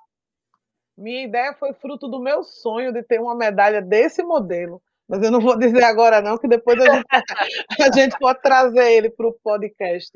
Minha 0.99 1.25
ideia 1.25 1.55
foi 1.55 1.73
fruto 1.75 2.09
do 2.09 2.21
meu 2.21 2.43
sonho 2.43 2.93
de 2.93 3.03
ter 3.03 3.21
uma 3.21 3.35
medalha 3.35 3.81
desse 3.81 4.23
modelo. 4.23 4.83
Mas 5.09 5.23
eu 5.23 5.31
não 5.31 5.41
vou 5.41 5.59
dizer 5.59 5.85
agora, 5.85 6.21
não, 6.21 6.39
que 6.39 6.49
depois 6.49 6.79
a 6.81 6.95
gente, 6.95 7.07
a 7.81 7.93
gente 7.93 8.19
pode 8.19 8.41
trazer 8.41 8.93
ele 8.93 9.11
para 9.11 9.27
o 9.27 9.37
podcast. 9.43 10.11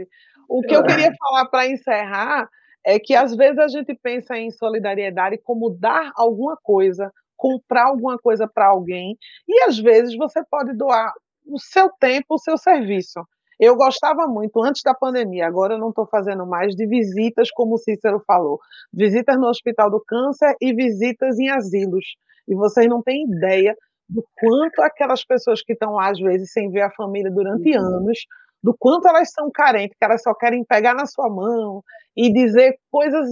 O 0.48 0.62
que 0.62 0.74
eu 0.74 0.84
queria 0.84 1.12
falar 1.18 1.46
para 1.46 1.66
encerrar 1.66 2.48
é 2.86 3.00
que 3.00 3.16
às 3.16 3.34
vezes 3.34 3.58
a 3.58 3.66
gente 3.66 3.92
pensa 4.00 4.38
em 4.38 4.48
solidariedade 4.52 5.38
como 5.38 5.70
dar 5.70 6.12
alguma 6.14 6.56
coisa, 6.62 7.12
comprar 7.36 7.88
alguma 7.88 8.16
coisa 8.16 8.46
para 8.46 8.68
alguém, 8.68 9.18
e 9.48 9.64
às 9.64 9.76
vezes 9.76 10.16
você 10.16 10.40
pode 10.48 10.72
doar 10.76 11.12
o 11.44 11.58
seu 11.58 11.90
tempo, 11.98 12.34
o 12.34 12.38
seu 12.38 12.56
serviço. 12.56 13.20
Eu 13.58 13.74
gostava 13.74 14.26
muito, 14.28 14.62
antes 14.62 14.82
da 14.84 14.94
pandemia, 14.94 15.46
agora 15.46 15.74
eu 15.74 15.78
não 15.78 15.88
estou 15.88 16.06
fazendo 16.06 16.46
mais, 16.46 16.76
de 16.76 16.86
visitas, 16.86 17.50
como 17.50 17.74
o 17.74 17.78
Cícero 17.78 18.22
falou, 18.24 18.60
visitas 18.92 19.36
no 19.36 19.48
Hospital 19.48 19.90
do 19.90 20.00
Câncer 20.06 20.54
e 20.60 20.72
visitas 20.72 21.38
em 21.38 21.48
asilos. 21.48 22.04
E 22.46 22.54
vocês 22.54 22.86
não 22.86 23.02
têm 23.02 23.24
ideia 23.24 23.74
do 24.08 24.22
quanto 24.38 24.80
aquelas 24.82 25.24
pessoas 25.24 25.62
que 25.62 25.72
estão 25.72 25.94
lá, 25.94 26.10
às 26.10 26.20
vezes, 26.20 26.52
sem 26.52 26.70
ver 26.70 26.82
a 26.82 26.92
família 26.92 27.30
durante 27.30 27.76
uhum. 27.76 27.84
anos, 27.84 28.18
do 28.62 28.74
quanto 28.78 29.08
elas 29.08 29.30
são 29.30 29.50
carentes, 29.50 29.96
que 29.98 30.04
elas 30.04 30.22
só 30.22 30.34
querem 30.34 30.64
pegar 30.64 30.94
na 30.94 31.06
sua 31.06 31.28
mão 31.28 31.82
e 32.16 32.32
dizer 32.32 32.78
coisas 32.90 33.28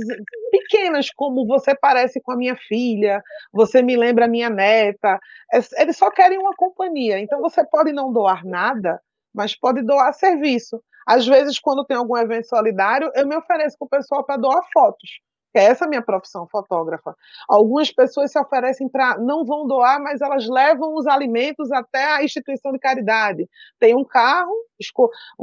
pequenas, 0.50 1.10
como 1.10 1.46
você 1.46 1.74
parece 1.74 2.20
com 2.20 2.32
a 2.32 2.36
minha 2.36 2.56
filha, 2.56 3.22
você 3.52 3.82
me 3.82 3.96
lembra 3.96 4.26
a 4.26 4.28
minha 4.28 4.50
neta. 4.50 5.18
É, 5.52 5.58
eles 5.82 5.96
só 5.96 6.10
querem 6.10 6.38
uma 6.38 6.54
companhia. 6.54 7.18
Então 7.18 7.40
você 7.40 7.64
pode 7.66 7.92
não 7.92 8.12
doar 8.12 8.44
nada, 8.44 9.00
mas 9.34 9.58
pode 9.58 9.82
doar 9.82 10.12
serviço. 10.12 10.82
Às 11.06 11.26
vezes, 11.26 11.58
quando 11.58 11.84
tem 11.84 11.96
algum 11.96 12.16
evento 12.16 12.48
solidário, 12.48 13.10
eu 13.14 13.26
me 13.26 13.36
ofereço 13.36 13.76
para 13.78 13.86
o 13.86 13.88
pessoal 13.88 14.24
para 14.24 14.36
doar 14.36 14.62
fotos 14.72 15.20
é 15.58 15.64
essa 15.64 15.84
a 15.84 15.88
minha 15.88 16.02
profissão, 16.02 16.46
fotógrafa. 16.46 17.16
Algumas 17.48 17.90
pessoas 17.90 18.32
se 18.32 18.38
oferecem 18.38 18.88
para, 18.88 19.18
não 19.18 19.44
vão 19.44 19.66
doar, 19.66 20.00
mas 20.00 20.20
elas 20.20 20.48
levam 20.48 20.94
os 20.94 21.06
alimentos 21.06 21.70
até 21.72 22.04
a 22.14 22.24
instituição 22.24 22.72
de 22.72 22.78
caridade. 22.78 23.48
Tem 23.78 23.94
um 23.94 24.04
carro, 24.04 24.54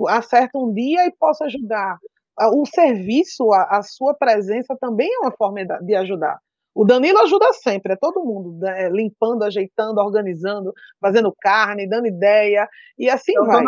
acerta 0.09 0.57
um 0.57 0.73
dia 0.73 1.05
e 1.05 1.11
posso 1.11 1.43
ajudar. 1.43 1.97
O 2.53 2.65
serviço, 2.65 3.51
a, 3.53 3.77
a 3.77 3.83
sua 3.83 4.13
presença 4.13 4.75
também 4.79 5.13
é 5.13 5.19
uma 5.19 5.31
forma 5.31 5.63
de 5.63 5.95
ajudar. 5.95 6.39
O 6.73 6.85
Danilo 6.85 7.19
ajuda 7.19 7.51
sempre, 7.53 7.93
é 7.93 7.95
todo 7.97 8.23
mundo 8.23 8.57
né, 8.59 8.87
limpando, 8.89 9.43
ajeitando, 9.43 9.99
organizando, 9.99 10.73
fazendo 11.01 11.33
carne, 11.39 11.87
dando 11.87 12.07
ideia, 12.07 12.67
e 12.97 13.09
assim 13.09 13.33
é 13.37 13.41
vai. 13.41 13.63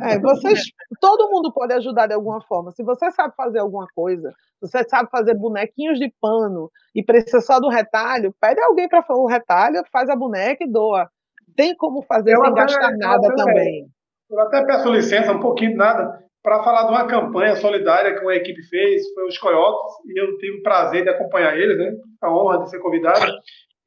É, 0.00 0.18
vocês, 0.18 0.60
todo 1.00 1.30
mundo 1.30 1.52
pode 1.52 1.74
ajudar 1.74 2.06
de 2.06 2.14
alguma 2.14 2.40
forma. 2.42 2.72
Se 2.72 2.82
você 2.82 3.10
sabe 3.10 3.34
fazer 3.36 3.58
alguma 3.58 3.86
coisa, 3.94 4.32
você 4.60 4.82
sabe 4.88 5.10
fazer 5.10 5.34
bonequinhos 5.34 5.98
de 5.98 6.10
pano 6.20 6.70
e 6.94 7.02
precisa 7.04 7.40
só 7.40 7.60
do 7.60 7.68
retalho, 7.68 8.34
pede 8.40 8.60
alguém 8.62 8.88
para 8.88 9.02
fazer 9.02 9.20
o 9.20 9.26
retalho, 9.26 9.82
faz 9.92 10.08
a 10.08 10.16
boneca 10.16 10.64
e 10.64 10.70
doa. 10.70 11.08
Tem 11.54 11.76
como 11.76 12.02
fazer 12.02 12.32
eu 12.32 12.40
sem 12.40 12.50
até, 12.50 12.60
gastar 12.62 12.96
nada 12.96 13.26
eu 13.26 13.36
também. 13.36 13.86
Eu 14.30 14.40
até 14.40 14.64
peço 14.64 14.90
licença, 14.90 15.32
um 15.32 15.40
pouquinho 15.40 15.76
nada 15.76 16.24
para 16.44 16.62
falar 16.62 16.82
de 16.82 16.90
uma 16.90 17.06
campanha 17.06 17.56
solidária 17.56 18.14
que 18.14 18.20
uma 18.20 18.34
equipe 18.34 18.62
fez, 18.68 19.02
foi 19.14 19.26
os 19.26 19.38
Coyotes, 19.38 19.94
e 20.06 20.20
eu 20.20 20.36
tive 20.36 20.58
o 20.58 20.62
prazer 20.62 21.02
de 21.02 21.08
acompanhar 21.08 21.58
eles, 21.58 21.78
né? 21.78 21.90
a 22.22 22.30
honra 22.30 22.58
de 22.58 22.70
ser 22.70 22.80
convidado. 22.80 23.32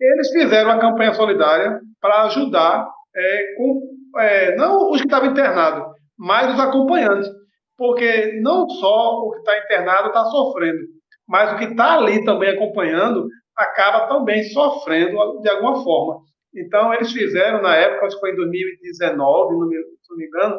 Eles 0.02 0.32
fizeram 0.32 0.72
uma 0.72 0.80
campanha 0.80 1.14
solidária 1.14 1.80
para 2.02 2.24
ajudar, 2.24 2.90
é, 3.16 3.56
com, 3.56 3.82
é, 4.20 4.56
não 4.56 4.90
os 4.90 5.00
que 5.00 5.06
estavam 5.06 5.30
internados, 5.30 5.86
mas 6.18 6.52
os 6.52 6.60
acompanhantes. 6.60 7.30
Porque 7.78 8.40
não 8.42 8.68
só 8.68 9.20
o 9.20 9.32
que 9.34 9.38
está 9.38 9.60
internado 9.60 10.08
está 10.08 10.26
sofrendo, 10.26 10.80
mas 11.28 11.54
o 11.54 11.58
que 11.58 11.66
está 11.66 11.96
ali 12.00 12.26
também 12.26 12.50
acompanhando 12.50 13.28
acaba 13.56 14.08
também 14.08 14.42
sofrendo 14.46 15.16
de 15.42 15.50
alguma 15.50 15.84
forma. 15.84 16.22
Então, 16.56 16.92
eles 16.92 17.12
fizeram, 17.12 17.62
na 17.62 17.76
época, 17.76 18.08
acho 18.08 18.16
que 18.16 18.22
foi 18.22 18.32
em 18.32 18.36
2019, 18.36 19.54
se 19.54 20.10
não 20.10 20.18
me 20.18 20.26
engano, 20.26 20.56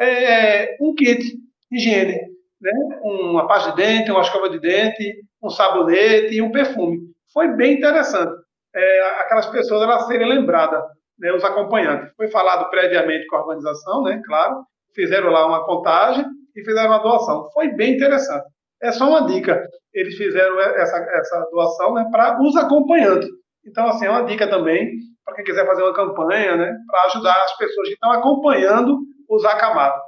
é, 0.00 0.76
um 0.80 0.94
kit 0.94 1.22
de 1.70 1.76
higiene, 1.76 2.20
né? 2.60 2.72
uma 3.02 3.46
pasta 3.46 3.70
de 3.70 3.76
dente, 3.76 4.10
uma 4.10 4.22
escova 4.22 4.48
de 4.50 4.60
dente, 4.60 5.22
um 5.42 5.50
sabonete 5.50 6.34
e 6.34 6.42
um 6.42 6.50
perfume. 6.50 6.98
Foi 7.32 7.48
bem 7.48 7.74
interessante. 7.74 8.32
É, 8.74 9.20
aquelas 9.20 9.46
pessoas 9.46 9.82
elas 9.82 10.06
serem 10.06 10.28
lembradas, 10.28 10.82
né, 11.18 11.32
os 11.32 11.44
acompanhantes. 11.44 12.12
Foi 12.16 12.28
falado 12.28 12.70
previamente 12.70 13.26
com 13.26 13.36
a 13.36 13.40
organização, 13.40 14.02
né, 14.02 14.20
claro, 14.24 14.64
fizeram 14.94 15.30
lá 15.30 15.46
uma 15.46 15.64
contagem 15.64 16.24
e 16.56 16.64
fizeram 16.64 16.90
uma 16.90 17.02
doação. 17.02 17.50
Foi 17.52 17.68
bem 17.68 17.94
interessante. 17.94 18.44
É 18.82 18.92
só 18.92 19.08
uma 19.08 19.26
dica. 19.26 19.62
Eles 19.92 20.16
fizeram 20.16 20.58
essa, 20.60 20.96
essa 20.96 21.48
doação 21.50 21.94
né, 21.94 22.08
para 22.10 22.40
os 22.42 22.56
acompanhantes. 22.56 23.28
Então, 23.64 23.86
assim, 23.86 24.06
é 24.06 24.10
uma 24.10 24.24
dica 24.24 24.48
também 24.48 24.90
para 25.24 25.34
quem 25.34 25.44
quiser 25.44 25.66
fazer 25.66 25.82
uma 25.82 25.94
campanha, 25.94 26.56
né, 26.56 26.74
para 26.86 27.04
ajudar 27.04 27.36
as 27.44 27.56
pessoas 27.56 27.88
que 27.88 27.94
estão 27.94 28.10
acompanhando 28.10 28.98
usar 29.36 29.56
camada. 29.56 30.00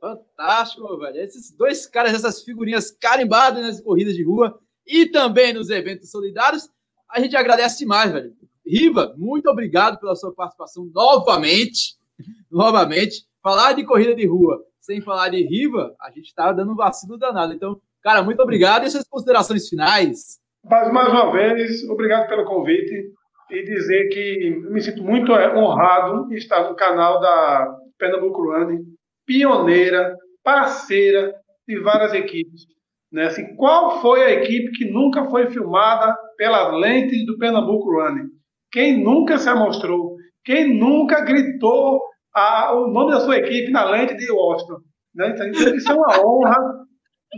Fantástico, 0.00 0.86
meu 0.86 0.98
velho. 0.98 1.20
Esses 1.20 1.50
dois 1.52 1.86
caras, 1.86 2.14
essas 2.14 2.42
figurinhas 2.42 2.90
carimbadas 2.90 3.62
nas 3.62 3.80
corridas 3.80 4.14
de 4.14 4.22
rua 4.22 4.58
e 4.86 5.06
também 5.06 5.52
nos 5.52 5.70
eventos 5.70 6.10
solidários, 6.10 6.68
a 7.10 7.20
gente 7.20 7.36
agradece 7.36 7.78
demais, 7.78 8.12
velho. 8.12 8.32
Riva, 8.66 9.14
muito 9.16 9.48
obrigado 9.48 9.98
pela 9.98 10.14
sua 10.14 10.32
participação 10.34 10.90
novamente. 10.94 11.96
Novamente. 12.50 13.24
Falar 13.40 13.74
de 13.74 13.84
corrida 13.84 14.12
de 14.14 14.26
rua 14.26 14.60
sem 14.88 15.02
falar 15.02 15.28
de 15.28 15.42
Riva, 15.42 15.94
a 16.00 16.10
gente 16.10 16.28
está 16.28 16.50
dando 16.50 16.72
um 16.72 16.74
vacilo 16.74 17.18
danado. 17.18 17.52
Então, 17.52 17.78
cara, 18.02 18.22
muito 18.22 18.40
obrigado. 18.40 18.86
E 18.86 18.90
suas 18.90 19.06
considerações 19.06 19.68
finais? 19.68 20.38
Mas, 20.64 20.90
mais 20.90 21.08
uma 21.10 21.30
vez, 21.30 21.86
obrigado 21.90 22.26
pelo 22.26 22.46
convite 22.46 23.12
e 23.50 23.62
dizer 23.64 24.08
que 24.08 24.62
me 24.70 24.80
sinto 24.80 25.02
muito 25.02 25.30
honrado 25.30 26.32
em 26.32 26.36
estar 26.36 26.68
no 26.68 26.74
canal 26.74 27.20
da 27.20 27.77
Pernambuco 27.98 28.42
Running, 28.42 28.84
pioneira, 29.26 30.16
parceira 30.42 31.34
de 31.66 31.78
várias 31.80 32.14
equipes. 32.14 32.66
Né? 33.12 33.26
Assim, 33.26 33.54
qual 33.56 34.00
foi 34.00 34.22
a 34.22 34.30
equipe 34.30 34.70
que 34.72 34.90
nunca 34.90 35.28
foi 35.28 35.50
filmada 35.50 36.16
pelas 36.36 36.72
lentes 36.80 37.26
do 37.26 37.38
Pernambuco 37.38 37.90
Running? 37.90 38.28
Quem 38.70 39.02
nunca 39.02 39.38
se 39.38 39.48
amostrou? 39.48 40.16
Quem 40.44 40.78
nunca 40.78 41.24
gritou 41.24 42.00
a, 42.34 42.74
o 42.74 42.88
nome 42.88 43.12
da 43.12 43.20
sua 43.20 43.36
equipe 43.38 43.70
na 43.70 43.84
lente 43.90 44.16
de 44.16 44.30
Washington? 44.30 44.80
Né? 45.14 45.30
Então, 45.30 45.48
isso 45.50 45.90
é 45.90 45.94
uma 45.94 46.26
honra. 46.26 46.56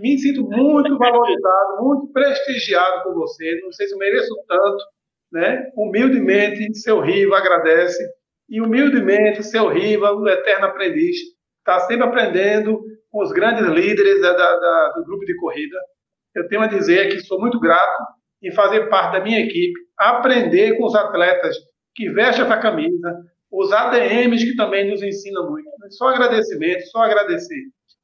Me 0.00 0.16
sinto 0.18 0.44
muito 0.44 0.96
valorizado, 0.96 1.82
muito 1.82 2.12
prestigiado 2.12 3.02
por 3.02 3.14
você. 3.14 3.60
Não 3.62 3.72
sei 3.72 3.88
se 3.88 3.96
mereço 3.96 4.34
tanto. 4.46 4.84
Né? 5.32 5.70
Humildemente, 5.76 6.74
seu 6.78 7.00
Riva 7.00 7.36
agradece 7.36 8.04
e 8.50 8.60
humildemente, 8.60 9.44
seu 9.44 9.68
Riva, 9.68 10.12
o 10.12 10.28
eterno 10.28 10.66
aprendiz, 10.66 11.16
está 11.58 11.78
sempre 11.80 12.04
aprendendo 12.04 12.82
com 13.10 13.22
os 13.22 13.30
grandes 13.30 13.64
líderes 13.66 14.20
da, 14.20 14.32
da, 14.32 14.92
do 14.96 15.04
grupo 15.04 15.24
de 15.24 15.36
corrida. 15.36 15.78
Eu 16.34 16.48
tenho 16.48 16.62
a 16.62 16.66
dizer 16.66 17.10
que 17.10 17.20
sou 17.20 17.40
muito 17.40 17.60
grato 17.60 18.02
em 18.42 18.52
fazer 18.52 18.88
parte 18.88 19.12
da 19.12 19.20
minha 19.20 19.40
equipe, 19.40 19.78
aprender 19.96 20.76
com 20.76 20.84
os 20.84 20.94
atletas 20.94 21.56
que 21.94 22.10
vestem 22.10 22.44
essa 22.44 22.56
camisa, 22.56 23.16
os 23.52 23.72
ADMs 23.72 24.44
que 24.44 24.56
também 24.56 24.90
nos 24.90 25.02
ensinam 25.02 25.48
muito. 25.48 25.68
Só 25.90 26.08
agradecimento, 26.08 26.82
só 26.86 27.02
agradecer. 27.02 27.62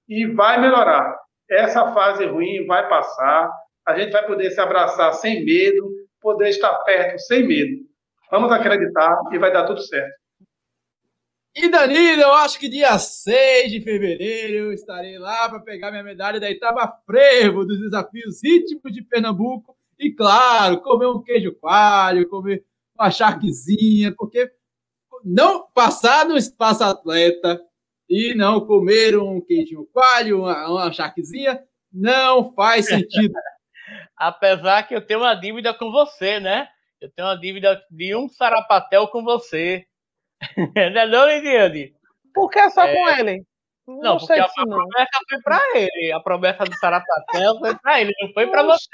E 0.08 0.26
vai 0.26 0.60
melhorar. 0.60 1.16
Essa 1.50 1.92
fase 1.92 2.24
ruim 2.24 2.66
vai 2.66 2.88
passar, 2.88 3.50
a 3.86 3.98
gente 3.98 4.12
vai 4.12 4.26
poder 4.26 4.50
se 4.50 4.60
abraçar 4.60 5.12
sem 5.14 5.44
medo, 5.44 5.88
poder 6.20 6.48
estar 6.48 6.74
perto 6.84 7.18
sem 7.20 7.46
medo. 7.46 7.86
Vamos 8.30 8.50
acreditar 8.50 9.16
e 9.32 9.38
vai 9.38 9.52
dar 9.52 9.64
tudo 9.64 9.80
certo. 9.80 10.25
E 11.56 11.70
Danilo, 11.70 12.20
eu 12.20 12.34
acho 12.34 12.60
que 12.60 12.68
dia 12.68 12.98
6 12.98 13.72
de 13.72 13.80
fevereiro 13.80 14.66
eu 14.66 14.72
estarei 14.74 15.18
lá 15.18 15.48
para 15.48 15.58
pegar 15.58 15.90
minha 15.90 16.02
medalha 16.02 16.38
da 16.38 16.50
Itaba 16.50 16.86
Frevo 17.06 17.64
dos 17.64 17.80
desafios 17.80 18.42
ritmos 18.44 18.92
de 18.92 19.00
Pernambuco. 19.00 19.74
E 19.98 20.12
claro, 20.12 20.82
comer 20.82 21.06
um 21.06 21.22
queijo 21.22 21.54
coalho, 21.54 22.28
comer 22.28 22.62
uma 22.94 23.10
charquezinha, 23.10 24.14
porque 24.14 24.52
não 25.24 25.66
passar 25.72 26.26
no 26.26 26.36
espaço 26.36 26.84
atleta 26.84 27.58
e 28.06 28.34
não 28.34 28.60
comer 28.66 29.16
um 29.16 29.40
queijo 29.40 29.88
coalho, 29.94 30.40
uma, 30.40 30.68
uma 30.68 30.92
charquezinha, 30.92 31.58
não 31.90 32.52
faz 32.52 32.84
sentido. 32.86 33.32
Apesar 34.14 34.86
que 34.86 34.94
eu 34.94 35.00
tenho 35.00 35.20
uma 35.20 35.34
dívida 35.34 35.72
com 35.72 35.90
você, 35.90 36.38
né? 36.38 36.68
Eu 37.00 37.10
tenho 37.10 37.26
uma 37.26 37.40
dívida 37.40 37.82
de 37.90 38.14
um 38.14 38.28
sarapatel 38.28 39.08
com 39.08 39.24
você. 39.24 39.86
não 40.56 41.00
é 41.00 41.06
não, 41.06 41.26
Lidiane? 41.26 41.94
Por 42.34 42.50
que 42.50 42.70
só 42.70 42.84
é... 42.84 42.92
com 42.92 43.08
ele? 43.18 43.42
Não, 43.86 44.00
não 44.00 44.18
porque 44.18 44.32
a, 44.32 44.44
a 44.44 44.48
promessa 44.48 45.18
foi 45.28 45.42
para 45.42 45.60
ele. 45.74 46.12
A 46.12 46.20
promessa 46.20 46.64
do 46.64 46.74
Sarapatel 46.74 47.58
foi 47.58 47.74
para 47.76 48.00
ele, 48.00 48.12
não 48.20 48.32
foi 48.32 48.46
para 48.48 48.62
você. 48.64 48.88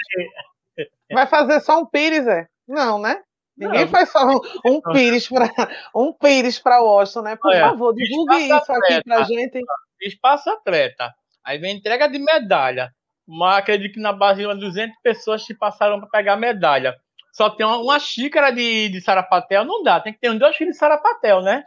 Vai 1.10 1.26
fazer 1.26 1.60
só 1.60 1.80
um 1.80 1.86
pires, 1.86 2.26
é? 2.26 2.46
Não, 2.68 2.98
né? 2.98 3.22
Ninguém 3.56 3.82
não, 3.82 3.88
faz 3.88 4.10
só 4.10 4.26
um, 4.26 4.40
um 4.66 4.80
pires 4.80 5.28
para 5.28 5.50
um 5.94 6.12
pires 6.12 6.58
para 6.58 6.82
Washington, 6.82 7.22
né? 7.22 7.36
Por 7.36 7.50
Olha, 7.50 7.68
favor, 7.68 7.94
divulgue 7.94 8.36
isso 8.36 8.54
atleta, 8.54 8.94
aqui 8.94 9.02
pra 9.04 9.22
gente. 9.24 9.60
Espaço 10.00 10.50
atleta. 10.50 11.12
Aí 11.44 11.58
vem 11.58 11.76
entrega 11.76 12.08
de 12.08 12.18
medalha. 12.18 12.90
Mas 13.26 13.58
acredito 13.58 13.94
que 13.94 14.00
na 14.00 14.12
base 14.12 14.40
de 14.40 14.46
umas 14.46 14.58
200 14.58 14.96
pessoas 15.02 15.44
se 15.44 15.56
passaram 15.56 16.00
para 16.00 16.08
pegar 16.08 16.36
medalha. 16.36 16.96
Só 17.32 17.48
tem 17.50 17.64
uma, 17.66 17.78
uma, 17.78 17.98
xícara 17.98 18.50
de, 18.50 18.90
de 18.90 19.00
sarapatel, 19.00 19.64
não 19.64 19.82
dá. 19.82 19.98
Tem 19.98 20.12
que 20.12 20.20
ter 20.20 20.30
uns 20.30 20.38
dois 20.38 20.54
filhos 20.54 20.74
de 20.74 20.78
sarapatel, 20.78 21.40
né? 21.40 21.64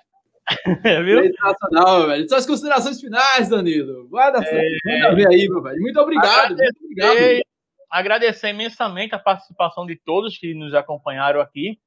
Viu? 1.03 1.23
Sensacional, 1.23 2.07
velho. 2.07 2.29
São 2.29 2.37
as 2.37 2.45
considerações 2.45 3.01
finais, 3.01 3.49
Danilo. 3.49 4.07
Guarda, 4.07 4.39
é... 4.45 5.15
ver 5.15 5.27
aí, 5.27 5.49
meu 5.49 5.61
velho. 5.61 5.81
Muito 5.81 5.99
obrigado. 5.99 6.53
Agradecer, 6.53 6.71
muito 6.79 7.11
obrigado. 7.11 7.41
agradecer 7.89 8.49
imensamente 8.49 9.15
a 9.15 9.19
participação 9.19 9.87
de 9.87 9.99
todos 10.05 10.37
que 10.37 10.53
nos 10.53 10.73
acompanharam 10.75 11.41
aqui. 11.41 11.79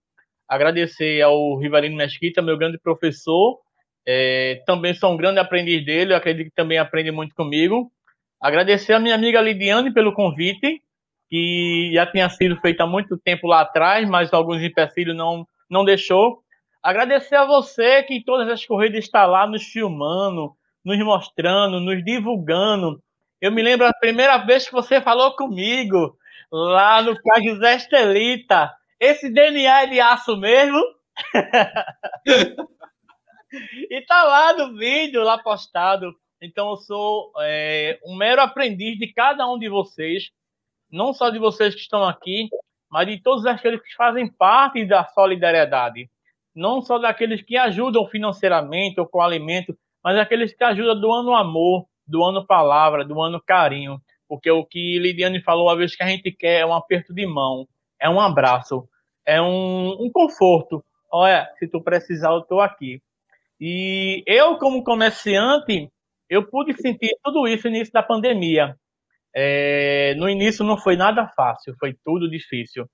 Agradecer 0.48 1.22
ao 1.22 1.56
Rivalino 1.58 1.96
Mesquita, 1.96 2.42
meu 2.42 2.58
grande 2.58 2.78
professor. 2.78 3.60
É, 4.04 4.62
também 4.66 4.94
sou 4.94 5.12
um 5.12 5.16
grande 5.16 5.38
aprendiz 5.38 5.84
dele, 5.84 6.14
acredito 6.14 6.48
que 6.48 6.54
também 6.54 6.78
aprende 6.78 7.12
muito 7.12 7.34
comigo. 7.34 7.92
Agradecer 8.40 8.94
a 8.94 8.98
minha 8.98 9.14
amiga 9.14 9.40
Lidiane 9.40 9.92
pelo 9.92 10.14
convite, 10.14 10.82
que 11.28 11.90
já 11.92 12.06
tinha 12.06 12.28
sido 12.28 12.56
feito 12.60 12.80
há 12.80 12.86
muito 12.86 13.18
tempo 13.18 13.46
lá 13.46 13.60
atrás, 13.60 14.08
mas 14.08 14.32
alguns 14.32 14.62
empecilhos 14.62 15.16
não, 15.16 15.46
não 15.68 15.84
deixou. 15.84 16.42
Agradecer 16.82 17.36
a 17.36 17.44
você 17.44 18.02
que 18.02 18.14
em 18.14 18.22
todas 18.22 18.48
as 18.48 18.64
corridas 18.64 19.04
está 19.04 19.26
lá 19.26 19.46
nos 19.46 19.64
filmando, 19.64 20.52
nos 20.84 20.98
mostrando, 21.04 21.80
nos 21.80 22.04
divulgando. 22.04 23.02
Eu 23.40 23.52
me 23.52 23.62
lembro 23.62 23.86
a 23.86 23.92
primeira 23.92 24.38
vez 24.38 24.66
que 24.66 24.72
você 24.72 25.00
falou 25.00 25.36
comigo, 25.36 26.16
lá 26.50 27.02
no 27.02 27.14
José 27.44 27.76
Estelita. 27.76 28.72
Esse 28.98 29.30
DNA 29.30 29.82
é 29.82 29.86
de 29.86 30.00
aço 30.00 30.36
mesmo? 30.36 30.82
e 33.90 34.00
tá 34.02 34.24
lá 34.24 34.52
no 34.54 34.76
vídeo, 34.76 35.22
lá 35.22 35.38
postado. 35.38 36.12
Então 36.40 36.70
eu 36.70 36.76
sou 36.76 37.32
é, 37.40 37.98
um 38.04 38.16
mero 38.16 38.40
aprendiz 38.40 38.98
de 38.98 39.12
cada 39.12 39.46
um 39.48 39.58
de 39.58 39.68
vocês, 39.68 40.30
não 40.90 41.12
só 41.12 41.30
de 41.30 41.38
vocês 41.38 41.74
que 41.74 41.80
estão 41.80 42.04
aqui, 42.04 42.48
mas 42.90 43.06
de 43.06 43.20
todos 43.20 43.44
aqueles 43.46 43.80
que 43.82 43.94
fazem 43.94 44.26
parte 44.26 44.84
da 44.86 45.04
solidariedade. 45.04 46.08
Não 46.54 46.80
só 46.82 46.98
daqueles 46.98 47.42
que 47.42 47.56
ajudam 47.56 48.06
financeiramente 48.06 48.98
ou 48.98 49.06
com 49.06 49.20
alimento, 49.20 49.76
mas 50.02 50.18
aqueles 50.18 50.54
que 50.54 50.64
ajudam 50.64 51.00
doando 51.00 51.34
amor, 51.34 51.86
doando 52.06 52.46
palavra, 52.46 53.04
doando 53.04 53.40
carinho. 53.40 54.00
Porque 54.26 54.50
o 54.50 54.64
que 54.64 54.98
Lidiane 54.98 55.42
falou 55.42 55.68
uma 55.68 55.76
vez 55.76 55.94
que 55.94 56.02
a 56.02 56.06
gente 56.06 56.30
quer 56.32 56.60
é 56.60 56.66
um 56.66 56.74
aperto 56.74 57.14
de 57.14 57.26
mão, 57.26 57.66
é 58.00 58.08
um 58.08 58.20
abraço, 58.20 58.88
é 59.26 59.40
um, 59.40 59.90
um 60.00 60.10
conforto. 60.12 60.84
Olha, 61.10 61.48
se 61.58 61.68
tu 61.68 61.82
precisar, 61.82 62.30
eu 62.32 62.40
estou 62.40 62.60
aqui. 62.60 63.00
E 63.60 64.22
eu, 64.26 64.56
como 64.58 64.84
comerciante, 64.84 65.90
eu 66.28 66.46
pude 66.46 66.74
sentir 66.80 67.16
tudo 67.24 67.48
isso 67.48 67.68
no 67.68 67.76
início 67.76 67.92
da 67.92 68.02
pandemia. 68.02 68.76
É, 69.34 70.14
no 70.16 70.28
início 70.28 70.64
não 70.64 70.78
foi 70.78 70.96
nada 70.96 71.28
fácil, 71.36 71.74
foi 71.78 71.96
tudo 72.04 72.28
difícil. 72.28 72.88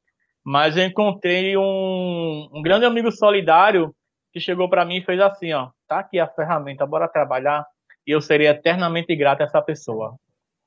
Mas 0.45 0.77
eu 0.77 0.85
encontrei 0.85 1.57
um, 1.57 2.49
um 2.53 2.63
grande 2.63 2.85
amigo 2.85 3.11
solidário 3.11 3.95
que 4.33 4.41
chegou 4.41 4.69
para 4.69 4.85
mim 4.85 4.97
e 4.97 5.05
fez 5.05 5.21
assim, 5.21 5.53
ó, 5.53 5.71
tá 5.89 6.01
aqui 6.01 6.19
a 6.19 6.29
ferramenta, 6.29 6.85
bora 6.85 7.09
trabalhar 7.09 7.65
e 8.07 8.11
eu 8.11 8.21
serei 8.21 8.49
eternamente 8.49 9.15
grato 9.17 9.41
a 9.41 9.45
essa 9.45 9.63
pessoa, 9.63 10.17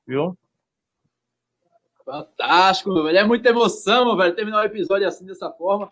viu? 0.06 0.36
Fantástico, 2.04 2.92
meu 2.92 3.04
velho. 3.04 3.18
É 3.18 3.24
muita 3.24 3.50
emoção, 3.50 4.06
meu 4.06 4.16
velho, 4.16 4.34
terminar 4.34 4.62
o 4.62 4.66
episódio 4.66 5.06
assim 5.06 5.26
dessa 5.26 5.50
forma. 5.52 5.88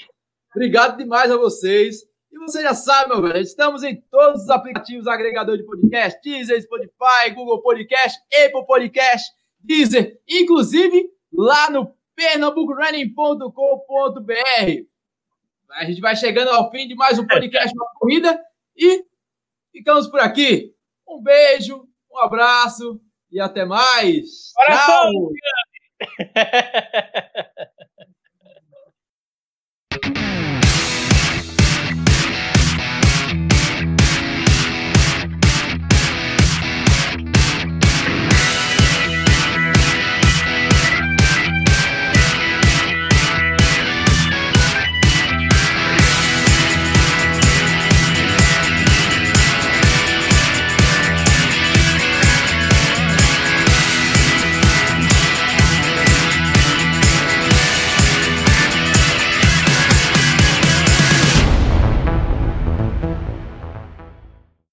Obrigado 0.55 0.97
demais 0.97 1.31
a 1.31 1.37
vocês. 1.37 2.03
E 2.33 2.39
você 2.39 2.63
já 2.63 2.75
sabe, 2.75 3.11
meu 3.11 3.23
velho, 3.23 3.39
estamos 3.39 3.83
em 3.83 4.01
todos 4.11 4.45
os 4.45 4.51
aplicativos 4.51 5.07
agregadores 5.07 5.61
de 5.61 5.67
podcast, 5.67 6.19
Deezer, 6.23 6.61
Spotify, 6.63 7.31
Google 7.35 7.63
Podcast, 7.63 8.19
Apple 8.45 8.67
Podcast, 8.67 9.31
Deezer, 9.67 10.21
inclusive 10.29 11.11
lá 11.33 11.71
no 11.71 11.93
pernambucorunning.com.br. 12.15 14.87
A 15.73 15.85
gente 15.85 16.01
vai 16.01 16.15
chegando 16.15 16.49
ao 16.49 16.71
fim 16.71 16.87
de 16.87 16.95
mais 16.95 17.19
um 17.19 17.27
podcast 17.27 17.77
uma 17.77 17.91
corrida 17.97 18.41
e 18.77 19.05
ficamos 19.73 20.07
por 20.07 20.21
aqui. 20.21 20.73
Um 21.07 21.21
beijo, 21.21 21.87
um 22.11 22.19
abraço 22.19 23.01
e 23.31 23.41
até 23.41 23.65
mais. 23.65 24.53
Tchau. 24.67 25.33